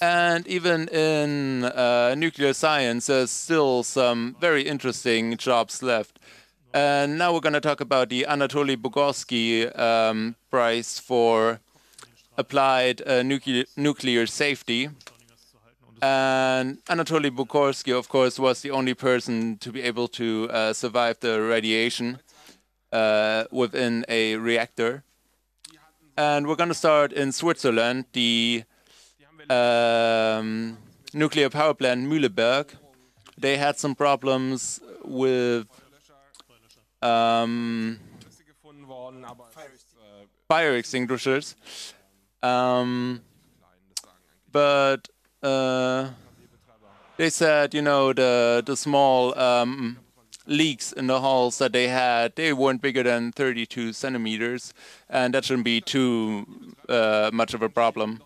And 0.00 0.46
even 0.48 0.88
in 0.88 1.64
uh, 1.64 2.14
nuclear 2.16 2.52
science, 2.52 3.06
there's 3.06 3.30
still 3.30 3.82
some 3.84 4.34
very 4.40 4.62
interesting 4.62 5.36
jobs 5.36 5.82
left. 5.82 6.18
And 6.74 7.18
now 7.18 7.32
we're 7.32 7.40
going 7.40 7.52
to 7.52 7.60
talk 7.60 7.80
about 7.80 8.08
the 8.08 8.26
Anatoly 8.28 8.76
Bugorsky 8.76 9.76
um, 9.78 10.36
Prize 10.50 10.98
for 10.98 11.60
Applied 12.36 13.02
uh, 13.06 13.22
nuclear, 13.22 13.64
nuclear 13.76 14.26
Safety. 14.26 14.88
And 16.02 16.84
Anatoly 16.86 17.30
Bugorsky, 17.30 17.96
of 17.96 18.08
course, 18.08 18.38
was 18.38 18.62
the 18.62 18.70
only 18.70 18.94
person 18.94 19.58
to 19.58 19.70
be 19.70 19.82
able 19.82 20.08
to 20.08 20.48
uh, 20.50 20.72
survive 20.72 21.20
the 21.20 21.40
radiation 21.40 22.18
uh, 22.92 23.44
within 23.52 24.04
a 24.08 24.36
reactor. 24.36 25.04
And 26.16 26.46
we're 26.46 26.56
going 26.56 26.68
to 26.68 26.74
start 26.74 27.12
in 27.12 27.32
Switzerland. 27.32 28.06
The 28.12 28.64
um, 29.50 30.78
nuclear 31.12 31.50
power 31.50 31.74
plant 31.74 32.06
Mühleberg, 32.06 32.68
they 33.36 33.56
had 33.56 33.78
some 33.78 33.94
problems 33.94 34.80
with 35.04 35.66
um, 37.02 37.98
fire 40.48 40.76
extinguishers. 40.76 41.56
Um, 42.42 43.20
but 44.52 45.08
uh, 45.42 46.10
they 47.16 47.30
said, 47.30 47.74
you 47.74 47.82
know, 47.82 48.12
the 48.12 48.62
the 48.64 48.76
small 48.76 49.38
um, 49.38 49.98
leaks 50.46 50.92
in 50.92 51.06
the 51.06 51.20
halls 51.20 51.58
that 51.58 51.72
they 51.72 51.88
had, 51.88 52.34
they 52.36 52.52
weren't 52.52 52.82
bigger 52.82 53.02
than 53.02 53.32
32 53.32 53.92
centimeters, 53.92 54.74
and 55.08 55.34
that 55.34 55.44
shouldn't 55.44 55.64
be 55.64 55.80
too 55.80 56.46
uh, 56.88 57.30
much 57.32 57.54
of 57.54 57.62
a 57.62 57.68
problem. 57.68 58.22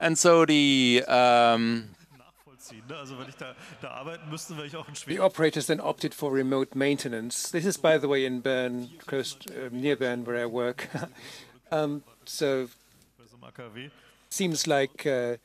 And 0.00 0.16
so 0.16 0.46
the 0.46 1.04
um, 1.06 1.90
nachvollziehen. 2.16 2.86
Ne? 2.88 2.96
Also 2.96 3.18
wenn 3.18 3.28
ich 3.28 3.36
da, 3.36 3.54
da 3.80 3.90
arbeiten 3.90 4.28
müsste, 4.30 4.56
wäre 4.56 4.66
ich 4.66 4.76
auch 4.76 4.88
in 4.88 4.94
The 4.94 5.20
operators 5.20 5.66
then 5.66 5.80
opted 5.80 6.14
for 6.14 6.32
remote 6.32 6.74
maintenance. 6.76 7.50
This 7.50 7.64
is, 7.64 7.78
by 7.78 7.98
the 7.98 8.08
way, 8.08 8.24
in 8.24 8.40
Bern, 8.40 8.90
close 9.06 9.36
uh, 9.50 9.68
near 9.70 9.96
Bern, 9.96 10.26
where 10.26 10.42
I 10.42 10.46
work. 10.46 10.88
um, 11.70 12.02
so 12.24 12.68
Bei 13.18 13.24
so 13.26 13.36
einem 13.36 13.44
AKW. 13.44 13.90
seems 14.28 14.66
like 14.66 15.06
uh, 15.06 15.36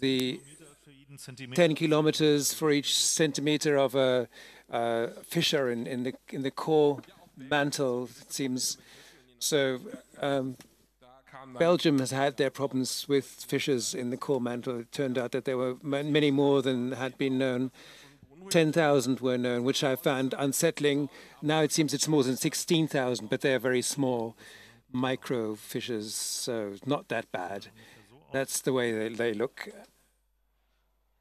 the 0.00 0.40
Für 0.84 0.90
jeden 0.90 1.18
Zentimeter 1.18 1.56
10 1.56 1.74
kilometers 1.74 2.54
for 2.54 2.70
each 2.70 2.94
centimeter 2.94 3.76
of 3.76 3.94
a 3.94 4.28
uh, 4.70 5.08
fissure 5.28 5.70
in, 5.70 5.86
in 5.86 6.04
the 6.04 6.14
in 6.30 6.42
the 6.42 6.50
core 6.50 7.00
mantle. 7.36 8.08
It 8.22 8.32
seems 8.32 8.78
so. 9.38 9.80
Um, 10.20 10.56
Belgium 11.58 11.98
has 11.98 12.10
had 12.10 12.36
their 12.36 12.50
problems 12.50 13.06
with 13.08 13.24
fissures 13.24 13.94
in 13.94 14.10
the 14.10 14.16
core 14.16 14.40
mantle. 14.40 14.80
It 14.80 14.92
turned 14.92 15.18
out 15.18 15.32
that 15.32 15.44
there 15.44 15.56
were 15.56 15.76
many 15.82 16.30
more 16.30 16.62
than 16.62 16.92
had 16.92 17.18
been 17.18 17.38
known. 17.38 17.70
10,000 18.50 19.20
were 19.20 19.36
known, 19.36 19.64
which 19.64 19.84
I 19.84 19.96
found 19.96 20.34
unsettling. 20.38 21.10
Now 21.42 21.60
it 21.60 21.72
seems 21.72 21.92
it's 21.92 22.08
more 22.08 22.22
than 22.22 22.36
16,000, 22.36 23.28
but 23.28 23.40
they're 23.40 23.58
very 23.58 23.82
small 23.82 24.36
micro 24.90 25.54
fissures, 25.54 26.14
so 26.14 26.74
not 26.86 27.08
that 27.08 27.30
bad. 27.30 27.66
That's 28.32 28.60
the 28.60 28.72
way 28.72 28.92
they, 28.92 29.08
they 29.08 29.34
look. 29.34 29.68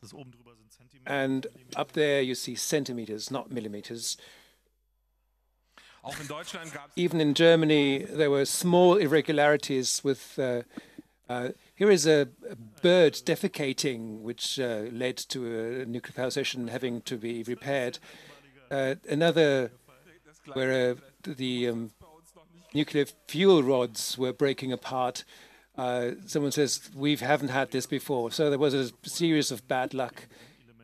das 0.01 0.13
oben 0.13 0.31
drüber 0.31 0.55
sind 0.55 0.71
Zentimeter. 0.71 1.09
And 1.09 1.47
up 1.75 1.93
there 1.93 2.21
you 2.21 2.35
see 2.35 2.55
centimeters, 2.55 3.31
not 3.31 3.51
millimeters. 3.51 4.17
Even 6.95 7.21
in 7.21 7.33
Germany, 7.33 7.99
there 8.09 8.29
were 8.29 8.45
small 8.45 8.97
irregularities 8.97 10.03
with. 10.03 10.37
Uh, 10.39 10.61
uh, 11.29 11.49
here 11.75 11.91
is 11.91 12.07
a, 12.07 12.27
a 12.49 12.55
bird 12.81 13.13
defecating, 13.13 14.21
which 14.21 14.59
uh, 14.59 14.83
led 14.91 15.17
to 15.17 15.81
a 15.81 15.85
nuclear 15.85 16.13
power 16.15 16.29
station 16.31 16.69
having 16.69 17.01
to 17.01 17.17
be 17.17 17.43
repaired. 17.43 17.99
Uh, 18.71 18.95
another 19.09 19.71
where 20.53 20.91
uh, 20.91 20.95
the 21.23 21.67
um, 21.67 21.91
nuclear 22.73 23.05
fuel 23.27 23.61
rods 23.61 24.17
were 24.17 24.31
breaking 24.31 24.71
apart. 24.71 25.25
Uh, 25.77 26.11
someone 26.25 26.51
says 26.51 26.89
we 26.95 27.15
haven't 27.17 27.49
had 27.49 27.71
this 27.71 27.85
before, 27.85 28.31
so 28.31 28.49
there 28.49 28.57
was 28.57 28.73
a 28.73 28.89
series 29.03 29.51
of 29.51 29.67
bad 29.67 29.93
luck, 29.93 30.27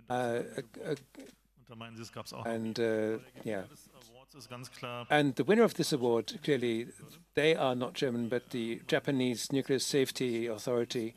uh, 0.10 0.42
a- 0.86 0.92
a- 0.92 0.96
Und 0.96 1.70
da 1.70 1.76
meinen 1.76 1.96
sie, 1.96 2.04
es 2.04 2.12
gab 2.12 2.26
es 2.26 2.34
auch. 2.34 2.46
and 2.46 2.78
uh, 2.80 3.18
yeah. 3.44 3.64
And 5.10 5.36
the 5.36 5.44
winner 5.44 5.64
of 5.64 5.76
this 5.76 5.94
award, 5.94 6.40
clearly, 6.44 6.88
they 7.36 7.56
are 7.56 7.76
not 7.76 7.94
German, 7.94 8.30
but 8.30 8.50
the 8.50 8.82
Japanese 8.88 9.52
Nuclear 9.52 9.80
Safety 9.80 10.48
Authority, 10.48 11.14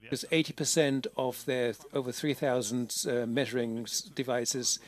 because 0.00 0.24
80% 0.30 1.06
of 1.16 1.44
their 1.46 1.74
over 1.92 2.12
3,000 2.12 3.04
uh, 3.08 3.26
measuring 3.26 3.86
devices 4.14 4.78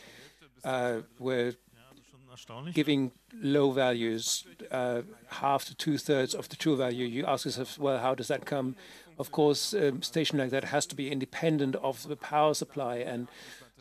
uh, 0.65 1.01
were 1.19 1.55
giving 2.73 3.13
low 3.33 3.71
values, 3.71 4.45
uh, 4.71 5.03
half 5.29 5.65
to 5.67 5.75
two 5.75 5.99
thirds 5.99 6.35
of 6.35 6.49
the 6.49 6.57
true 6.57 6.77
value. 6.77 7.07
You 7.07 7.25
ask 7.27 7.45
yourself, 7.45 7.79
well, 7.79 7.99
how 7.99 8.15
does 8.15 8.29
that 8.29 8.45
come? 8.45 8.77
Of 9.19 9.31
course, 9.31 9.73
a 9.73 10.03
station 10.03 10.39
like 10.39 10.51
that 10.51 10.65
has 10.65 10.87
to 10.87 10.97
be 10.97 11.11
independent 11.11 11.77
of 11.77 12.09
the 12.09 12.17
power 12.17 12.55
supply, 12.55 12.97
and 12.97 13.29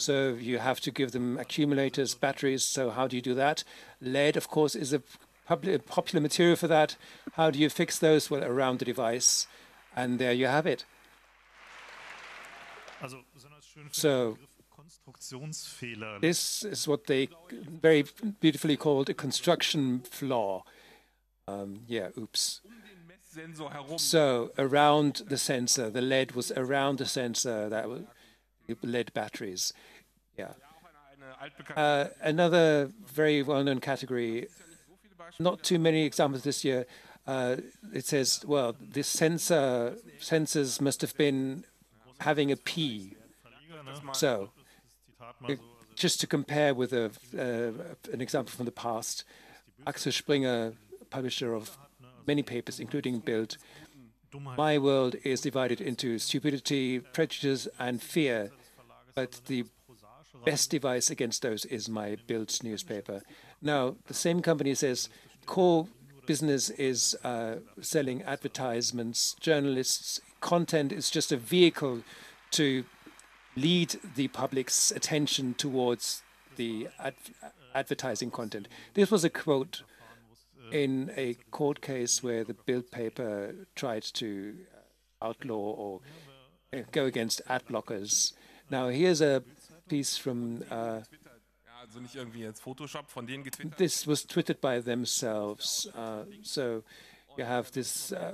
so 0.04 0.34
you 0.40 0.60
have 0.60 0.80
to 0.82 0.92
give 0.92 1.12
them 1.12 1.38
accumulators, 1.38 2.16
batteries. 2.16 2.64
So 2.64 2.90
how 2.90 3.08
do 3.08 3.16
you 3.16 3.22
do 3.22 3.34
that? 3.36 3.64
Lead, 4.02 4.38
of 4.38 4.48
course, 4.48 4.76
is 4.76 4.94
a 4.94 5.02
popular 5.48 6.22
material 6.22 6.56
for 6.56 6.68
that. 6.68 6.96
How 7.34 7.52
do 7.52 7.60
you 7.60 7.70
fix 7.70 8.00
those? 8.00 8.30
Well, 8.30 8.44
around 8.44 8.80
the 8.80 8.86
device, 8.86 9.48
and 9.96 10.20
there 10.20 10.34
you 10.34 10.48
have 10.48 10.66
it. 10.66 10.86
Also 13.02 13.18
besonders 13.34 13.66
schön 13.66 13.84
finde 13.84 13.96
So- 13.96 14.32
ich 14.32 14.38
den 14.38 14.48
Begriff 14.48 14.70
Konstruktionsfehler. 14.76 16.20
This 16.22 16.64
is 16.64 16.88
what 16.88 17.06
they 17.08 17.30
very 17.82 18.06
beautifully 18.40 18.78
called 18.78 19.10
a 19.10 19.14
construction 19.14 20.04
flaw. 20.10 20.64
Um, 21.48 21.84
yeah, 21.88 22.10
oops. 22.18 22.62
So 23.98 24.52
around 24.58 25.24
the 25.28 25.38
sensor, 25.38 25.90
the 25.90 26.02
lead 26.02 26.36
was 26.36 26.52
around 26.52 27.00
the 27.00 27.06
sensor. 27.06 27.68
That 27.70 27.90
was 27.90 28.02
lead 28.84 29.12
batteries. 29.14 29.74
Yeah. 30.38 30.52
Uh, 31.76 32.08
another 32.22 32.92
very 33.06 33.44
well-known 33.44 33.80
category. 33.80 34.48
Not 35.40 35.64
too 35.64 35.80
many 35.80 36.06
examples 36.06 36.44
this 36.44 36.64
year. 36.64 36.86
Uh, 37.26 37.58
it 37.94 38.06
says, 38.06 38.44
well, 38.46 38.76
this 38.80 39.08
censor 39.08 39.96
sensors 40.20 40.82
must 40.82 41.02
have 41.02 41.16
been 41.18 41.64
having 42.20 42.52
a 42.52 42.58
P. 42.58 43.16
So 43.44 43.50
Zitat 43.90 44.04
mal 44.04 44.14
so. 44.14 44.50
Also 45.42 45.60
just 45.96 46.20
to 46.22 46.28
compare 46.28 46.74
with 46.74 46.94
a, 46.94 47.12
uh, 47.38 48.12
an 48.12 48.22
example 48.22 48.52
from 48.52 48.66
the 48.66 48.72
past, 48.72 49.24
Axel 49.86 50.12
Springer, 50.12 50.74
publisher 51.10 51.54
of 51.54 51.78
many 52.26 52.44
papers, 52.44 52.80
including 52.80 53.20
Bild, 53.20 53.58
my 54.58 54.78
world 54.78 55.16
is 55.24 55.42
divided 55.42 55.80
into 55.80 56.18
stupidity, 56.18 57.00
prejudice, 57.00 57.68
and 57.80 58.02
fear, 58.02 58.52
but 59.14 59.42
the 59.46 59.66
best 60.46 60.70
device 60.70 61.10
against 61.10 61.42
those 61.42 61.66
is 61.66 61.90
my 61.90 62.18
Bild 62.28 62.58
newspaper. 62.64 63.22
Now, 63.62 63.96
the 64.08 64.14
same 64.14 64.42
company 64.42 64.76
says 64.76 65.10
core 65.46 65.88
business 66.26 66.70
is 66.70 67.16
uh, 67.24 67.56
selling 67.82 68.22
advertisements, 68.24 69.36
journalists, 69.40 70.22
content 70.42 70.92
is 70.92 71.10
just 71.10 71.32
a 71.32 71.38
vehicle 71.38 72.04
to 72.52 72.86
lead 73.56 73.96
the 74.16 74.28
public's 74.30 74.92
attention 74.92 75.54
towards 75.54 76.24
the 76.56 76.88
ad 77.00 77.16
advertising 77.76 78.30
content. 78.30 78.68
This 78.94 79.10
was 79.10 79.24
a 79.24 79.30
quote 79.30 79.82
in 80.72 81.12
a 81.16 81.36
court 81.50 81.82
case 81.82 82.22
where 82.22 82.44
the 82.44 82.54
Bild 82.54 82.92
paper 82.92 83.56
tried 83.76 84.04
to 84.14 84.56
outlaw 85.22 85.56
or 85.56 86.02
go 86.92 87.06
against 87.06 87.42
ad 87.48 87.66
blockers. 87.68 88.34
Now, 88.70 88.90
here's 88.90 89.22
a 89.22 89.44
piece 89.88 90.18
from. 90.18 90.64
Uh, 90.70 91.02
this 93.78 94.08
was 94.08 94.24
tweeted 94.24 94.62
by 94.62 94.80
themselves. 94.80 95.88
Uh, 95.96 96.24
so 96.42 96.84
you 97.38 97.44
have 97.44 97.72
this. 97.72 98.12
Uh, 98.12 98.34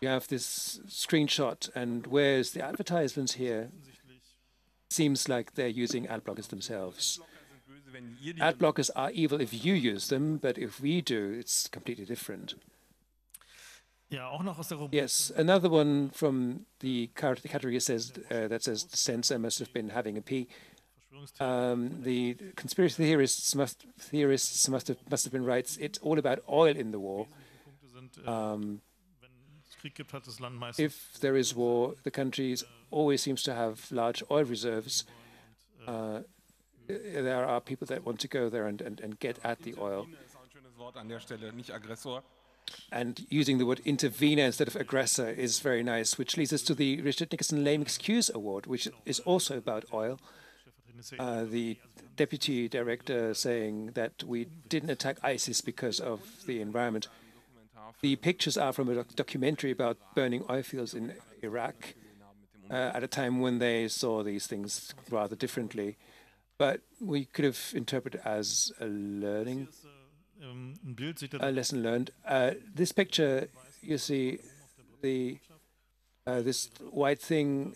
you 0.00 0.08
have 0.08 0.28
this 0.28 0.80
screenshot, 0.88 1.68
and 1.74 2.06
where's 2.06 2.52
the 2.52 2.64
advertisements 2.64 3.34
here? 3.34 3.70
Seems 4.90 5.28
like 5.28 5.54
they're 5.54 5.68
using 5.68 6.06
ad 6.08 6.24
blockers 6.24 6.48
themselves. 6.48 7.20
Ad 8.40 8.58
blockers 8.58 8.90
are 8.96 9.10
evil 9.10 9.40
if 9.40 9.64
you 9.64 9.74
use 9.74 10.08
them, 10.08 10.38
but 10.38 10.58
if 10.58 10.80
we 10.80 11.00
do, 11.00 11.36
it's 11.38 11.68
completely 11.68 12.04
different. 12.04 12.54
Yes, 14.92 15.30
another 15.36 15.68
one 15.68 16.10
from 16.10 16.66
the 16.80 17.08
category 17.14 17.78
says 17.80 18.12
uh, 18.30 18.48
that 18.48 18.64
says 18.64 18.84
the 18.84 18.96
censor 18.96 19.38
must 19.38 19.58
have 19.60 19.72
been 19.72 19.90
having 19.90 20.18
a 20.18 20.22
pee. 20.22 20.48
Um, 21.38 22.02
the 22.02 22.34
conspiracy 22.56 23.04
theorists 23.04 23.54
must 23.54 23.86
theorists 23.98 24.68
must 24.68 24.88
have 24.88 24.98
must 25.10 25.24
have 25.24 25.32
been 25.32 25.44
right. 25.44 25.76
It's 25.80 25.98
all 25.98 26.18
about 26.18 26.40
oil 26.48 26.76
in 26.76 26.90
the 26.92 26.98
war. 26.98 27.26
Um, 28.26 28.80
if 30.80 31.18
there 31.20 31.36
is 31.36 31.54
war, 31.54 31.94
the 32.02 32.10
country 32.10 32.56
always 32.90 33.22
seems 33.22 33.42
to 33.44 33.54
have 33.54 33.90
large 33.92 34.22
oil 34.30 34.44
reserves. 34.44 35.04
Uh, 35.86 36.20
there 36.88 37.44
are 37.46 37.60
people 37.60 37.86
that 37.86 38.04
want 38.04 38.18
to 38.20 38.28
go 38.28 38.48
there 38.48 38.66
and, 38.66 38.80
and, 38.80 39.00
and 39.00 39.18
get 39.20 39.38
at 39.44 39.62
the 39.62 39.74
oil. 39.78 40.06
And 42.92 43.26
using 43.28 43.58
the 43.58 43.66
word 43.66 43.80
intervener 43.84 44.44
instead 44.44 44.68
of 44.68 44.76
aggressor 44.76 45.28
is 45.28 45.60
very 45.60 45.82
nice, 45.82 46.18
which 46.18 46.36
leads 46.36 46.52
us 46.52 46.62
to 46.62 46.74
the 46.74 47.00
Richard 47.02 47.30
Nixon 47.32 47.64
Lame 47.64 47.82
Excuse 47.82 48.30
Award, 48.34 48.66
which 48.66 48.88
is 49.04 49.20
also 49.20 49.56
about 49.56 49.84
oil. 49.92 50.18
Uh, 51.18 51.44
the 51.44 51.78
deputy 52.16 52.68
director 52.68 53.32
saying 53.32 53.92
that 53.94 54.22
we 54.24 54.44
didn't 54.68 54.90
attack 54.90 55.16
ISIS 55.22 55.60
because 55.62 55.98
of 56.00 56.20
the 56.46 56.60
environment. 56.60 57.08
The 58.02 58.16
pictures 58.16 58.56
are 58.56 58.72
from 58.72 58.88
a 58.88 58.94
doc 58.94 59.08
documentary 59.14 59.70
about 59.70 59.96
burning 60.14 60.44
oil 60.50 60.62
fields 60.62 60.94
in 60.94 61.14
Iraq 61.42 61.94
uh, 62.70 62.92
at 62.94 63.02
a 63.02 63.08
time 63.08 63.40
when 63.40 63.58
they 63.58 63.88
saw 63.88 64.22
these 64.22 64.46
things 64.46 64.94
rather 65.10 65.36
differently. 65.36 65.96
But 66.58 66.82
we 67.00 67.24
could 67.24 67.44
have 67.44 67.72
interpreted 67.74 68.20
as 68.24 68.70
a 68.80 68.86
learning, 68.86 69.68
a 71.40 71.50
lesson 71.50 71.82
learned. 71.82 72.10
Uh, 72.26 72.52
this 72.74 72.92
picture, 72.92 73.48
you 73.82 73.98
see 73.98 74.38
the 75.02 75.38
uh, 76.26 76.40
this 76.42 76.70
white 76.90 77.20
thing, 77.20 77.74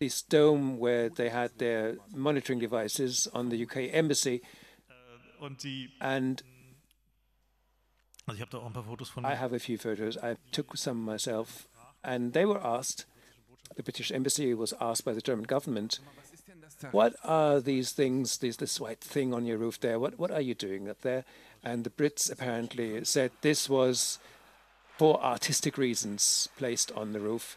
this 0.00 0.22
dome 0.22 0.78
where 0.78 1.08
they 1.08 1.28
had 1.28 1.50
their 1.58 1.96
monitoring 2.14 2.58
devices 2.58 3.28
on 3.32 3.48
the 3.48 3.62
UK 3.62 3.88
embassy, 3.92 4.42
and 6.00 6.42
I 9.24 9.34
have 9.34 9.52
a 9.52 9.58
few 9.58 9.78
photos. 9.78 10.16
I 10.18 10.36
took 10.52 10.76
some 10.76 11.02
myself, 11.02 11.68
and 12.04 12.32
they 12.32 12.44
were 12.44 12.64
asked. 12.64 13.04
The 13.76 13.82
British 13.82 14.10
embassy 14.10 14.54
was 14.54 14.72
asked 14.80 15.04
by 15.04 15.12
the 15.12 15.20
German 15.20 15.44
government 15.44 16.00
what 16.90 17.14
are 17.24 17.60
these 17.60 17.92
things, 17.92 18.38
this, 18.38 18.56
this 18.56 18.80
white 18.80 19.00
thing 19.00 19.34
on 19.34 19.46
your 19.46 19.58
roof 19.58 19.80
there? 19.80 19.98
What, 19.98 20.18
what 20.18 20.30
are 20.30 20.40
you 20.40 20.54
doing 20.54 20.88
up 20.88 21.00
there? 21.02 21.24
And 21.64 21.84
the 21.84 21.90
Brits 21.90 22.30
apparently 22.30 23.04
said 23.04 23.30
this 23.40 23.68
was 23.68 24.18
for 24.96 25.22
artistic 25.22 25.78
reasons 25.78 26.48
placed 26.56 26.90
on 26.92 27.12
the 27.12 27.20
roof. 27.20 27.56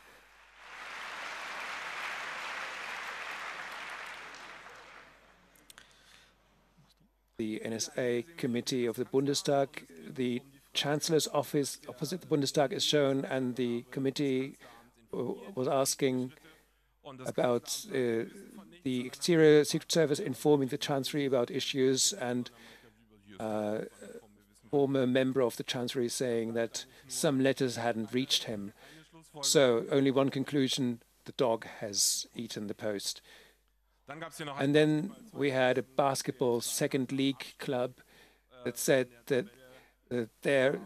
The 7.37 7.59
NSA 7.65 8.37
committee 8.37 8.85
of 8.85 8.95
the 8.95 9.05
Bundestag, 9.05 9.67
the 10.07 10.41
Chancellor's 10.73 11.27
office 11.33 11.79
opposite 11.89 12.21
the 12.21 12.27
Bundestag 12.27 12.71
is 12.71 12.83
shown, 12.83 13.25
and 13.25 13.55
the 13.55 13.83
committee 13.91 14.57
was 15.11 15.67
asking 15.67 16.31
about 17.25 17.85
uh, 17.89 18.25
the 18.83 19.05
exterior 19.05 19.63
Secret 19.63 19.91
Service 19.91 20.19
informing 20.19 20.69
the 20.69 20.77
Chancellery 20.77 21.25
about 21.25 21.51
issues 21.51 22.13
and 22.13 22.49
former 24.69 25.05
member 25.05 25.41
of 25.41 25.57
the 25.57 25.63
Chancellery 25.63 26.09
saying 26.09 26.53
that 26.53 26.85
some 27.07 27.41
letters 27.41 27.75
hadn't 27.75 28.13
reached 28.13 28.45
him. 28.45 28.73
So 29.41 29.85
only 29.91 30.11
one 30.11 30.29
conclusion, 30.29 31.01
the 31.25 31.33
dog 31.33 31.65
has 31.79 32.25
eaten 32.35 32.67
the 32.67 32.73
post. 32.73 33.21
And 34.59 34.75
then 34.75 35.11
we 35.33 35.51
had 35.51 35.77
a 35.77 35.83
basketball 35.83 36.61
second 36.61 37.11
league 37.11 37.53
club 37.59 37.93
that 38.65 38.77
said 38.77 39.07
that 39.27 39.45
uh, 40.11 40.25
their 40.41 40.79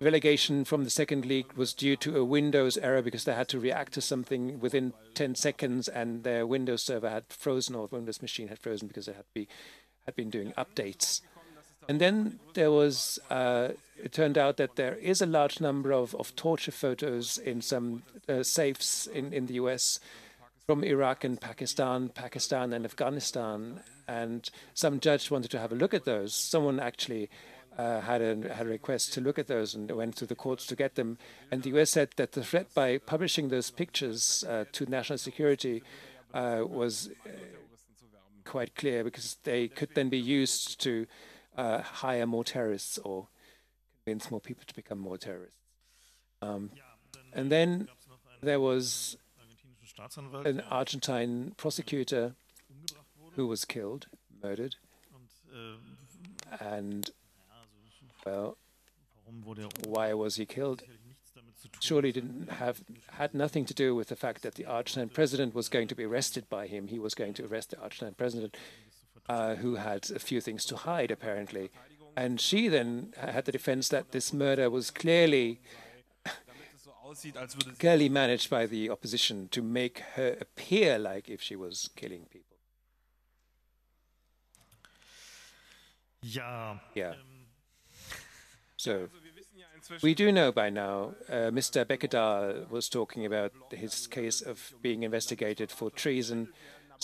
relegation 0.00 0.64
from 0.64 0.84
the 0.84 0.90
second 0.90 1.24
league 1.24 1.52
was 1.54 1.72
due 1.72 1.96
to 1.96 2.16
a 2.16 2.24
Windows 2.24 2.76
error 2.78 3.02
because 3.02 3.24
they 3.24 3.34
had 3.34 3.48
to 3.48 3.60
react 3.60 3.92
to 3.94 4.00
something 4.00 4.60
within 4.60 4.92
10 5.14 5.34
seconds 5.36 5.88
and 5.88 6.24
their 6.24 6.46
Windows 6.46 6.82
server 6.82 7.08
had 7.08 7.26
frozen 7.28 7.74
or 7.74 7.86
Windows 7.86 8.20
machine 8.20 8.48
had 8.48 8.58
frozen 8.58 8.88
because 8.88 9.06
they 9.06 9.12
had, 9.12 9.24
be, 9.32 9.48
had 10.04 10.16
been 10.16 10.30
doing 10.30 10.52
updates. 10.58 11.20
And 11.88 12.00
then 12.00 12.38
there 12.54 12.70
was, 12.70 13.18
uh, 13.30 13.68
it 14.02 14.12
turned 14.12 14.38
out 14.38 14.56
that 14.56 14.76
there 14.76 14.94
is 14.94 15.20
a 15.20 15.26
large 15.26 15.60
number 15.60 15.92
of, 15.92 16.14
of 16.14 16.34
torture 16.36 16.72
photos 16.72 17.38
in 17.38 17.60
some 17.60 18.02
uh, 18.28 18.42
safes 18.42 19.06
in, 19.06 19.32
in 19.32 19.46
the 19.46 19.54
US 19.54 20.00
from 20.66 20.82
Iraq 20.82 21.24
and 21.24 21.40
Pakistan, 21.40 22.08
Pakistan 22.08 22.72
and 22.72 22.84
Afghanistan. 22.84 23.80
And 24.08 24.48
some 24.72 25.00
judge 25.00 25.30
wanted 25.30 25.50
to 25.50 25.58
have 25.58 25.72
a 25.72 25.76
look 25.76 25.94
at 25.94 26.04
those. 26.04 26.34
Someone 26.34 26.80
actually 26.80 27.28
uh, 27.76 28.00
had, 28.00 28.22
a, 28.22 28.54
had 28.54 28.66
a 28.66 28.70
request 28.70 29.12
to 29.14 29.20
look 29.20 29.38
at 29.38 29.46
those 29.46 29.74
and 29.74 29.90
went 29.90 30.16
to 30.16 30.26
the 30.26 30.34
courts 30.34 30.66
to 30.66 30.76
get 30.76 30.94
them. 30.94 31.18
And 31.50 31.62
the 31.62 31.78
US 31.78 31.90
said 31.90 32.10
that 32.16 32.32
the 32.32 32.44
threat 32.44 32.72
by 32.74 32.98
publishing 32.98 33.48
those 33.48 33.70
pictures 33.70 34.44
uh, 34.48 34.64
to 34.72 34.86
national 34.86 35.18
security 35.18 35.82
uh, 36.32 36.62
was 36.66 37.10
uh, 37.26 37.30
quite 38.44 38.74
clear 38.74 39.04
because 39.04 39.36
they 39.44 39.68
could 39.68 39.94
then 39.94 40.08
be 40.08 40.18
used 40.18 40.80
to 40.82 41.06
uh, 41.56 41.80
hire 41.82 42.26
more 42.26 42.44
terrorists 42.44 42.98
or 42.98 43.28
convince 44.04 44.30
more 44.30 44.40
people 44.40 44.64
to 44.66 44.74
become 44.74 44.98
more 44.98 45.16
terrorists. 45.18 45.58
Um, 46.42 46.70
and 47.32 47.50
then 47.50 47.88
there 48.42 48.60
was 48.60 49.16
an 50.44 50.62
Argentine 50.70 51.52
prosecutor 51.56 52.34
who 53.36 53.46
was 53.46 53.64
killed, 53.64 54.06
murdered, 54.42 54.76
and 56.60 57.10
well, 58.26 58.56
why 59.86 60.12
was 60.12 60.36
he 60.36 60.46
killed? 60.46 60.82
Surely 61.80 62.12
didn't 62.12 62.50
have 62.50 62.82
had 63.12 63.34
nothing 63.34 63.64
to 63.64 63.74
do 63.74 63.94
with 63.94 64.08
the 64.08 64.16
fact 64.16 64.42
that 64.42 64.54
the 64.54 64.64
Argentine 64.66 65.08
president 65.08 65.54
was 65.54 65.68
going 65.68 65.88
to 65.88 65.94
be 65.94 66.04
arrested 66.04 66.48
by 66.48 66.66
him. 66.66 66.88
He 66.88 66.98
was 66.98 67.14
going 67.14 67.34
to 67.34 67.46
arrest 67.46 67.70
the 67.70 67.80
Argentine 67.80 68.14
president, 68.14 68.56
uh, 69.28 69.56
who 69.56 69.76
had 69.76 70.10
a 70.10 70.18
few 70.18 70.40
things 70.40 70.64
to 70.66 70.76
hide 70.76 71.10
apparently, 71.10 71.70
and 72.16 72.40
she 72.40 72.68
then 72.68 73.12
had 73.16 73.44
the 73.44 73.52
defense 73.52 73.88
that 73.88 74.12
this 74.12 74.32
murder 74.32 74.70
was 74.70 74.90
clearly 74.90 75.60
clearly 77.78 78.08
managed 78.08 78.50
by 78.50 78.66
the 78.66 78.90
opposition 78.90 79.48
to 79.48 79.62
make 79.62 80.00
her 80.14 80.36
appear 80.40 80.98
like 80.98 81.28
if 81.28 81.40
she 81.40 81.54
was 81.54 81.90
killing 81.96 82.26
people. 82.30 82.56
Yeah. 86.22 86.78
Yeah. 86.94 87.14
So 88.76 89.08
we 90.02 90.14
do 90.14 90.32
know 90.32 90.50
by 90.50 90.70
now, 90.70 91.14
uh, 91.28 91.50
Mr. 91.50 91.84
Beckedahl 91.84 92.68
was 92.70 92.88
talking 92.88 93.26
about 93.26 93.52
his 93.70 94.06
case 94.06 94.40
of 94.40 94.72
being 94.80 95.02
investigated 95.02 95.70
for 95.70 95.90
treason. 95.90 96.48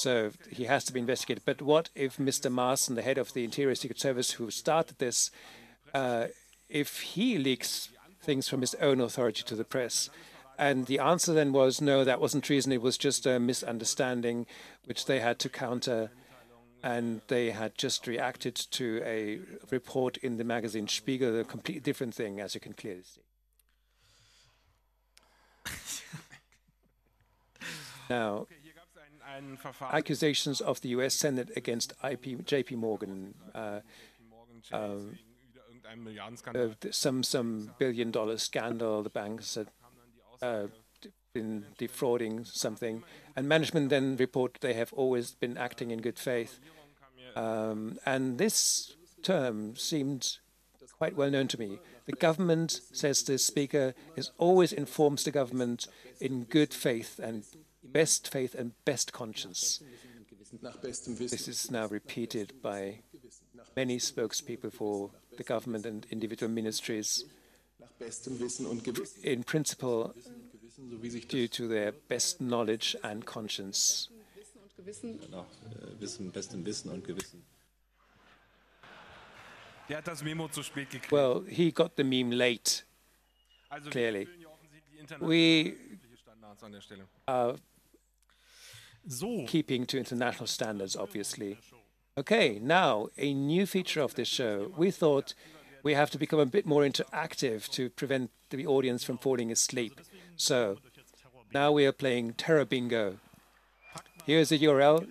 So 0.00 0.30
he 0.50 0.64
has 0.64 0.84
to 0.84 0.92
be 0.92 1.00
investigated. 1.00 1.44
But 1.44 1.60
what 1.60 1.90
if 1.94 2.16
Mr. 2.16 2.50
Maaßen, 2.50 2.94
the 2.94 3.02
head 3.02 3.18
of 3.18 3.34
the 3.34 3.44
Interior 3.44 3.74
Secret 3.74 4.00
Service 4.00 4.32
who 4.32 4.50
started 4.50 4.98
this, 4.98 5.30
uh, 5.92 6.28
if 6.70 7.00
he 7.00 7.36
leaks 7.36 7.90
things 8.22 8.48
from 8.48 8.62
his 8.62 8.74
own 8.76 9.00
authority 9.00 9.42
to 9.42 9.54
the 9.54 9.64
press? 9.64 10.08
And 10.58 10.86
the 10.86 10.98
answer 10.98 11.34
then 11.34 11.52
was 11.52 11.82
no, 11.82 12.04
that 12.04 12.20
wasn't 12.20 12.44
treason. 12.44 12.72
It 12.72 12.82
was 12.82 12.96
just 12.96 13.26
a 13.26 13.38
misunderstanding, 13.38 14.46
which 14.86 15.04
they 15.04 15.20
had 15.20 15.38
to 15.40 15.48
counter. 15.48 16.10
And 16.82 17.20
they 17.28 17.50
had 17.50 17.76
just 17.76 18.06
reacted 18.06 18.54
to 18.54 19.02
a 19.04 19.40
report 19.70 20.16
in 20.18 20.38
the 20.38 20.44
magazine 20.44 20.88
Spiegel, 20.88 21.40
a 21.40 21.44
completely 21.44 21.82
different 21.82 22.14
thing, 22.14 22.40
as 22.40 22.54
you 22.54 22.60
can 22.60 22.72
clearly 22.72 23.02
see. 23.02 23.20
now, 28.10 28.46
accusations 29.92 30.60
of 30.60 30.80
the 30.80 30.90
U.S. 30.90 31.14
Senate 31.14 31.50
against 31.56 31.92
IP, 32.08 32.44
J.P. 32.44 32.76
Morgan. 32.76 33.34
Uh, 33.54 33.80
uh, 34.72 34.96
some 36.90 37.22
some 37.22 37.70
billion 37.78 38.10
dollar 38.10 38.38
scandal. 38.38 39.02
The 39.02 39.10
banks 39.10 39.54
had 39.54 39.68
uh, 40.42 40.66
been 41.32 41.66
defrauding 41.78 42.44
something, 42.44 43.02
and 43.36 43.48
management 43.48 43.90
then 43.90 44.16
report 44.16 44.58
they 44.60 44.74
have 44.74 44.92
always 44.92 45.32
been 45.32 45.56
acting 45.56 45.90
in 45.90 46.00
good 46.00 46.18
faith. 46.18 46.60
Um, 47.36 47.98
and 48.04 48.38
this 48.38 48.96
term 49.22 49.76
seemed 49.76 50.38
quite 50.98 51.16
well 51.16 51.30
known 51.30 51.48
to 51.48 51.58
me. 51.58 51.78
The 52.06 52.12
government, 52.12 52.80
says 52.92 53.22
the 53.22 53.38
speaker, 53.38 53.94
is 54.16 54.32
always 54.38 54.72
informs 54.72 55.24
the 55.24 55.30
government 55.30 55.86
in 56.20 56.44
good 56.44 56.74
faith 56.74 57.18
and 57.18 57.44
best 57.92 58.28
faith 58.30 58.54
and 58.54 58.72
best 58.84 59.12
conscience. 59.12 59.82
This 60.62 61.48
is 61.48 61.70
now 61.70 61.86
repeated 61.86 62.54
by 62.62 63.00
many 63.76 63.98
spokespeople 63.98 64.72
for 64.72 65.10
the 65.36 65.44
government 65.44 65.86
and 65.86 66.06
individual 66.10 66.50
ministries 66.50 67.24
in 69.22 69.42
principle 69.44 70.14
due 71.28 71.48
to 71.48 71.68
their 71.68 71.92
best 72.08 72.40
knowledge 72.40 72.96
and 73.04 73.24
conscience. 73.26 74.08
Well, 81.10 81.40
he 81.48 81.70
got 81.70 81.96
the 81.96 82.04
meme 82.04 82.30
late, 82.30 82.84
clearly. 83.90 84.28
We 85.20 85.74
are 87.28 87.56
keeping 89.46 89.86
to 89.86 89.98
international 89.98 90.46
standards, 90.46 90.96
obviously. 90.96 91.58
Okay, 92.18 92.58
now 92.60 93.08
a 93.16 93.32
new 93.32 93.66
feature 93.66 94.00
of 94.00 94.14
this 94.14 94.28
show. 94.28 94.72
We 94.76 94.90
thought 94.90 95.34
we 95.82 95.94
have 95.94 96.10
to 96.10 96.18
become 96.18 96.38
a 96.38 96.46
bit 96.46 96.66
more 96.66 96.82
interactive 96.82 97.68
to 97.70 97.90
prevent 97.90 98.30
the 98.50 98.66
audience 98.66 99.04
from 99.04 99.18
falling 99.18 99.50
asleep. 99.50 100.00
So 100.36 100.76
now 101.54 101.72
we 101.72 101.86
are 101.86 101.92
playing 101.92 102.34
Terror 102.34 102.64
Bingo. 102.64 103.18
Here's 104.26 104.52
a 104.52 104.58
URL. 104.58 105.08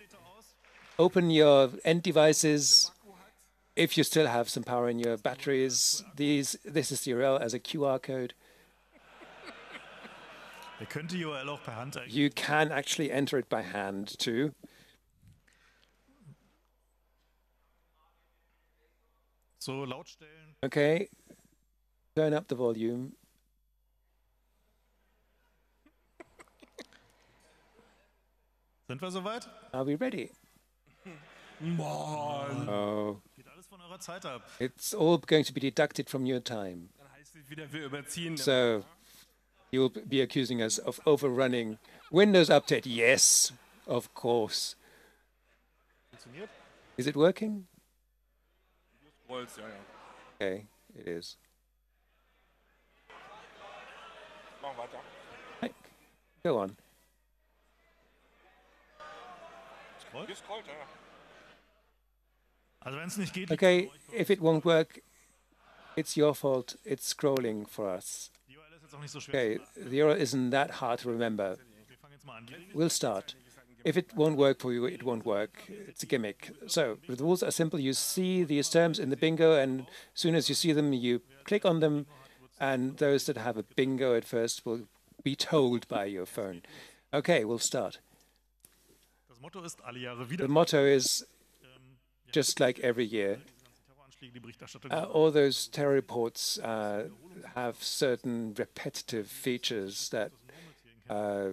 Open 0.97 1.29
your 1.29 1.69
end 1.83 2.03
devices. 2.03 2.91
If 3.75 3.97
you 3.97 4.03
still 4.03 4.27
have 4.27 4.49
some 4.49 4.63
power 4.63 4.89
in 4.89 4.99
your 4.99 5.17
batteries, 5.17 6.03
these 6.15 6.57
this 6.65 6.91
is 6.91 7.01
the 7.01 7.11
URL 7.11 7.41
as 7.41 7.53
a 7.53 7.59
QR 7.59 8.01
code. 8.01 8.33
Eh? 10.79 12.05
You 12.07 12.29
can 12.29 12.71
actually 12.71 13.11
enter 13.11 13.37
it 13.37 13.49
by 13.49 13.61
hand 13.61 14.17
too. 14.17 14.53
So 19.59 19.83
laut. 19.83 20.17
Okay. 20.63 21.09
Turn 22.15 22.33
up 22.33 22.47
the 22.47 22.55
volume. 22.55 23.13
Sind 28.87 29.01
wir 29.01 29.11
soweit? 29.11 29.47
Are 29.71 29.85
we 29.85 29.95
ready? 29.95 30.31
Mann. 31.59 32.67
Oh. 32.67 33.21
Geht 33.35 33.47
alles 33.47 33.67
von 33.67 33.81
eurer 33.81 33.99
Zeit 33.99 34.25
ab. 34.25 34.41
It's 34.59 34.95
all 34.95 35.19
going 35.19 35.43
to 35.43 35.53
be 35.53 35.59
deducted 35.59 36.09
from 36.09 36.25
your 36.25 36.43
time. 36.43 36.89
Dann 36.97 37.11
heißt 37.11 37.35
es 37.35 37.49
wieder, 37.49 37.71
wir 37.71 37.85
überziehen. 37.85 38.37
So 38.37 38.83
you'll 39.71 39.89
be 39.89 40.21
accusing 40.21 40.61
us 40.61 40.77
of 40.77 40.99
overrunning. 41.05 41.77
Windows 42.11 42.49
Update, 42.49 42.85
yes, 42.85 43.51
of 43.87 44.13
course. 44.13 44.75
Is 46.97 47.07
it 47.07 47.15
working? 47.15 47.67
Rollst, 49.29 49.57
ja, 49.57 49.63
ja. 49.67 49.75
Okay, 50.35 50.65
it 50.97 51.07
is. 51.07 51.37
Mach 54.61 54.77
weiter. 54.77 54.99
Right. 55.61 55.75
Go 56.43 56.57
on. 56.57 56.75
Hier 60.25 60.35
scrollt, 60.35 60.65
ja. 60.67 60.73
Also 62.81 62.97
wenn 62.97 63.07
es 63.07 63.17
nicht 63.17 63.33
geht, 63.33 63.51
Okay, 63.51 63.91
if 64.11 64.29
it 64.29 64.41
won't 64.41 64.65
work, 64.65 65.01
it's 65.95 66.17
your 66.17 66.33
fault. 66.33 66.77
It's 66.83 67.13
scrolling 67.13 67.67
for 67.67 67.87
us. 67.87 68.31
Okay, 69.29 69.59
the 69.75 69.97
euro 69.97 70.13
isn't 70.13 70.49
that 70.51 70.71
hard 70.71 70.99
to 70.99 71.09
remember. 71.09 71.57
Wir 71.87 71.97
fangen 71.97 72.13
jetzt 72.13 72.25
mal 72.25 72.37
an. 72.37 72.45
Die 72.45 72.55
We'll 72.73 72.89
start. 72.89 73.35
If 73.83 73.95
it 73.95 74.13
won't 74.15 74.37
work 74.37 74.59
for 74.59 74.73
you, 74.73 74.85
it 74.85 75.03
won't 75.03 75.25
work. 75.25 75.63
It's 75.87 76.03
a 76.03 76.05
gimmick. 76.05 76.51
So 76.67 76.97
the 77.07 77.23
rules 77.23 77.41
are 77.43 77.51
simple. 77.51 77.79
You 77.79 77.93
see 77.93 78.43
these 78.43 78.69
terms 78.69 78.99
in 78.99 79.09
the 79.09 79.15
bingo, 79.15 79.55
and 79.55 79.81
as 79.81 80.21
soon 80.21 80.35
as 80.35 80.49
you 80.49 80.55
see 80.55 80.73
them, 80.73 80.91
you 80.91 81.21
click 81.45 81.65
on 81.65 81.79
them, 81.79 82.05
and 82.59 82.97
those 82.97 83.25
that 83.27 83.37
have 83.37 83.57
a 83.57 83.63
bingo 83.63 84.15
at 84.15 84.25
first 84.25 84.65
will 84.65 84.81
be 85.23 85.35
told 85.35 85.87
by 85.87 86.05
your 86.05 86.25
phone. 86.25 86.61
Okay, 87.13 87.45
we'll 87.45 87.59
start. 87.59 87.99
Das 89.29 89.39
Motto 89.39 89.63
ist 89.63 89.79
alle 89.85 89.99
Jahre 89.99 90.29
wieder. 90.29 90.45
The 90.45 90.51
motto 90.51 90.83
is 90.83 91.25
ähm, 91.63 91.97
just 92.33 92.59
like 92.59 92.79
every 92.79 93.05
year. 93.05 93.39
Uh, 94.91 95.03
all 95.03 95.31
those 95.31 95.67
terror 95.67 95.93
reports 95.93 96.59
uh, 96.59 97.07
have 97.55 97.81
certain 97.81 98.53
repetitive 98.57 99.27
features 99.27 100.09
that 100.09 100.31
uh, 101.09 101.49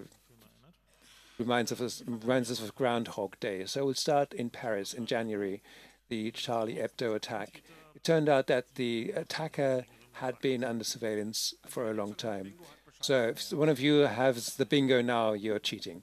reminds 1.38 1.70
of 1.72 1.80
us 1.80 2.02
reminds 2.06 2.50
us 2.50 2.60
of 2.60 2.74
Groundhog 2.74 3.38
Day. 3.40 3.64
So 3.66 3.84
we'll 3.84 3.94
start 3.94 4.32
in 4.32 4.50
Paris 4.50 4.92
in 4.92 5.06
January, 5.06 5.62
the 6.08 6.30
Charlie 6.32 6.76
Hebdo 6.76 7.14
attack. 7.14 7.62
It 7.94 8.02
turned 8.04 8.28
out 8.28 8.46
that 8.48 8.74
the 8.74 9.12
attacker 9.12 9.86
had 10.14 10.38
been 10.40 10.64
under 10.64 10.84
surveillance 10.84 11.54
for 11.66 11.90
a 11.90 11.94
long 11.94 12.14
time. 12.14 12.54
So 13.00 13.28
if 13.28 13.52
one 13.52 13.68
of 13.68 13.78
you 13.78 14.00
has 14.00 14.56
the 14.56 14.66
bingo 14.66 15.02
now, 15.02 15.34
you're 15.34 15.58
cheating. 15.58 16.02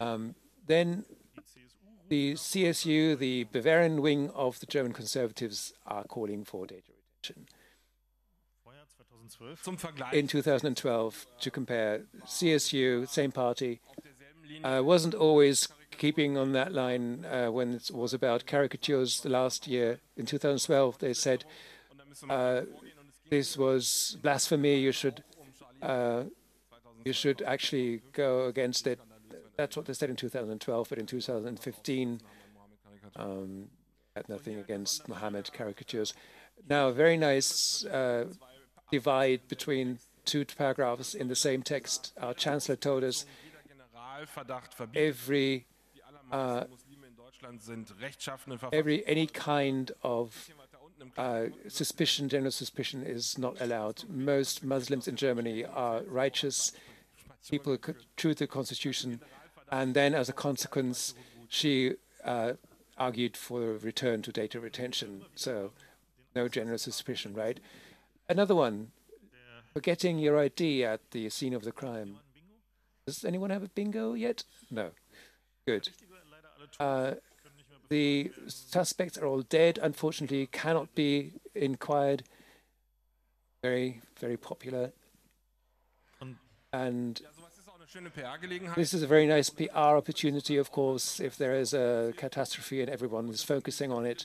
Um, 0.00 0.34
then 0.66 1.04
the 2.12 2.34
CSU, 2.34 3.18
the 3.18 3.44
Bavarian 3.44 4.02
wing 4.02 4.28
of 4.34 4.60
the 4.60 4.66
German 4.66 4.92
Conservatives, 4.92 5.72
are 5.86 6.04
calling 6.04 6.44
for 6.44 6.66
data 6.66 6.92
retention. 6.92 7.46
Vorjahr 8.66 8.84
2012. 8.98 9.64
Zum 9.64 9.78
Vergleich. 9.78 10.12
In 10.12 10.26
2012, 10.26 11.26
to 11.40 11.50
compare, 11.50 12.02
CSU, 12.26 13.08
same 13.08 13.32
party, 13.32 13.80
uh, 14.62 14.82
wasn't 14.84 15.14
always 15.14 15.68
keeping 15.96 16.36
on 16.36 16.52
that 16.52 16.74
line 16.74 17.24
uh, 17.24 17.50
when 17.50 17.72
it 17.72 17.90
was 17.90 18.12
about 18.12 18.44
caricatures 18.44 19.22
the 19.22 19.30
last 19.30 19.66
year. 19.66 19.98
In 20.14 20.26
2012, 20.26 20.98
they 20.98 21.14
said 21.14 21.46
uh, 22.28 22.60
this 23.30 23.56
was 23.56 24.18
blasphemy. 24.20 24.76
You 24.80 24.92
should 24.92 25.24
uh, 25.80 26.24
you 27.06 27.14
should 27.14 27.40
actually 27.40 28.02
go 28.12 28.48
against 28.48 28.86
it. 28.86 29.00
That's 29.62 29.76
what 29.76 29.86
they 29.86 29.92
said 29.92 30.10
in 30.10 30.16
2012, 30.16 30.88
but 30.88 30.98
in 30.98 31.06
2015, 31.06 32.20
um, 33.14 33.68
had 34.16 34.28
nothing 34.28 34.58
against 34.58 35.06
Mohammed 35.06 35.52
caricatures. 35.52 36.14
Now, 36.68 36.88
a 36.88 36.92
very 36.92 37.16
nice 37.16 37.84
uh, 37.84 38.24
divide 38.90 39.46
between 39.46 40.00
two 40.24 40.44
paragraphs 40.44 41.14
in 41.14 41.28
the 41.28 41.36
same 41.36 41.62
text. 41.62 42.12
Our 42.20 42.34
chancellor 42.34 42.74
told 42.74 43.04
us 43.04 43.24
every 44.96 45.66
Verfahren. 48.48 48.70
every 48.72 49.06
any 49.06 49.28
kind 49.28 49.92
of 50.02 50.50
uh, 51.16 51.44
suspicion, 51.68 52.28
general 52.28 52.50
suspicion, 52.50 53.04
is 53.04 53.38
not 53.38 53.60
allowed. 53.60 54.02
Most 54.08 54.64
Muslims 54.64 55.06
in 55.06 55.14
Germany 55.14 55.64
are 55.64 56.02
righteous 56.08 56.72
people, 57.48 57.78
true 58.16 58.34
to 58.34 58.34
the 58.34 58.48
constitution, 58.48 59.20
and 59.72 59.94
then 59.94 60.14
as 60.14 60.28
a 60.28 60.34
consequence, 60.34 61.14
she 61.48 61.94
uh, 62.24 62.52
argued 62.98 63.36
for 63.36 63.62
a 63.62 63.78
return 63.78 64.20
to 64.22 64.30
data 64.30 64.60
retention. 64.60 65.22
So, 65.34 65.72
no 66.36 66.46
general 66.46 66.76
suspicion, 66.76 67.32
right? 67.32 67.58
Another 68.28 68.54
one, 68.54 68.92
forgetting 69.72 70.18
your 70.18 70.38
ID 70.38 70.84
at 70.84 71.00
the 71.10 71.28
scene 71.30 71.54
of 71.54 71.64
the 71.64 71.72
crime. 71.72 72.18
Does 73.06 73.24
anyone 73.24 73.50
have 73.50 73.62
a 73.62 73.68
bingo 73.68 74.12
yet? 74.12 74.44
No. 74.70 74.90
Good. 75.66 75.88
Uh, 76.78 77.12
the 77.88 78.30
suspects 78.46 79.16
are 79.16 79.26
all 79.26 79.42
dead, 79.42 79.78
unfortunately, 79.82 80.46
cannot 80.46 80.94
be 80.94 81.32
inquired. 81.54 82.24
Very, 83.62 84.02
very 84.18 84.36
popular. 84.36 84.92
And 86.74 87.20
this 88.76 88.94
is 88.94 89.02
a 89.02 89.06
very 89.06 89.26
nice 89.26 89.50
PR 89.50 89.96
opportunity, 89.96 90.56
of 90.56 90.70
course, 90.70 91.20
if 91.20 91.36
there 91.36 91.54
is 91.54 91.74
a 91.74 92.12
catastrophe 92.16 92.80
and 92.80 92.90
everyone 92.90 93.28
is 93.28 93.42
focusing 93.42 93.92
on 93.92 94.06
it. 94.06 94.24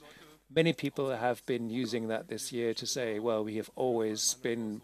Many 0.53 0.73
people 0.73 1.09
have 1.09 1.45
been 1.45 1.69
using 1.69 2.07
that 2.07 2.29
this 2.29 2.53
year 2.53 2.73
to 2.75 2.85
say, 2.85 3.19
well, 3.19 3.43
we 3.43 3.55
have 3.57 3.69
always 3.75 4.35
been 4.35 4.81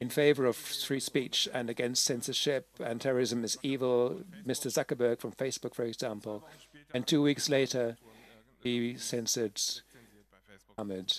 in 0.00 0.08
favor 0.08 0.46
of 0.46 0.56
free 0.56 1.00
speech 1.00 1.48
and 1.52 1.68
against 1.68 2.04
censorship, 2.04 2.68
and 2.80 3.00
terrorism 3.00 3.44
is 3.44 3.56
evil. 3.62 4.22
Mr. 4.46 4.68
Zuckerberg 4.72 5.20
from 5.20 5.32
Facebook, 5.32 5.74
for 5.74 5.84
example. 5.84 6.48
And 6.94 7.06
two 7.06 7.22
weeks 7.22 7.48
later, 7.48 7.96
he 8.60 8.96
censored 8.96 9.60
Muhammad 10.70 11.12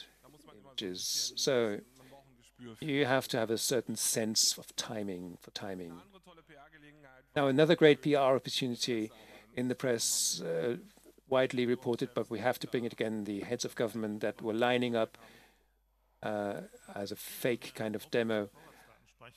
images. 0.68 1.34
So 1.36 1.80
you 2.80 3.06
have 3.06 3.28
to 3.30 3.38
have 3.38 3.52
a 3.52 3.58
certain 3.58 3.96
sense 3.96 4.58
of 4.58 4.76
timing 4.76 5.38
for 5.42 5.52
timing. 5.52 5.94
Now, 7.36 7.48
another 7.48 7.76
great 7.76 8.02
PR 8.02 8.18
opportunity 8.18 9.12
in 9.56 9.68
the 9.68 9.76
press, 9.76 10.42
uh, 10.42 10.78
widely 11.28 11.66
reported, 11.66 12.10
but 12.16 12.30
we 12.30 12.40
have 12.40 12.60
to 12.60 12.68
bring 12.68 12.86
it 12.86 12.94
again, 12.94 13.26
the 13.26 13.42
heads 13.42 13.66
of 13.66 13.76
government 13.76 14.22
that 14.22 14.42
were 14.42 14.54
lining 14.54 14.96
up 14.96 15.18
uh, 16.24 16.62
as 16.96 17.12
a 17.12 17.16
fake 17.18 17.74
kind 17.76 17.94
of 17.94 18.10
demo. 18.10 18.50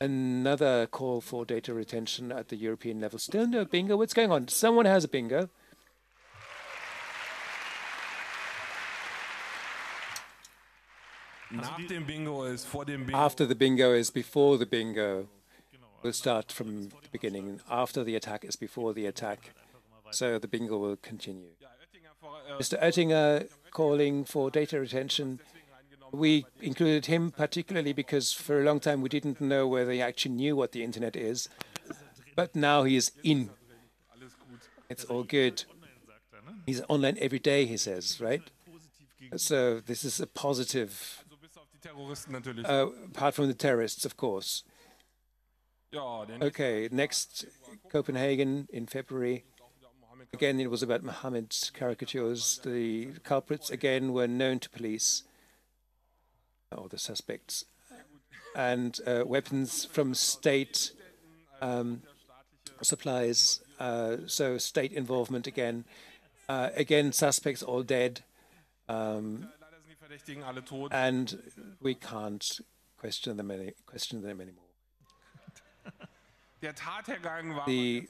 Another 0.00 0.86
call 0.86 1.20
for 1.20 1.44
data 1.44 1.74
retention 1.74 2.30
at 2.30 2.48
the 2.48 2.56
European 2.56 3.00
level. 3.00 3.18
Still 3.18 3.48
no 3.48 3.64
bingo. 3.64 3.96
What's 3.96 4.14
going 4.14 4.30
on? 4.30 4.46
Someone 4.46 4.84
has 4.86 5.02
a 5.02 5.08
bingo. 5.08 5.48
After 13.14 13.46
the 13.46 13.54
bingo 13.54 13.92
is 13.94 14.10
before 14.10 14.58
the 14.58 14.66
bingo. 14.66 15.28
We'll 16.02 16.12
start 16.12 16.52
from 16.52 16.88
the 16.88 17.08
beginning. 17.10 17.60
After 17.70 18.04
the 18.04 18.14
attack 18.14 18.44
is 18.44 18.56
before 18.56 18.94
the 18.94 19.06
attack. 19.06 19.50
So 20.10 20.38
the 20.38 20.48
bingo 20.48 20.78
will 20.78 20.96
continue. 20.96 21.50
Mr. 22.58 22.80
Oettinger 22.82 23.48
calling 23.70 24.24
for 24.24 24.50
data 24.50 24.80
retention. 24.80 25.40
We 26.12 26.46
included 26.60 27.06
him 27.06 27.30
particularly 27.30 27.92
because 27.92 28.32
for 28.32 28.60
a 28.60 28.64
long 28.64 28.80
time 28.80 29.02
we 29.02 29.08
didn't 29.08 29.40
know 29.40 29.66
whether 29.66 29.92
he 29.92 30.00
actually 30.00 30.34
knew 30.36 30.56
what 30.56 30.72
the 30.72 30.82
internet 30.82 31.16
is. 31.16 31.48
But 32.34 32.54
now 32.54 32.84
he 32.84 32.96
is 32.96 33.12
in. 33.22 33.50
It's 34.88 35.04
all 35.04 35.24
good. 35.24 35.64
He's 36.64 36.80
online 36.88 37.18
every 37.20 37.38
day, 37.38 37.66
he 37.66 37.76
says, 37.76 38.20
right? 38.20 38.42
So 39.36 39.80
this 39.80 40.04
is 40.04 40.20
a 40.20 40.26
positive, 40.26 41.24
uh, 42.64 42.86
apart 43.06 43.34
from 43.34 43.48
the 43.48 43.54
terrorists, 43.54 44.04
of 44.04 44.16
course. 44.16 44.64
Okay, 46.42 46.88
next, 46.92 47.46
Copenhagen 47.90 48.68
in 48.70 48.86
February. 48.86 49.44
Again, 50.34 50.60
it 50.60 50.70
was 50.70 50.82
about 50.82 51.02
Mohammed's 51.02 51.70
caricatures. 51.70 52.60
The 52.62 53.12
culprits, 53.24 53.70
again, 53.70 54.12
were 54.12 54.28
known 54.28 54.58
to 54.60 54.68
police, 54.68 55.22
or 56.70 56.88
the 56.88 56.98
suspects, 56.98 57.64
and 58.54 58.98
uh, 59.06 59.22
weapons 59.26 59.86
from 59.86 60.12
state 60.12 60.92
um, 61.62 62.02
supplies, 62.82 63.60
uh, 63.80 64.18
so 64.26 64.58
state 64.58 64.92
involvement 64.92 65.46
again. 65.46 65.86
Uh, 66.48 66.68
again, 66.74 67.12
suspects 67.12 67.62
all 67.62 67.82
dead. 67.82 68.22
Um, 68.88 69.48
and 70.90 71.38
we 71.80 71.94
can't 71.94 72.60
question 72.98 73.36
them, 73.36 73.50
any, 73.50 73.72
question 73.86 74.22
them 74.22 74.40
anymore. 74.40 74.67
The, 77.66 78.06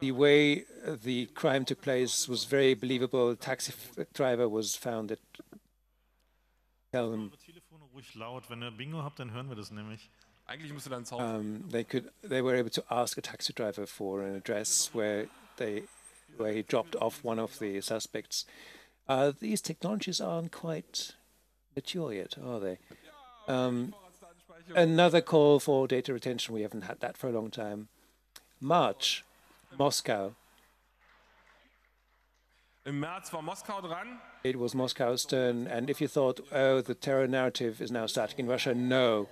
the 0.00 0.12
way 0.12 0.64
the 1.02 1.26
crime 1.26 1.64
took 1.64 1.80
place 1.82 2.28
was 2.28 2.44
very 2.44 2.74
believable. 2.74 3.30
The 3.30 3.36
taxi 3.36 3.72
driver 4.14 4.48
was 4.48 4.76
found 4.76 5.12
at. 5.12 5.18
Tell 6.92 7.10
them. 7.10 7.30
Um, 11.20 11.64
they 11.70 11.84
could. 11.84 12.10
They 12.22 12.42
were 12.42 12.54
able 12.54 12.70
to 12.70 12.84
ask 12.90 13.16
a 13.16 13.22
taxi 13.22 13.52
driver 13.52 13.86
for 13.86 14.22
an 14.22 14.34
address 14.36 14.90
where 14.92 15.26
they, 15.56 15.84
where 16.36 16.52
he 16.52 16.62
dropped 16.62 16.94
off 16.96 17.24
one 17.24 17.38
of 17.38 17.58
the 17.58 17.80
suspects. 17.80 18.44
Uh, 19.08 19.32
these 19.40 19.60
technologies 19.60 20.20
aren't 20.20 20.52
quite 20.52 21.12
mature 21.74 22.12
yet, 22.12 22.34
are 22.44 22.60
they? 22.60 22.78
Um, 23.48 23.94
another 24.74 25.20
call 25.20 25.60
for 25.60 25.86
data 25.86 26.12
retention. 26.12 26.54
We 26.54 26.62
haven't 26.62 26.82
had 26.82 27.00
that 27.00 27.16
for 27.16 27.28
a 27.28 27.32
long 27.32 27.50
time. 27.50 27.88
March, 28.60 29.24
Moscow. 29.78 30.34
It 34.44 34.58
was 34.58 34.74
Moscow's 34.74 35.24
turn, 35.24 35.66
and 35.68 35.88
if 35.88 36.00
you 36.00 36.08
thought, 36.08 36.40
oh, 36.50 36.80
the 36.80 36.94
terror 36.94 37.28
narrative 37.28 37.80
is 37.80 37.92
now 37.92 38.06
starting 38.06 38.40
in 38.40 38.48
Russia, 38.48 38.74
no. 38.74 39.28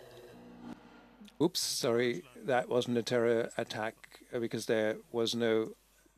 Oops, 1.42 1.58
sorry, 1.58 2.22
that 2.44 2.68
wasn't 2.68 2.98
a 2.98 3.02
terror 3.02 3.50
attack 3.56 3.94
uh, 4.32 4.38
because 4.38 4.66
there 4.66 4.98
was 5.10 5.34
no 5.34 5.70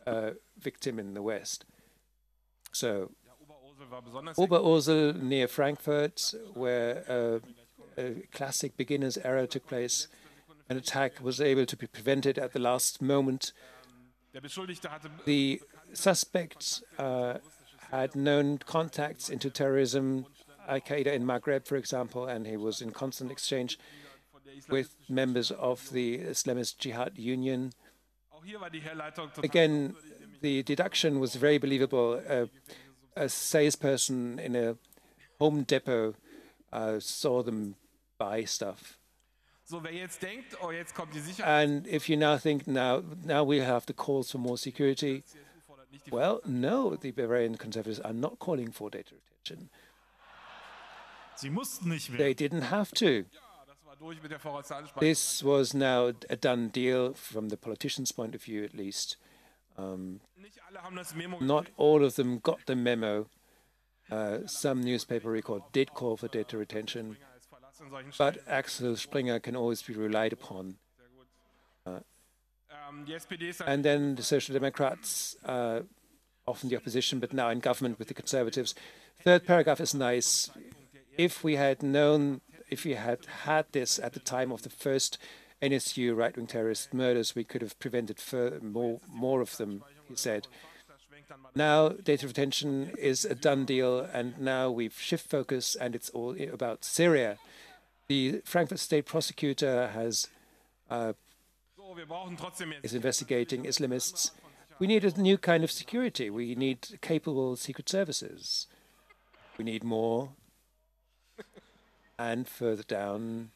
uh, 0.07 0.31
victim 0.59 0.99
in 0.99 1.15
the 1.15 1.23
West. 1.23 1.65
So, 2.73 3.13
Oberursel 4.37 5.21
near 5.21 5.49
Frankfurt, 5.49 6.35
where 6.55 7.05
uh, 7.09 7.39
a 7.97 8.27
classic 8.33 8.77
beginner's 8.77 9.19
error 9.19 9.47
took 9.47 9.67
place. 9.67 10.09
An 10.69 10.77
attack 10.77 11.21
was 11.21 11.41
able 11.41 11.67
to 11.67 11.77
be 11.77 11.87
prevented 11.87 12.39
at 12.39 12.53
the 12.53 12.59
last 12.59 13.03
moment. 13.03 13.53
The 15.27 15.61
suspect 15.93 16.83
uh, 16.99 17.35
had 17.91 18.17
known 18.17 18.59
contacts 18.59 19.29
into 19.29 19.51
terrorism, 19.51 20.27
Al 20.67 20.81
Qaeda 20.81 21.09
in 21.09 21.25
Maghreb, 21.25 21.67
for 21.67 21.77
example, 21.77 22.27
and 22.27 22.47
he 22.47 22.57
was 22.57 22.81
in 22.81 22.91
constant 22.91 23.31
exchange 23.31 23.79
with 24.69 24.97
members 25.09 25.51
of 25.51 25.91
the 25.91 26.19
Islamist 26.19 26.79
Jihad 26.79 27.19
Union. 27.19 27.73
Again, 29.43 29.95
the 30.41 30.63
deduction 30.63 31.21
was 31.21 31.35
very 31.35 31.59
believable. 31.59 32.21
Uh, 32.29 32.47
a 33.15 33.29
salesperson 33.29 34.39
in 34.39 34.57
a 34.57 34.77
home 35.39 35.65
depot 35.65 36.15
uh, 36.73 36.99
saw 36.99 37.43
them 37.43 37.77
buy 38.25 38.45
stuff. 38.45 38.81
And 41.45 41.87
if 41.87 42.09
you 42.09 42.17
now 42.17 42.37
think 42.37 42.67
now 42.67 43.03
now 43.35 43.43
we 43.53 43.59
have 43.59 43.83
the 43.87 43.93
calls 44.05 44.31
for 44.31 44.39
more 44.39 44.59
security, 44.59 45.23
well, 46.11 46.41
no, 46.47 46.97
the 46.97 47.11
Bavarian 47.11 47.57
conservatives 47.57 48.01
are 48.01 48.13
not 48.13 48.39
calling 48.39 48.71
for 48.73 48.91
data 48.91 49.15
retention. 49.15 49.71
They 52.19 52.35
didn't 52.35 52.63
have 52.63 52.91
to. 52.93 53.25
This 55.01 55.43
was 55.43 55.75
now 55.75 56.13
a 56.29 56.37
done 56.37 56.69
deal 56.69 57.15
from 57.15 57.49
the 57.49 57.57
politicians' 57.57 58.13
point 58.13 58.35
of 58.35 58.43
view, 58.43 58.65
at 58.65 58.75
least. 58.75 59.17
Um, 59.79 60.21
not 61.41 61.69
all 61.77 62.05
of 62.05 62.17
them 62.17 62.39
got 62.39 62.59
the 62.67 62.77
memo. 62.77 63.27
Uh, 64.11 64.39
some 64.47 64.81
newspaper 64.83 65.31
record 65.31 65.63
did 65.73 65.95
call 65.95 66.17
for 66.17 66.29
data 66.29 66.59
retention, 66.59 67.17
but 68.19 68.39
Axel 68.47 68.97
Springer 68.97 69.39
can 69.41 69.57
always 69.57 69.83
be 69.83 69.95
relied 69.95 70.33
upon. 70.33 70.77
Uh, 71.87 72.01
and 73.67 73.85
then 73.85 74.15
the 74.15 74.23
Social 74.23 74.53
Democrats, 74.53 75.37
uh, 75.45 75.81
often 76.47 76.69
the 76.69 76.77
opposition, 76.77 77.19
but 77.19 77.33
now 77.33 77.49
in 77.51 77.61
government 77.61 77.99
with 77.99 78.09
the 78.09 78.15
Conservatives. 78.15 78.75
Third 79.23 79.47
paragraph 79.47 79.81
is 79.81 79.95
nice. 79.95 80.51
If 81.17 81.45
we 81.45 81.57
had 81.57 81.83
known, 81.83 82.41
if 82.71 82.85
we 82.85 82.95
had 82.95 83.25
had 83.45 83.67
this 83.73 83.99
at 83.99 84.13
the 84.13 84.21
time 84.21 84.53
of 84.53 84.63
the 84.63 84.71
first 84.71 85.19
NSU 85.63 86.17
right-wing 86.17 86.47
terrorist 86.47 86.93
murders, 86.93 87.35
we 87.35 87.45
could 87.45 87.63
have 87.63 87.79
prevented 87.79 88.21
more, 88.63 89.01
more 89.09 89.41
of 89.41 89.57
them, 89.57 89.85
he 90.09 90.17
said. 90.17 90.49
Now 91.55 91.91
data 91.91 92.27
retention 92.27 92.93
is 92.99 93.25
a 93.25 93.35
done 93.35 93.65
deal, 93.65 94.01
and 94.01 94.39
now 94.41 94.71
we've 94.71 94.99
shift 94.99 95.29
focus, 95.29 95.75
and 95.75 95.95
it's 95.95 96.11
all 96.11 96.37
about 96.53 96.85
Syria. 96.85 97.39
The 98.09 98.43
Frankfurt 98.45 98.79
State 98.79 99.07
prosecutor 99.07 99.89
has 99.89 100.29
uh, 100.91 101.13
is 102.83 102.95
investigating 102.95 103.65
Islamists. 103.65 104.31
We 104.79 104.87
need 104.87 105.05
a 105.05 105.21
new 105.21 105.39
kind 105.39 105.65
of 105.65 105.71
security. 105.71 106.31
We 106.31 106.55
need 106.55 106.99
capable 107.01 107.57
secret 107.57 107.89
services. 107.89 108.67
We 109.57 109.65
need 109.65 109.85
more. 109.85 110.31
And 112.19 112.49
further 112.49 112.83
down, 112.83 113.51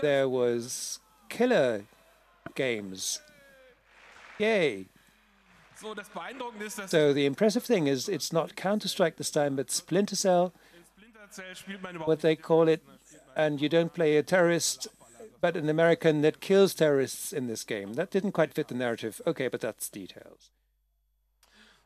there 0.00 0.28
was 0.28 0.98
killer 1.28 1.84
games. 2.54 3.20
Yay! 4.38 4.86
So, 5.76 5.94
das 5.94 6.08
Beeindruckende 6.10 6.66
ist, 6.66 6.78
dass 6.78 6.90
So 6.90 7.14
the 7.14 7.24
impressive 7.24 7.64
thing 7.64 7.86
is 7.86 8.08
it's 8.08 8.32
not 8.32 8.54
Counter-Strike 8.54 9.16
this 9.16 9.30
time, 9.30 9.56
but 9.56 9.70
Splinter 9.70 10.16
Cell, 10.16 10.52
what 12.04 12.20
they 12.20 12.36
call 12.36 12.68
it, 12.68 12.82
and 13.36 13.60
you 13.60 13.68
don't 13.68 13.92
play 13.92 14.16
a 14.16 14.22
terrorist, 14.22 14.88
but 15.40 15.56
an 15.56 15.68
American 15.68 16.22
that 16.22 16.40
kills 16.40 16.74
terrorists 16.74 17.32
in 17.32 17.46
this 17.46 17.64
game. 17.64 17.94
That 17.94 18.10
didn't 18.10 18.32
quite 18.32 18.52
fit 18.54 18.68
the 18.68 18.74
narrative. 18.74 19.20
Okay, 19.26 19.48
but 19.48 19.60
that's 19.60 19.88
details. 19.88 20.50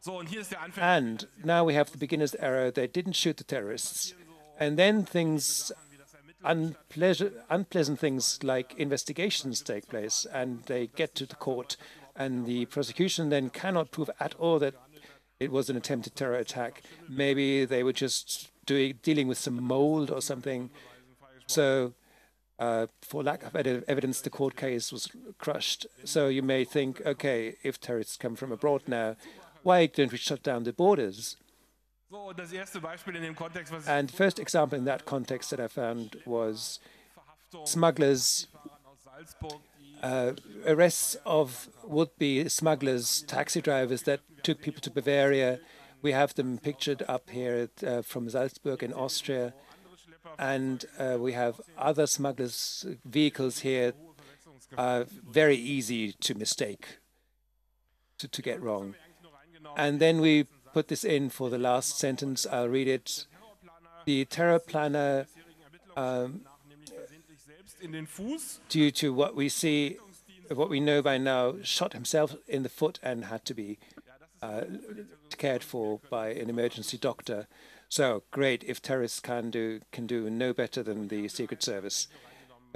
So, 0.01 0.19
und 0.19 0.29
hier 0.29 0.41
ist 0.41 0.51
der 0.53 0.61
Anfang. 0.61 0.83
And 0.83 1.29
now 1.43 1.65
we 1.65 1.73
have 1.75 1.91
the 1.91 1.97
beginner's 1.97 2.35
error. 2.35 2.71
They 2.71 2.87
didn't 2.87 3.15
shoot 3.15 3.39
the 3.39 3.45
terrorists. 3.45 4.13
And 4.61 4.79
then 4.79 5.05
things, 5.05 5.73
unpleasant, 6.45 7.33
unpleasant 7.49 7.99
things 7.99 8.39
like 8.43 8.75
investigations 8.77 9.63
take 9.63 9.89
place 9.89 10.27
and 10.31 10.63
they 10.67 10.89
get 10.89 11.15
to 11.15 11.27
the 11.27 11.37
court. 11.37 11.79
And 12.15 12.45
the 12.45 12.67
prosecution 12.67 13.31
then 13.31 13.49
cannot 13.49 13.93
prove 13.93 14.11
at 14.21 14.35
all 14.39 14.59
that 14.59 14.75
it 15.41 15.51
was 15.51 15.71
an 15.71 15.77
attempted 15.77 16.15
terror 16.15 16.37
attack. 16.37 16.83
Maybe 17.09 17.65
they 17.65 17.83
were 17.83 17.95
just 17.95 18.51
doing, 18.67 18.99
dealing 19.03 19.29
with 19.29 19.39
some 19.39 19.63
mold 19.63 20.11
or 20.11 20.21
something. 20.21 20.71
So, 21.47 21.95
uh, 22.59 22.87
for 23.03 23.23
lack 23.23 23.43
of 23.43 23.55
evidence, 23.57 24.21
the 24.21 24.31
court 24.31 24.57
case 24.57 24.93
was 24.93 25.09
crushed. 25.39 25.87
So 26.05 26.29
you 26.29 26.43
may 26.43 26.65
think, 26.65 27.01
okay, 27.05 27.57
if 27.63 27.81
terrorists 27.81 28.17
come 28.17 28.37
from 28.37 28.53
abroad 28.53 28.83
now, 28.87 29.17
why 29.63 29.87
don't 29.87 30.13
we 30.13 30.19
shut 30.19 30.43
down 30.43 30.65
the 30.65 30.73
borders? 30.73 31.37
So, 32.11 32.29
und 32.29 32.39
das 32.39 32.53
erste 32.53 32.81
Beispiel 32.81 33.17
in 33.17 33.23
dem 33.23 33.35
Kontext, 33.35 33.73
was 33.73 33.89
And 33.89 34.09
the 34.09 34.17
first 34.17 34.39
example 34.39 34.79
in 34.79 34.85
that 34.85 35.05
context 35.05 35.51
that 35.51 35.59
I 35.59 35.69
found 35.69 36.17
was 36.25 36.79
smugglers, 37.65 38.47
aus 38.85 39.03
Salzburg, 39.03 39.61
die 39.81 39.85
uh, 40.05 40.35
arrests 40.67 41.17
of 41.25 41.69
would-be 41.83 42.49
smugglers, 42.49 43.25
taxi 43.27 43.61
drivers 43.61 44.03
that 44.03 44.21
took 44.43 44.61
people 44.61 44.81
to 44.83 44.91
Bavaria. 44.91 45.59
We 46.05 46.13
have 46.13 46.35
them 46.35 46.59
pictured 46.59 47.03
up 47.09 47.31
here 47.31 47.55
at, 47.67 47.83
uh, 47.83 48.03
from 48.03 48.29
Salzburg 48.29 48.83
in 48.83 48.93
Austria. 48.93 49.55
And 50.39 50.85
uh, 50.99 51.17
we 51.19 51.33
have 51.33 51.63
other 51.79 52.07
smugglers' 52.07 52.85
vehicles 53.07 53.61
here, 53.61 53.95
uh, 54.77 55.05
very 55.09 55.57
easy 55.57 56.13
to 56.13 56.35
mistake, 56.35 56.99
to, 58.19 58.29
to 58.29 58.43
get 58.43 58.61
wrong. 58.61 58.97
And 59.79 59.99
then 59.99 60.21
we 60.21 60.45
put 60.75 60.89
this 60.89 61.05
in 61.05 61.31
for 61.31 61.49
the 61.49 61.57
last 61.57 61.99
sentence. 61.99 62.47
I'll 62.53 62.69
read 62.69 62.87
it. 62.87 63.25
The 64.05 64.27
terror 64.27 64.59
planner, 64.59 65.27
um, 65.97 66.43
due 68.69 68.91
to 68.91 69.15
what 69.15 69.35
we 69.35 69.49
see, 69.49 69.97
what 70.51 70.69
we 70.69 70.81
know 70.81 71.01
by 71.01 71.17
now, 71.17 71.55
shot 71.63 71.95
himself 71.95 72.37
in 72.47 72.63
the 72.63 72.69
foot 72.69 72.99
and 73.03 73.25
had 73.25 73.47
to 73.47 73.55
be 73.55 73.79
cared 75.39 75.63
for 75.63 76.01
by 76.11 76.29
an 76.29 76.49
emergency 76.49 76.99
doctor. 76.99 77.47
So 77.89 78.23
great 78.31 78.65
if 78.65 78.81
terrorists 78.81 79.21
can 79.21 79.51
do 79.51 79.81
can 79.93 80.07
do 80.07 80.29
no 80.31 80.53
better 80.53 80.83
than 80.83 81.09
the 81.09 81.29
Secret 81.29 81.63
Service. 81.63 82.09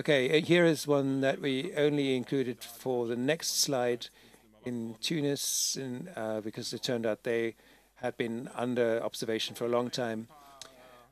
Okay, 0.00 0.38
uh, 0.38 0.44
here 0.44 0.64
is 0.64 0.86
one 0.86 1.22
that 1.22 1.40
we 1.40 1.74
only 1.76 2.14
included 2.14 2.62
for 2.62 3.08
the 3.08 3.16
next 3.16 3.60
slide 3.60 4.06
in 4.64 4.94
Tunis, 5.00 5.76
in, 5.76 6.08
uh, 6.14 6.40
because 6.40 6.72
it 6.72 6.84
turned 6.84 7.04
out 7.04 7.24
they 7.24 7.56
had 7.96 8.16
been 8.16 8.48
under 8.54 9.02
observation 9.02 9.56
for 9.56 9.64
a 9.64 9.68
long 9.68 9.90
time. 9.90 10.28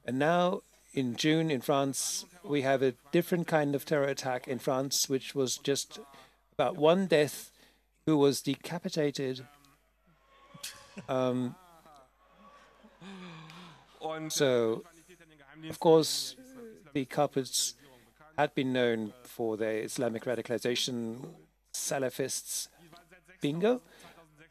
And 0.05 0.21
now 0.21 0.61
in 0.95 1.17
June 1.17 1.51
in 1.51 1.61
France, 1.61 2.27
we 2.45 2.63
have 2.63 2.81
a 2.81 2.95
different 3.11 3.49
kind 3.49 3.75
of 3.75 3.85
terror 3.85 4.07
attack 4.07 4.47
in 4.47 4.61
France, 4.61 5.09
which 5.09 5.35
was 5.35 5.59
just 5.59 5.99
about 6.53 6.77
one 6.77 7.07
death 7.07 7.51
who 8.07 8.17
was 8.17 8.41
decapitated. 8.41 9.45
Um, 11.09 11.55
so, 14.29 14.85
of 15.69 15.81
course, 15.81 16.37
the 16.93 17.05
culprits 17.05 17.75
had 18.39 18.55
been 18.55 18.73
known 18.73 19.13
for 19.23 19.57
their 19.57 19.83
Islamic 19.83 20.25
radicalization, 20.25 21.35
Salafists, 21.73 22.69
bingo, 23.41 23.81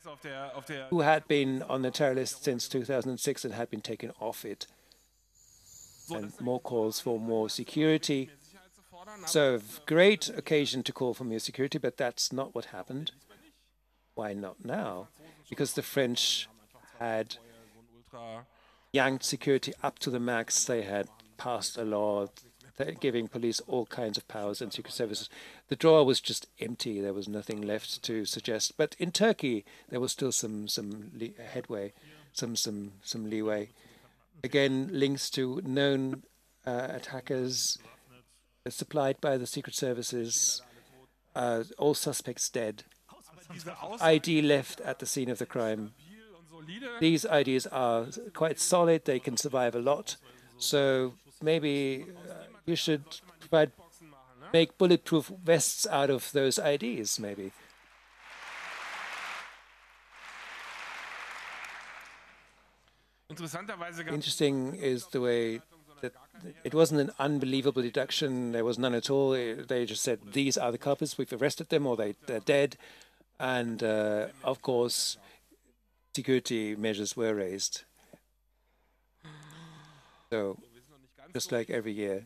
2006 0.06 0.08
auf 0.08 0.22
der, 0.22 0.56
auf 0.56 0.66
der 0.66 0.88
who 0.90 1.02
had 1.02 1.28
been 1.28 1.64
on 1.64 1.82
the 1.82 1.92
terror 1.92 2.16
list 2.16 2.44
since 2.44 2.70
2006 2.70 3.46
and 3.46 3.56
had 3.56 3.70
been 3.70 3.82
taken 3.82 4.12
off 4.20 4.46
it. 4.46 4.68
And 6.12 6.40
more 6.40 6.60
calls 6.60 7.00
for 7.00 7.20
more 7.20 7.50
security. 7.50 8.30
So, 9.26 9.60
great 9.88 10.30
occasion 10.30 10.84
to 10.84 10.94
call 10.94 11.14
for 11.16 11.24
more 11.24 11.40
security, 11.40 11.80
but 11.80 11.98
that's 11.98 12.32
not 12.32 12.54
what 12.54 12.66
happened. 12.66 13.12
Why 14.16 14.34
not 14.34 14.64
now? 14.64 15.10
Because 15.50 15.74
the 15.74 15.84
French 15.84 16.50
had 17.00 17.38
yanked 18.92 19.24
security 19.24 19.74
up 19.84 20.00
to 20.00 20.10
the 20.10 20.20
max. 20.20 20.64
They 20.64 20.82
had 20.82 21.08
passed 21.38 21.78
a 21.78 21.84
law 21.84 22.28
giving 23.00 23.28
police 23.28 23.62
all 23.68 23.86
kinds 23.86 24.18
of 24.18 24.28
powers 24.28 24.62
and 24.62 24.72
secret 24.74 24.94
services. 24.94 25.30
The 25.70 25.76
drawer 25.76 26.06
was 26.06 26.20
just 26.20 26.48
empty. 26.60 27.00
There 27.00 27.14
was 27.14 27.28
nothing 27.28 27.62
left 27.62 28.04
to 28.04 28.26
suggest. 28.26 28.78
But 28.78 28.96
in 29.00 29.12
Turkey, 29.12 29.66
there 29.90 30.00
was 30.00 30.12
still 30.12 30.32
some 30.32 30.68
some 30.68 31.12
headway, 31.54 31.94
some 32.34 32.56
some 32.56 32.94
some 33.04 33.30
leeway. 33.30 33.70
Again, 34.44 34.90
links 34.92 35.30
to 35.32 35.62
known 35.64 36.24
uh, 36.66 36.88
attackers 36.90 37.78
supplied 38.68 39.22
by 39.22 39.38
the 39.38 39.48
secret 39.48 39.76
services. 39.76 40.62
Uh, 41.36 41.64
all 41.78 41.94
suspects 41.94 42.50
dead. 42.50 42.84
Diese 43.54 43.72
ID 44.02 44.42
left 44.42 44.82
at 44.82 45.00
the 45.00 45.06
scene 45.06 45.30
of 45.32 45.38
the 45.38 45.46
crime. 45.46 45.94
These 47.00 47.26
IDs 47.26 47.68
are 47.68 48.08
quite 48.34 48.60
solid, 48.60 49.06
they 49.06 49.20
can 49.20 49.38
survive 49.38 49.76
a 49.76 49.80
lot. 49.80 50.18
So 50.58 51.14
maybe 51.42 52.06
uh, 52.30 52.34
you 52.66 52.76
should 52.76 53.04
provide, 53.40 53.72
make 54.54 54.78
bulletproof 54.78 55.32
vests 55.44 55.86
out 55.88 56.10
of 56.10 56.32
those 56.32 56.58
IDs, 56.58 57.20
maybe. 57.20 57.52
Interesting 64.10 64.76
is 64.76 65.08
the 65.08 65.20
way 65.20 65.62
that 66.02 66.14
it 66.64 66.74
wasn't 66.74 67.02
an 67.02 67.12
unbelievable 67.20 67.82
deduction. 67.82 68.52
There 68.52 68.64
was 68.64 68.78
none 68.78 68.94
at 68.94 69.10
all. 69.10 69.32
They 69.32 69.86
just 69.86 70.04
said, 70.04 70.20
these 70.34 70.58
are 70.58 70.72
the 70.72 70.78
culprits, 70.78 71.18
we've 71.18 71.34
arrested 71.34 71.70
them, 71.70 71.86
or 71.88 71.98
they, 71.98 72.16
they're 72.28 72.40
dead. 72.40 72.78
And 73.40 73.84
uh, 73.84 74.28
of 74.44 74.62
course, 74.62 75.18
security 76.16 76.76
measures 76.76 77.18
were 77.18 77.34
raised. 77.36 77.84
So, 80.32 80.58
just 81.34 81.52
like 81.52 81.70
every 81.70 81.92
year, 81.92 82.24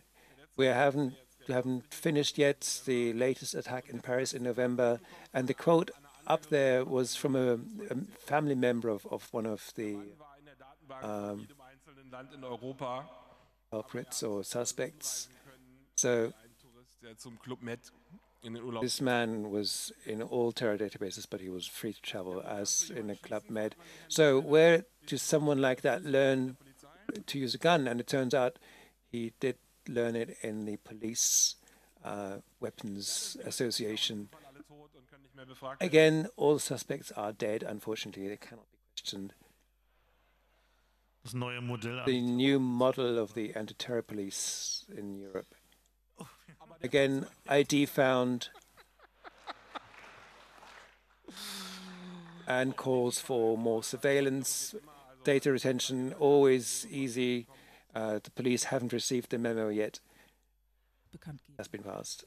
we 0.55 0.65
haven't 0.65 1.13
haven't 1.47 1.91
finished 1.91 2.37
yet 2.37 2.81
the 2.85 3.11
latest 3.13 3.55
attack 3.55 3.89
in 3.89 3.99
Paris 3.99 4.33
in 4.33 4.43
November, 4.43 4.99
and 5.33 5.47
the 5.47 5.53
quote 5.53 5.89
up 6.27 6.45
there 6.47 6.85
was 6.85 7.15
from 7.15 7.35
a, 7.35 7.53
a 7.89 7.95
family 8.19 8.55
member 8.55 8.89
of, 8.89 9.05
of 9.07 9.27
one 9.31 9.47
of 9.47 9.71
the 9.75 9.97
Europa. 12.39 13.03
culprits 13.71 14.23
or 14.23 14.43
suspects. 14.43 15.27
So 15.95 16.33
Ein 18.41 18.53
Tourist, 18.53 18.53
der 18.53 18.53
zum 18.53 18.53
Club 18.53 18.53
Med 18.53 18.53
in 18.53 18.53
den 18.53 18.63
Urlaub 18.63 18.81
this 18.81 19.01
man 19.01 19.51
was 19.51 19.93
in 20.05 20.21
all 20.21 20.51
terror 20.51 20.77
databases, 20.77 21.29
but 21.29 21.41
he 21.41 21.49
was 21.49 21.67
free 21.67 21.93
to 21.93 22.01
travel 22.01 22.41
as 22.41 22.89
in 22.89 23.09
a 23.09 23.15
Club 23.15 23.43
Med. 23.49 23.75
So 24.07 24.39
where 24.39 24.85
does 25.07 25.21
someone 25.21 25.59
like 25.61 25.81
that 25.81 26.03
learn 26.03 26.57
to 27.25 27.37
use 27.37 27.55
a 27.55 27.57
gun? 27.57 27.87
And 27.87 27.99
it 27.99 28.07
turns 28.07 28.33
out 28.33 28.59
he 29.11 29.33
did 29.39 29.57
learn 29.87 30.15
it 30.15 30.37
in 30.41 30.65
the 30.65 30.77
police 30.77 31.55
uh, 32.03 32.37
weapons 32.59 33.37
association. 33.43 34.29
alle 34.47 34.63
tot 34.63 34.95
und 34.95 35.07
können 35.07 35.23
nicht 35.23 35.35
mehr 35.35 35.45
befragt 35.45 35.81
werden. 35.81 35.89
Again, 35.89 36.27
all 36.37 36.59
suspects 36.59 37.11
are 37.11 37.33
dead. 37.33 37.63
Unfortunately, 37.63 38.27
they 38.27 38.37
cannot 38.37 38.71
be 38.71 38.77
questioned. 38.95 39.33
Das 41.23 41.33
neue 41.33 41.61
Modell. 41.61 42.05
The 42.05 42.21
new 42.21 42.59
model 42.59 43.17
of 43.17 43.33
the 43.33 43.53
anti-terror 43.53 44.01
police 44.01 44.85
in 44.95 45.19
Europe. 45.19 45.55
Again, 46.81 47.25
ID 47.47 47.85
found 47.87 48.49
and 52.47 52.75
calls 52.75 53.19
for 53.19 53.57
more 53.57 53.83
surveillance, 53.83 54.73
data 55.23 55.51
retention, 55.51 56.13
always 56.19 56.87
easy. 56.89 57.47
Uh, 57.93 58.19
the 58.23 58.31
police 58.31 58.65
haven't 58.65 58.93
received 58.93 59.29
the 59.29 59.37
memo 59.37 59.69
yet. 59.69 59.99
Has 61.57 61.67
been 61.67 61.83
passed. 61.83 62.23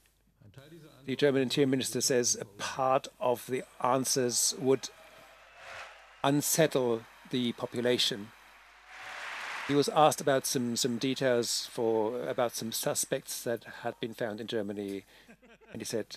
The 1.06 1.16
German 1.16 1.42
Interior 1.42 1.66
Minister 1.66 2.00
says 2.00 2.36
a 2.40 2.44
part 2.44 3.08
of 3.20 3.46
the 3.46 3.64
answers 3.82 4.54
would 4.58 4.90
unsettle 6.22 7.02
the 7.30 7.52
population. 7.52 8.28
He 9.68 9.74
was 9.74 9.88
asked 9.90 10.20
about 10.20 10.46
some, 10.46 10.76
some 10.76 10.98
details 10.98 11.68
for 11.70 12.28
about 12.28 12.54
some 12.54 12.72
suspects 12.72 13.42
that 13.44 13.64
had 13.82 13.98
been 14.00 14.14
found 14.14 14.40
in 14.40 14.46
Germany, 14.46 15.04
and 15.72 15.80
he 15.80 15.84
said 15.84 16.16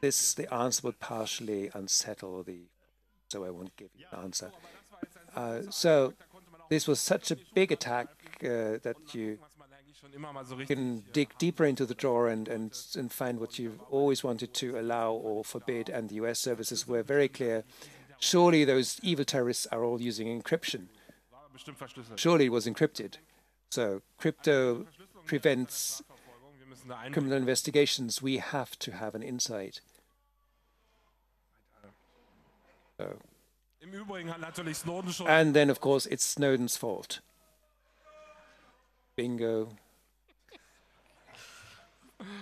this 0.00 0.34
the 0.34 0.52
answer 0.52 0.82
would 0.84 1.00
partially 1.00 1.70
unsettle 1.74 2.42
the 2.42 2.60
so 3.28 3.44
I 3.44 3.50
won't 3.50 3.76
give 3.76 3.88
you 3.96 4.04
an 4.12 4.24
answer. 4.24 4.52
Uh, 5.34 5.62
so 5.70 6.14
this 6.70 6.86
was 6.86 7.00
such 7.00 7.30
a 7.30 7.36
big 7.54 7.72
attack 7.72 8.08
uh, 8.42 8.78
that 8.82 8.96
you 9.12 9.38
can 10.66 11.02
dig 11.12 11.36
deeper 11.38 11.64
into 11.64 11.84
the 11.86 11.94
drawer 11.94 12.28
and, 12.28 12.46
and, 12.46 12.72
and 12.96 13.10
find 13.10 13.40
what 13.40 13.58
you've 13.58 13.80
always 13.90 14.22
wanted 14.22 14.54
to 14.54 14.78
allow 14.78 15.12
or 15.12 15.44
forbid. 15.44 15.88
And 15.88 16.08
the 16.08 16.16
US 16.16 16.38
services 16.38 16.86
were 16.86 17.02
very 17.02 17.28
clear. 17.28 17.64
Surely 18.20 18.64
those 18.64 19.00
evil 19.02 19.24
terrorists 19.24 19.66
are 19.72 19.84
all 19.84 20.00
using 20.00 20.28
encryption. 20.40 20.86
Surely 22.16 22.48
was 22.48 22.66
encrypted. 22.66 23.14
So 23.70 24.02
crypto 24.18 24.86
prevents 25.26 26.02
criminal 27.12 27.36
investigations. 27.36 28.22
We 28.22 28.38
have 28.38 28.78
to 28.80 28.92
have 28.92 29.14
an 29.14 29.22
insight. 29.22 29.80
So. 32.98 33.18
And 35.26 35.54
then, 35.54 35.70
of 35.70 35.80
course, 35.80 36.06
it's 36.06 36.24
Snowden's 36.24 36.76
fault. 36.76 37.20
Bingo. 39.16 39.68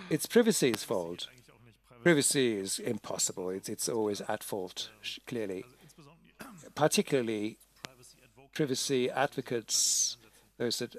It's 0.09 0.25
privacy's 0.25 0.83
fault. 0.83 1.27
Privacy 2.03 2.57
is 2.57 2.79
impossible. 2.79 3.49
It's, 3.49 3.69
it's 3.69 3.89
always 3.89 4.21
at 4.21 4.43
fault, 4.43 4.89
clearly. 5.27 5.65
Particularly 6.75 7.57
privacy 8.55 9.11
advocates, 9.11 10.17
those 10.57 10.79
that 10.79 10.95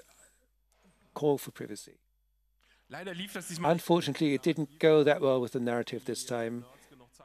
call 1.13 1.37
for 1.37 1.51
privacy. 1.51 1.97
Unfortunately, 3.65 4.33
it 4.33 4.43
didn't 4.43 4.79
go 4.79 5.03
that 5.03 5.19
well 5.19 5.41
with 5.41 5.51
the 5.51 5.59
narrative 5.59 6.05
this 6.05 6.23
time 6.23 6.63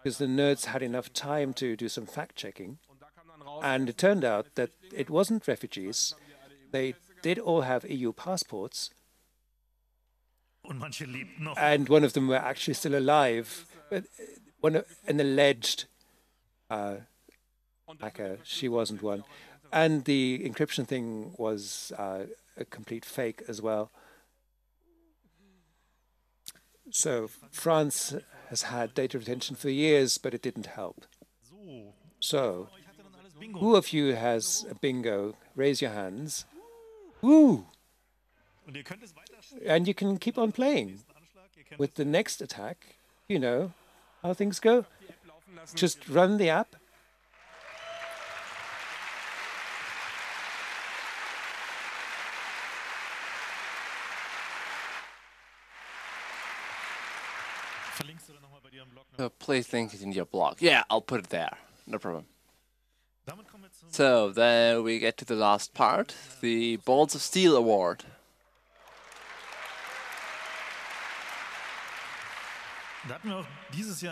because 0.02 0.18
the 0.18 0.26
nerds 0.26 0.64
had 0.64 0.82
enough 0.82 1.12
time 1.12 1.52
to 1.54 1.76
do 1.76 1.88
some 1.88 2.06
fact 2.06 2.34
checking. 2.34 2.78
And 3.62 3.88
it 3.88 3.98
turned 3.98 4.24
out 4.24 4.46
that 4.56 4.70
it 4.92 5.08
wasn't 5.08 5.46
refugees. 5.46 6.14
They 6.72 6.94
did 7.22 7.38
all 7.38 7.60
have 7.60 7.88
EU 7.88 8.12
passports. 8.12 8.90
And 11.56 11.88
one 11.88 12.02
of 12.02 12.14
them 12.14 12.26
were 12.26 12.36
actually 12.36 12.74
still 12.74 12.96
alive. 12.96 13.66
But 13.90 14.04
one, 14.60 14.82
an 15.06 15.20
alleged 15.20 15.84
uh, 16.70 16.96
hacker, 18.00 18.38
she 18.42 18.68
wasn't 18.68 19.02
one. 19.02 19.22
And 19.72 20.04
the 20.04 20.42
encryption 20.44 20.86
thing 20.86 21.34
was 21.38 21.92
uh, 21.98 22.24
a 22.56 22.64
complete 22.64 23.04
fake 23.04 23.42
as 23.48 23.62
well. 23.62 23.90
So 26.90 27.30
France 27.50 28.14
has 28.50 28.62
had 28.62 28.92
data 28.92 29.18
retention 29.18 29.56
for 29.56 29.70
years, 29.70 30.18
but 30.18 30.34
it 30.34 30.42
didn't 30.42 30.66
help. 30.66 31.06
So, 32.20 32.68
who 33.58 33.74
of 33.74 33.92
you 33.92 34.14
has 34.14 34.66
a 34.70 34.74
bingo? 34.74 35.34
Raise 35.56 35.80
your 35.80 35.90
hands. 35.90 36.44
Woo! 37.22 37.66
And 39.64 39.88
you 39.88 39.94
can 39.94 40.18
keep 40.18 40.38
on 40.38 40.52
playing. 40.52 41.00
With 41.78 41.94
the 41.94 42.04
next 42.04 42.42
attack, 42.42 42.96
you 43.26 43.38
know 43.38 43.72
how 44.22 44.34
things 44.34 44.60
go. 44.60 44.84
Just 45.74 46.08
run 46.08 46.36
the 46.36 46.50
app. 46.50 46.76
So 59.16 59.28
please 59.28 59.72
link 59.72 59.94
it 59.94 60.02
in 60.02 60.12
your 60.12 60.24
blog. 60.24 60.60
Yeah, 60.60 60.84
I'll 60.90 61.00
put 61.00 61.20
it 61.20 61.30
there. 61.30 61.56
No 61.86 61.98
problem. 61.98 62.26
So 63.90 64.30
then 64.30 64.82
we 64.82 64.98
get 64.98 65.16
to 65.18 65.24
the 65.24 65.34
last 65.34 65.74
part, 65.74 66.14
the 66.40 66.76
Balls 66.78 67.14
of 67.14 67.22
Steel 67.22 67.56
Award. 67.56 68.04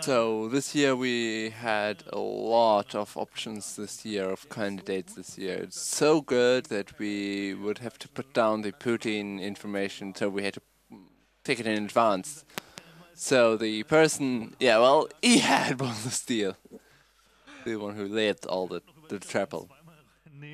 So 0.01 0.49
this 0.49 0.75
year 0.75 0.95
we 0.95 1.49
had 1.49 2.03
a 2.11 2.19
lot 2.19 2.93
of 2.93 3.15
options 3.15 3.77
this 3.77 4.05
year 4.05 4.29
of 4.29 4.49
candidates 4.49 5.13
this 5.13 5.37
year. 5.37 5.55
It's 5.63 5.79
so 5.79 6.19
good 6.21 6.65
that 6.65 6.99
we 6.99 7.53
would 7.53 7.77
have 7.79 7.97
to 7.99 8.09
put 8.09 8.33
down 8.33 8.61
the 8.61 8.73
Putin 8.73 9.41
information, 9.41 10.13
so 10.13 10.29
we 10.29 10.43
had 10.43 10.55
to 10.55 10.61
take 11.43 11.59
it 11.59 11.67
in 11.67 11.85
advance. 11.85 12.43
So 13.13 13.57
the 13.57 13.83
person, 13.83 14.55
yeah, 14.59 14.79
well, 14.79 15.07
he 15.21 15.39
had 15.39 15.77
Balls 15.77 16.05
of 16.05 16.13
Steel, 16.13 16.55
the 17.65 17.75
one 17.75 17.95
who 17.95 18.07
led 18.07 18.45
all 18.45 18.67
the 18.67 18.81
the 19.09 19.19
triple. 19.19 19.69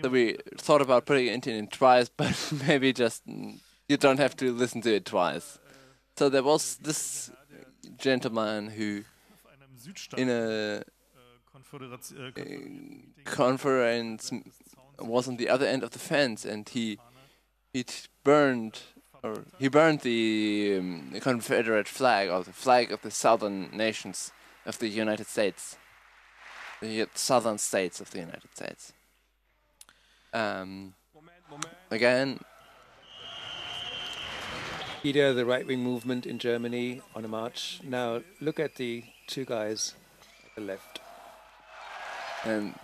So 0.01 0.09
we 0.09 0.37
thought 0.57 0.81
about 0.81 1.05
putting 1.05 1.27
it 1.27 1.47
in 1.47 1.67
twice, 1.67 2.09
but 2.17 2.35
maybe 2.67 2.93
just 2.93 3.25
mm, 3.27 3.59
you 3.87 3.97
don't 3.97 4.19
have 4.19 4.35
to 4.37 4.51
listen 4.51 4.81
to 4.81 4.93
it 4.93 5.05
twice. 5.05 5.59
So 6.17 6.29
there 6.29 6.43
was 6.43 6.77
this 6.77 7.31
gentleman 7.97 8.67
who, 8.67 9.03
in 10.17 10.29
a 10.29 10.83
uh, 10.83 12.29
conference, 13.25 14.31
was 14.99 15.27
on 15.27 15.37
the 15.37 15.49
other 15.49 15.65
end 15.65 15.83
of 15.83 15.91
the 15.91 15.99
fence, 15.99 16.43
and 16.45 16.67
he 16.67 16.97
he 17.73 17.85
burned 18.23 18.79
or 19.23 19.43
he 19.59 19.67
burned 19.67 20.01
the, 20.01 20.77
um, 20.79 21.09
the 21.11 21.19
Confederate 21.19 21.87
flag 21.87 22.29
or 22.29 22.43
the 22.43 22.53
flag 22.53 22.91
of 22.91 23.01
the 23.01 23.11
southern 23.11 23.69
nations 23.71 24.31
of 24.65 24.79
the 24.79 24.87
United 24.87 25.27
States 25.27 25.77
the 26.81 27.07
southern 27.13 27.57
states 27.57 27.99
of 27.99 28.11
the 28.11 28.19
United 28.19 28.49
States. 28.53 28.93
Um, 30.33 30.93
again, 31.89 32.39
Peter, 35.01 35.33
the 35.33 35.45
right 35.45 35.65
wing 35.65 35.83
movement 35.83 36.25
in 36.25 36.37
Germany 36.37 37.01
on 37.15 37.25
a 37.25 37.27
march. 37.27 37.79
Now 37.83 38.21
look 38.41 38.59
at 38.59 38.75
the 38.75 39.03
two 39.27 39.45
guys 39.45 39.95
at 40.45 40.55
the 40.55 40.61
left. 40.61 40.99
And 42.43 42.75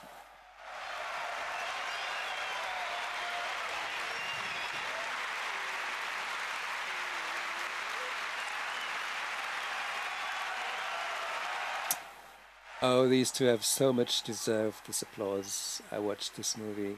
Oh, 12.85 13.07
these 13.07 13.31
two 13.31 13.45
have 13.45 13.63
so 13.63 13.93
much 13.93 14.23
deserved 14.23 14.87
this 14.87 15.01
applause. 15.01 15.81
I 15.89 15.99
watched 15.99 16.35
this 16.35 16.57
movie 16.57 16.97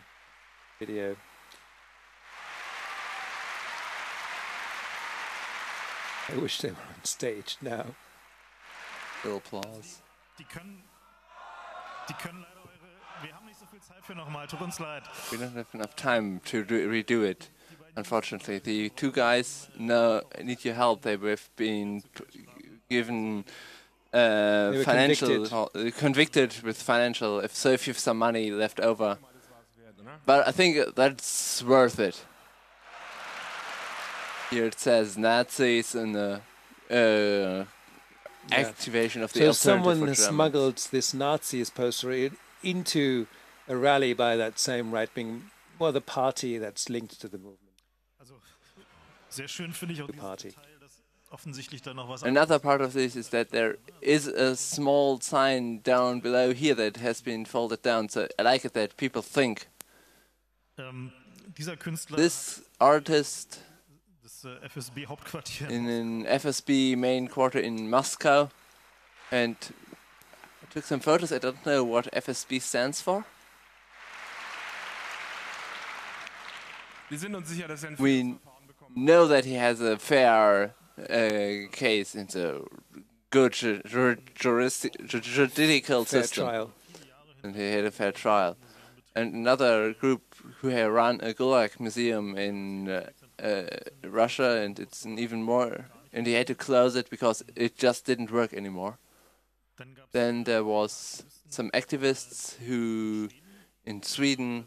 video. 0.79 1.15
I 6.27 6.37
wish 6.37 6.57
they 6.57 6.69
were 6.69 6.75
on 6.75 7.03
stage 7.03 7.57
now. 7.61 7.85
Full 9.21 9.37
applause. 9.37 10.01
We 15.31 15.37
don't 15.37 15.55
have 15.55 15.67
enough 15.71 15.95
time 15.95 16.41
to 16.45 16.65
redo 16.65 17.23
it. 17.23 17.49
Unfortunately, 17.95 18.57
the 18.57 18.89
two 18.89 19.11
guys 19.11 19.69
no, 19.77 20.23
need 20.43 20.65
your 20.65 20.73
help. 20.73 21.03
They've 21.03 21.49
been 21.55 22.01
given 22.89 23.45
uh, 24.15 24.83
financial 24.83 25.27
convicted. 25.27 25.53
Uh, 25.53 25.91
convicted. 25.97 26.61
with 26.63 26.81
financial. 26.81 27.39
If 27.39 27.55
so, 27.55 27.71
if 27.71 27.87
you 27.87 27.91
have 27.91 27.99
some 27.99 28.17
money 28.17 28.51
left 28.51 28.79
over, 28.79 29.17
but 30.25 30.47
I 30.47 30.51
think 30.51 30.95
that's 30.95 31.63
worth 31.63 31.99
it. 31.99 32.23
Here 34.49 34.65
it 34.65 34.79
says 34.79 35.17
Nazis 35.17 35.95
and 35.95 36.15
the 36.15 36.41
uh, 36.89 36.93
yeah. 36.93 37.65
activation 38.51 39.21
of 39.21 39.33
the. 39.33 39.39
So 39.39 39.51
someone 39.51 40.15
smuggled 40.15 40.77
this 40.91 41.13
Nazis 41.13 41.69
poster 41.69 42.29
into 42.63 43.27
a 43.67 43.75
rally 43.75 44.13
by 44.13 44.35
that 44.35 44.59
same 44.59 44.91
right-wing, 44.91 45.49
well, 45.79 45.91
the 45.91 46.01
party 46.01 46.57
that's 46.57 46.89
linked 46.89 47.19
to 47.21 47.27
the 47.27 47.37
movement. 47.37 47.59
the 50.07 50.13
party. 50.13 50.55
Another 52.23 52.59
part 52.59 52.81
of 52.81 52.93
this 52.93 53.15
is 53.15 53.29
that 53.29 53.51
there 53.51 53.77
is 54.01 54.27
a 54.27 54.55
small 54.55 55.19
sign 55.19 55.79
down 55.79 56.19
below 56.19 56.53
here 56.53 56.75
that 56.75 56.97
has 56.97 57.21
been 57.21 57.45
folded 57.45 57.81
down. 57.81 58.09
So 58.09 58.27
I 58.39 58.43
like 58.43 58.65
it 58.65 58.73
that 58.73 58.97
people 58.97 59.21
think. 59.21 59.67
Um, 60.77 61.11
this 62.15 62.61
artist 62.79 63.59
äh, 64.43 65.69
in 65.69 65.87
an 65.87 66.25
FSB 66.25 66.97
main 66.97 67.27
quarter 67.27 67.59
in 67.59 67.89
Moscow, 67.89 68.49
and 69.31 69.55
I 70.61 70.73
took 70.73 70.83
some 70.83 70.99
photos. 70.99 71.31
I 71.31 71.39
don't 71.39 71.65
know 71.65 71.83
what 71.83 72.11
FSB 72.11 72.61
stands 72.61 73.01
for. 73.01 73.25
We 77.99 78.37
know 78.95 79.27
that 79.27 79.45
he 79.45 79.53
has 79.53 79.79
a 79.81 79.97
fair 79.97 80.73
uh, 80.97 81.67
case 81.71 82.15
in 82.15 82.27
the 82.27 82.63
good 83.29 83.53
ju 83.53 83.81
ju 83.83 84.15
juridical 85.19 86.05
Fair 86.05 86.21
system. 86.23 86.45
trial. 86.45 86.71
and 87.43 87.55
he 87.55 87.71
had 87.71 87.85
a 87.85 87.91
fair 87.91 88.11
trial. 88.11 88.55
And 89.15 89.33
another 89.33 89.93
group 89.93 90.21
who 90.61 90.69
had 90.69 90.89
run 90.89 91.19
a 91.21 91.33
Gulag 91.33 91.79
museum 91.79 92.37
in 92.37 92.89
uh, 92.89 93.09
uh, 93.41 93.63
Russia, 94.03 94.61
and 94.63 94.79
it's 94.79 95.05
an 95.05 95.17
even 95.19 95.41
more, 95.43 95.85
and 96.13 96.27
he 96.27 96.33
had 96.33 96.47
to 96.47 96.55
close 96.55 96.95
it 96.95 97.09
because 97.09 97.43
it 97.55 97.77
just 97.77 98.05
didn't 98.05 98.31
work 98.31 98.53
anymore. 98.53 98.97
Then 100.11 100.43
there 100.43 100.63
was 100.63 101.23
some 101.49 101.69
activists 101.71 102.55
who, 102.67 103.29
in 103.85 104.01
Sweden, 104.03 104.65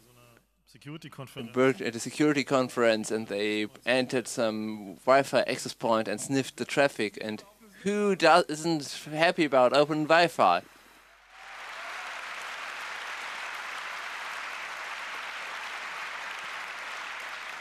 Security 0.79 1.09
conference. 1.09 1.53
worked 1.57 1.81
at 1.81 1.93
a 1.93 1.99
security 1.99 2.45
conference 2.45 3.11
and 3.11 3.27
they 3.27 3.67
entered 3.85 4.29
some 4.29 4.95
Wi-Fi 5.05 5.41
access 5.41 5.73
point 5.73 6.07
and 6.07 6.21
sniffed 6.21 6.55
the 6.55 6.63
traffic. 6.63 7.17
And 7.19 7.43
who 7.83 8.15
does, 8.15 8.45
isn't 8.45 9.11
happy 9.11 9.43
about 9.43 9.73
open 9.73 10.05
Wi-Fi? 10.05 10.61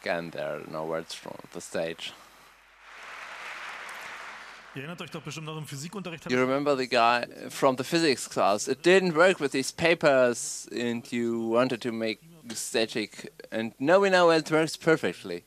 erinnert 4.75 5.01
euch 5.01 5.11
doch 5.11 5.23
bestimmt 5.23 5.47
from 5.47 5.55
the 5.57 5.61
stage. 5.61 6.29
You 6.29 6.39
remember 6.39 6.75
the 6.75 6.87
guy 6.87 7.25
from 7.49 7.77
the 7.77 7.83
physics 7.83 8.27
class? 8.27 8.67
It 8.67 8.83
didn't 8.83 9.15
work 9.15 9.39
with 9.39 9.53
these 9.53 9.71
papers, 9.71 10.67
and 10.71 11.09
you 11.11 11.47
wanted 11.47 11.81
to 11.81 11.91
make 11.91 12.19
static. 12.53 13.31
And 13.51 13.73
now 13.79 13.99
we 13.99 14.09
know 14.09 14.31
it 14.31 14.51
works 14.51 14.75
perfectly. 14.75 15.45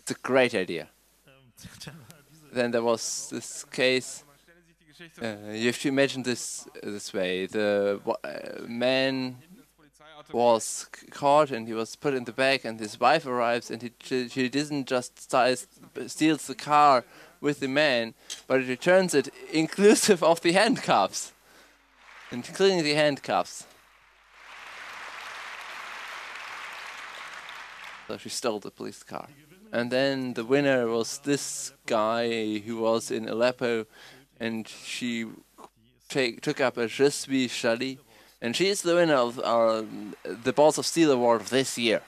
It's 0.00 0.10
a 0.10 0.20
great 0.20 0.54
idea. 0.54 0.88
Then 2.52 2.72
there 2.72 2.82
was 2.82 3.28
this 3.30 3.64
case. 3.64 4.24
Uh, 5.22 5.52
you 5.52 5.66
have 5.66 5.78
to 5.78 5.88
imagine 5.88 6.22
this 6.24 6.66
this 6.82 7.12
way: 7.12 7.46
the 7.46 8.00
uh, 8.04 8.66
man 8.66 9.36
was 10.32 10.86
caught 11.10 11.50
and 11.50 11.66
he 11.66 11.74
was 11.74 11.96
put 11.96 12.14
in 12.14 12.24
the 12.24 12.32
back, 12.32 12.64
and 12.64 12.80
his 12.80 12.98
wife 12.98 13.26
arrives, 13.26 13.70
and 13.70 13.82
he 13.82 13.92
she, 14.28 14.48
doesn't 14.48 14.86
just 14.86 15.30
steals 16.06 16.46
the 16.46 16.54
car 16.54 17.04
with 17.40 17.60
the 17.60 17.68
man, 17.68 18.14
but 18.46 18.60
it 18.60 18.68
returns 18.68 19.14
it 19.14 19.28
inclusive 19.52 20.22
of 20.22 20.40
the 20.40 20.52
handcuffs, 20.52 21.32
including 22.30 22.82
the 22.82 22.94
handcuffs. 22.94 23.66
So 28.08 28.16
she 28.18 28.28
stole 28.28 28.60
the 28.60 28.70
police 28.70 29.02
car. 29.02 29.28
And 29.72 29.90
then 29.90 30.34
the 30.34 30.44
winner 30.44 30.86
was 30.86 31.18
this 31.18 31.72
guy 31.86 32.58
who 32.58 32.78
was 32.78 33.10
in 33.10 33.28
Aleppo, 33.28 33.86
and 34.38 34.66
she 34.68 35.26
take, 36.08 36.40
took 36.40 36.60
up 36.60 36.76
a 36.76 36.86
Je 36.86 37.10
suis 37.10 37.48
Charlie, 37.48 37.98
and 38.40 38.54
she 38.54 38.68
is 38.68 38.82
the 38.82 38.94
winner 38.94 39.14
of 39.14 39.40
our 39.40 39.84
the 40.22 40.52
Balls 40.52 40.78
of 40.78 40.86
Steel 40.86 41.10
Award 41.10 41.40
of 41.40 41.50
this 41.50 41.78
year. 41.78 42.02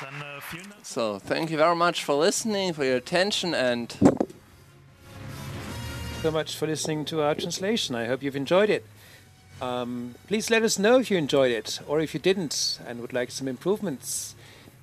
Dann 0.00 0.40
vielen 0.40 0.70
Dank. 0.70 0.84
So 0.84 1.18
thank 1.18 1.50
you 1.50 1.56
very 1.56 1.74
much 1.74 2.04
for 2.04 2.14
listening, 2.14 2.72
for 2.72 2.84
your 2.84 2.96
attention, 2.96 3.52
and 3.52 3.94
so 6.22 6.30
much 6.30 6.56
for 6.56 6.66
listening 6.66 7.04
to 7.06 7.20
our 7.20 7.34
translation. 7.34 7.94
I 7.96 8.06
hope 8.06 8.22
you've 8.22 8.36
enjoyed 8.36 8.70
it. 8.70 8.84
Um, 9.60 10.14
please 10.28 10.50
let 10.50 10.62
us 10.62 10.78
know 10.78 10.98
if 11.00 11.10
you 11.10 11.18
enjoyed 11.18 11.50
it 11.50 11.80
or 11.88 12.00
if 12.00 12.14
you 12.14 12.20
didn't 12.20 12.78
and 12.86 13.00
would 13.00 13.12
like 13.12 13.30
some 13.30 13.48
improvements. 13.48 14.36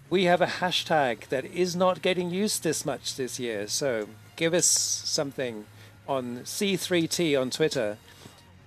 We 0.09 0.25
have 0.25 0.41
a 0.41 0.47
hashtag 0.47 1.29
that 1.29 1.45
is 1.45 1.75
not 1.75 2.01
getting 2.01 2.29
used 2.29 2.63
this 2.63 2.85
much 2.85 3.15
this 3.15 3.39
year, 3.39 3.67
so 3.67 4.07
give 4.35 4.53
us 4.53 4.65
something 4.65 5.65
on 6.07 6.39
C3T 6.39 7.39
on 7.39 7.49
Twitter. 7.49 7.97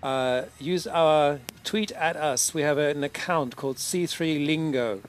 Uh, 0.02 0.44
use 0.59 0.86
our 0.86 1.40
tweet 1.62 1.93
at 1.93 2.16
us. 2.16 2.55
We 2.55 2.62
have 2.62 2.78
an 2.78 3.05
account 3.05 3.56
called 3.56 3.76
C3 3.76 4.47
Lingo. 4.47 5.02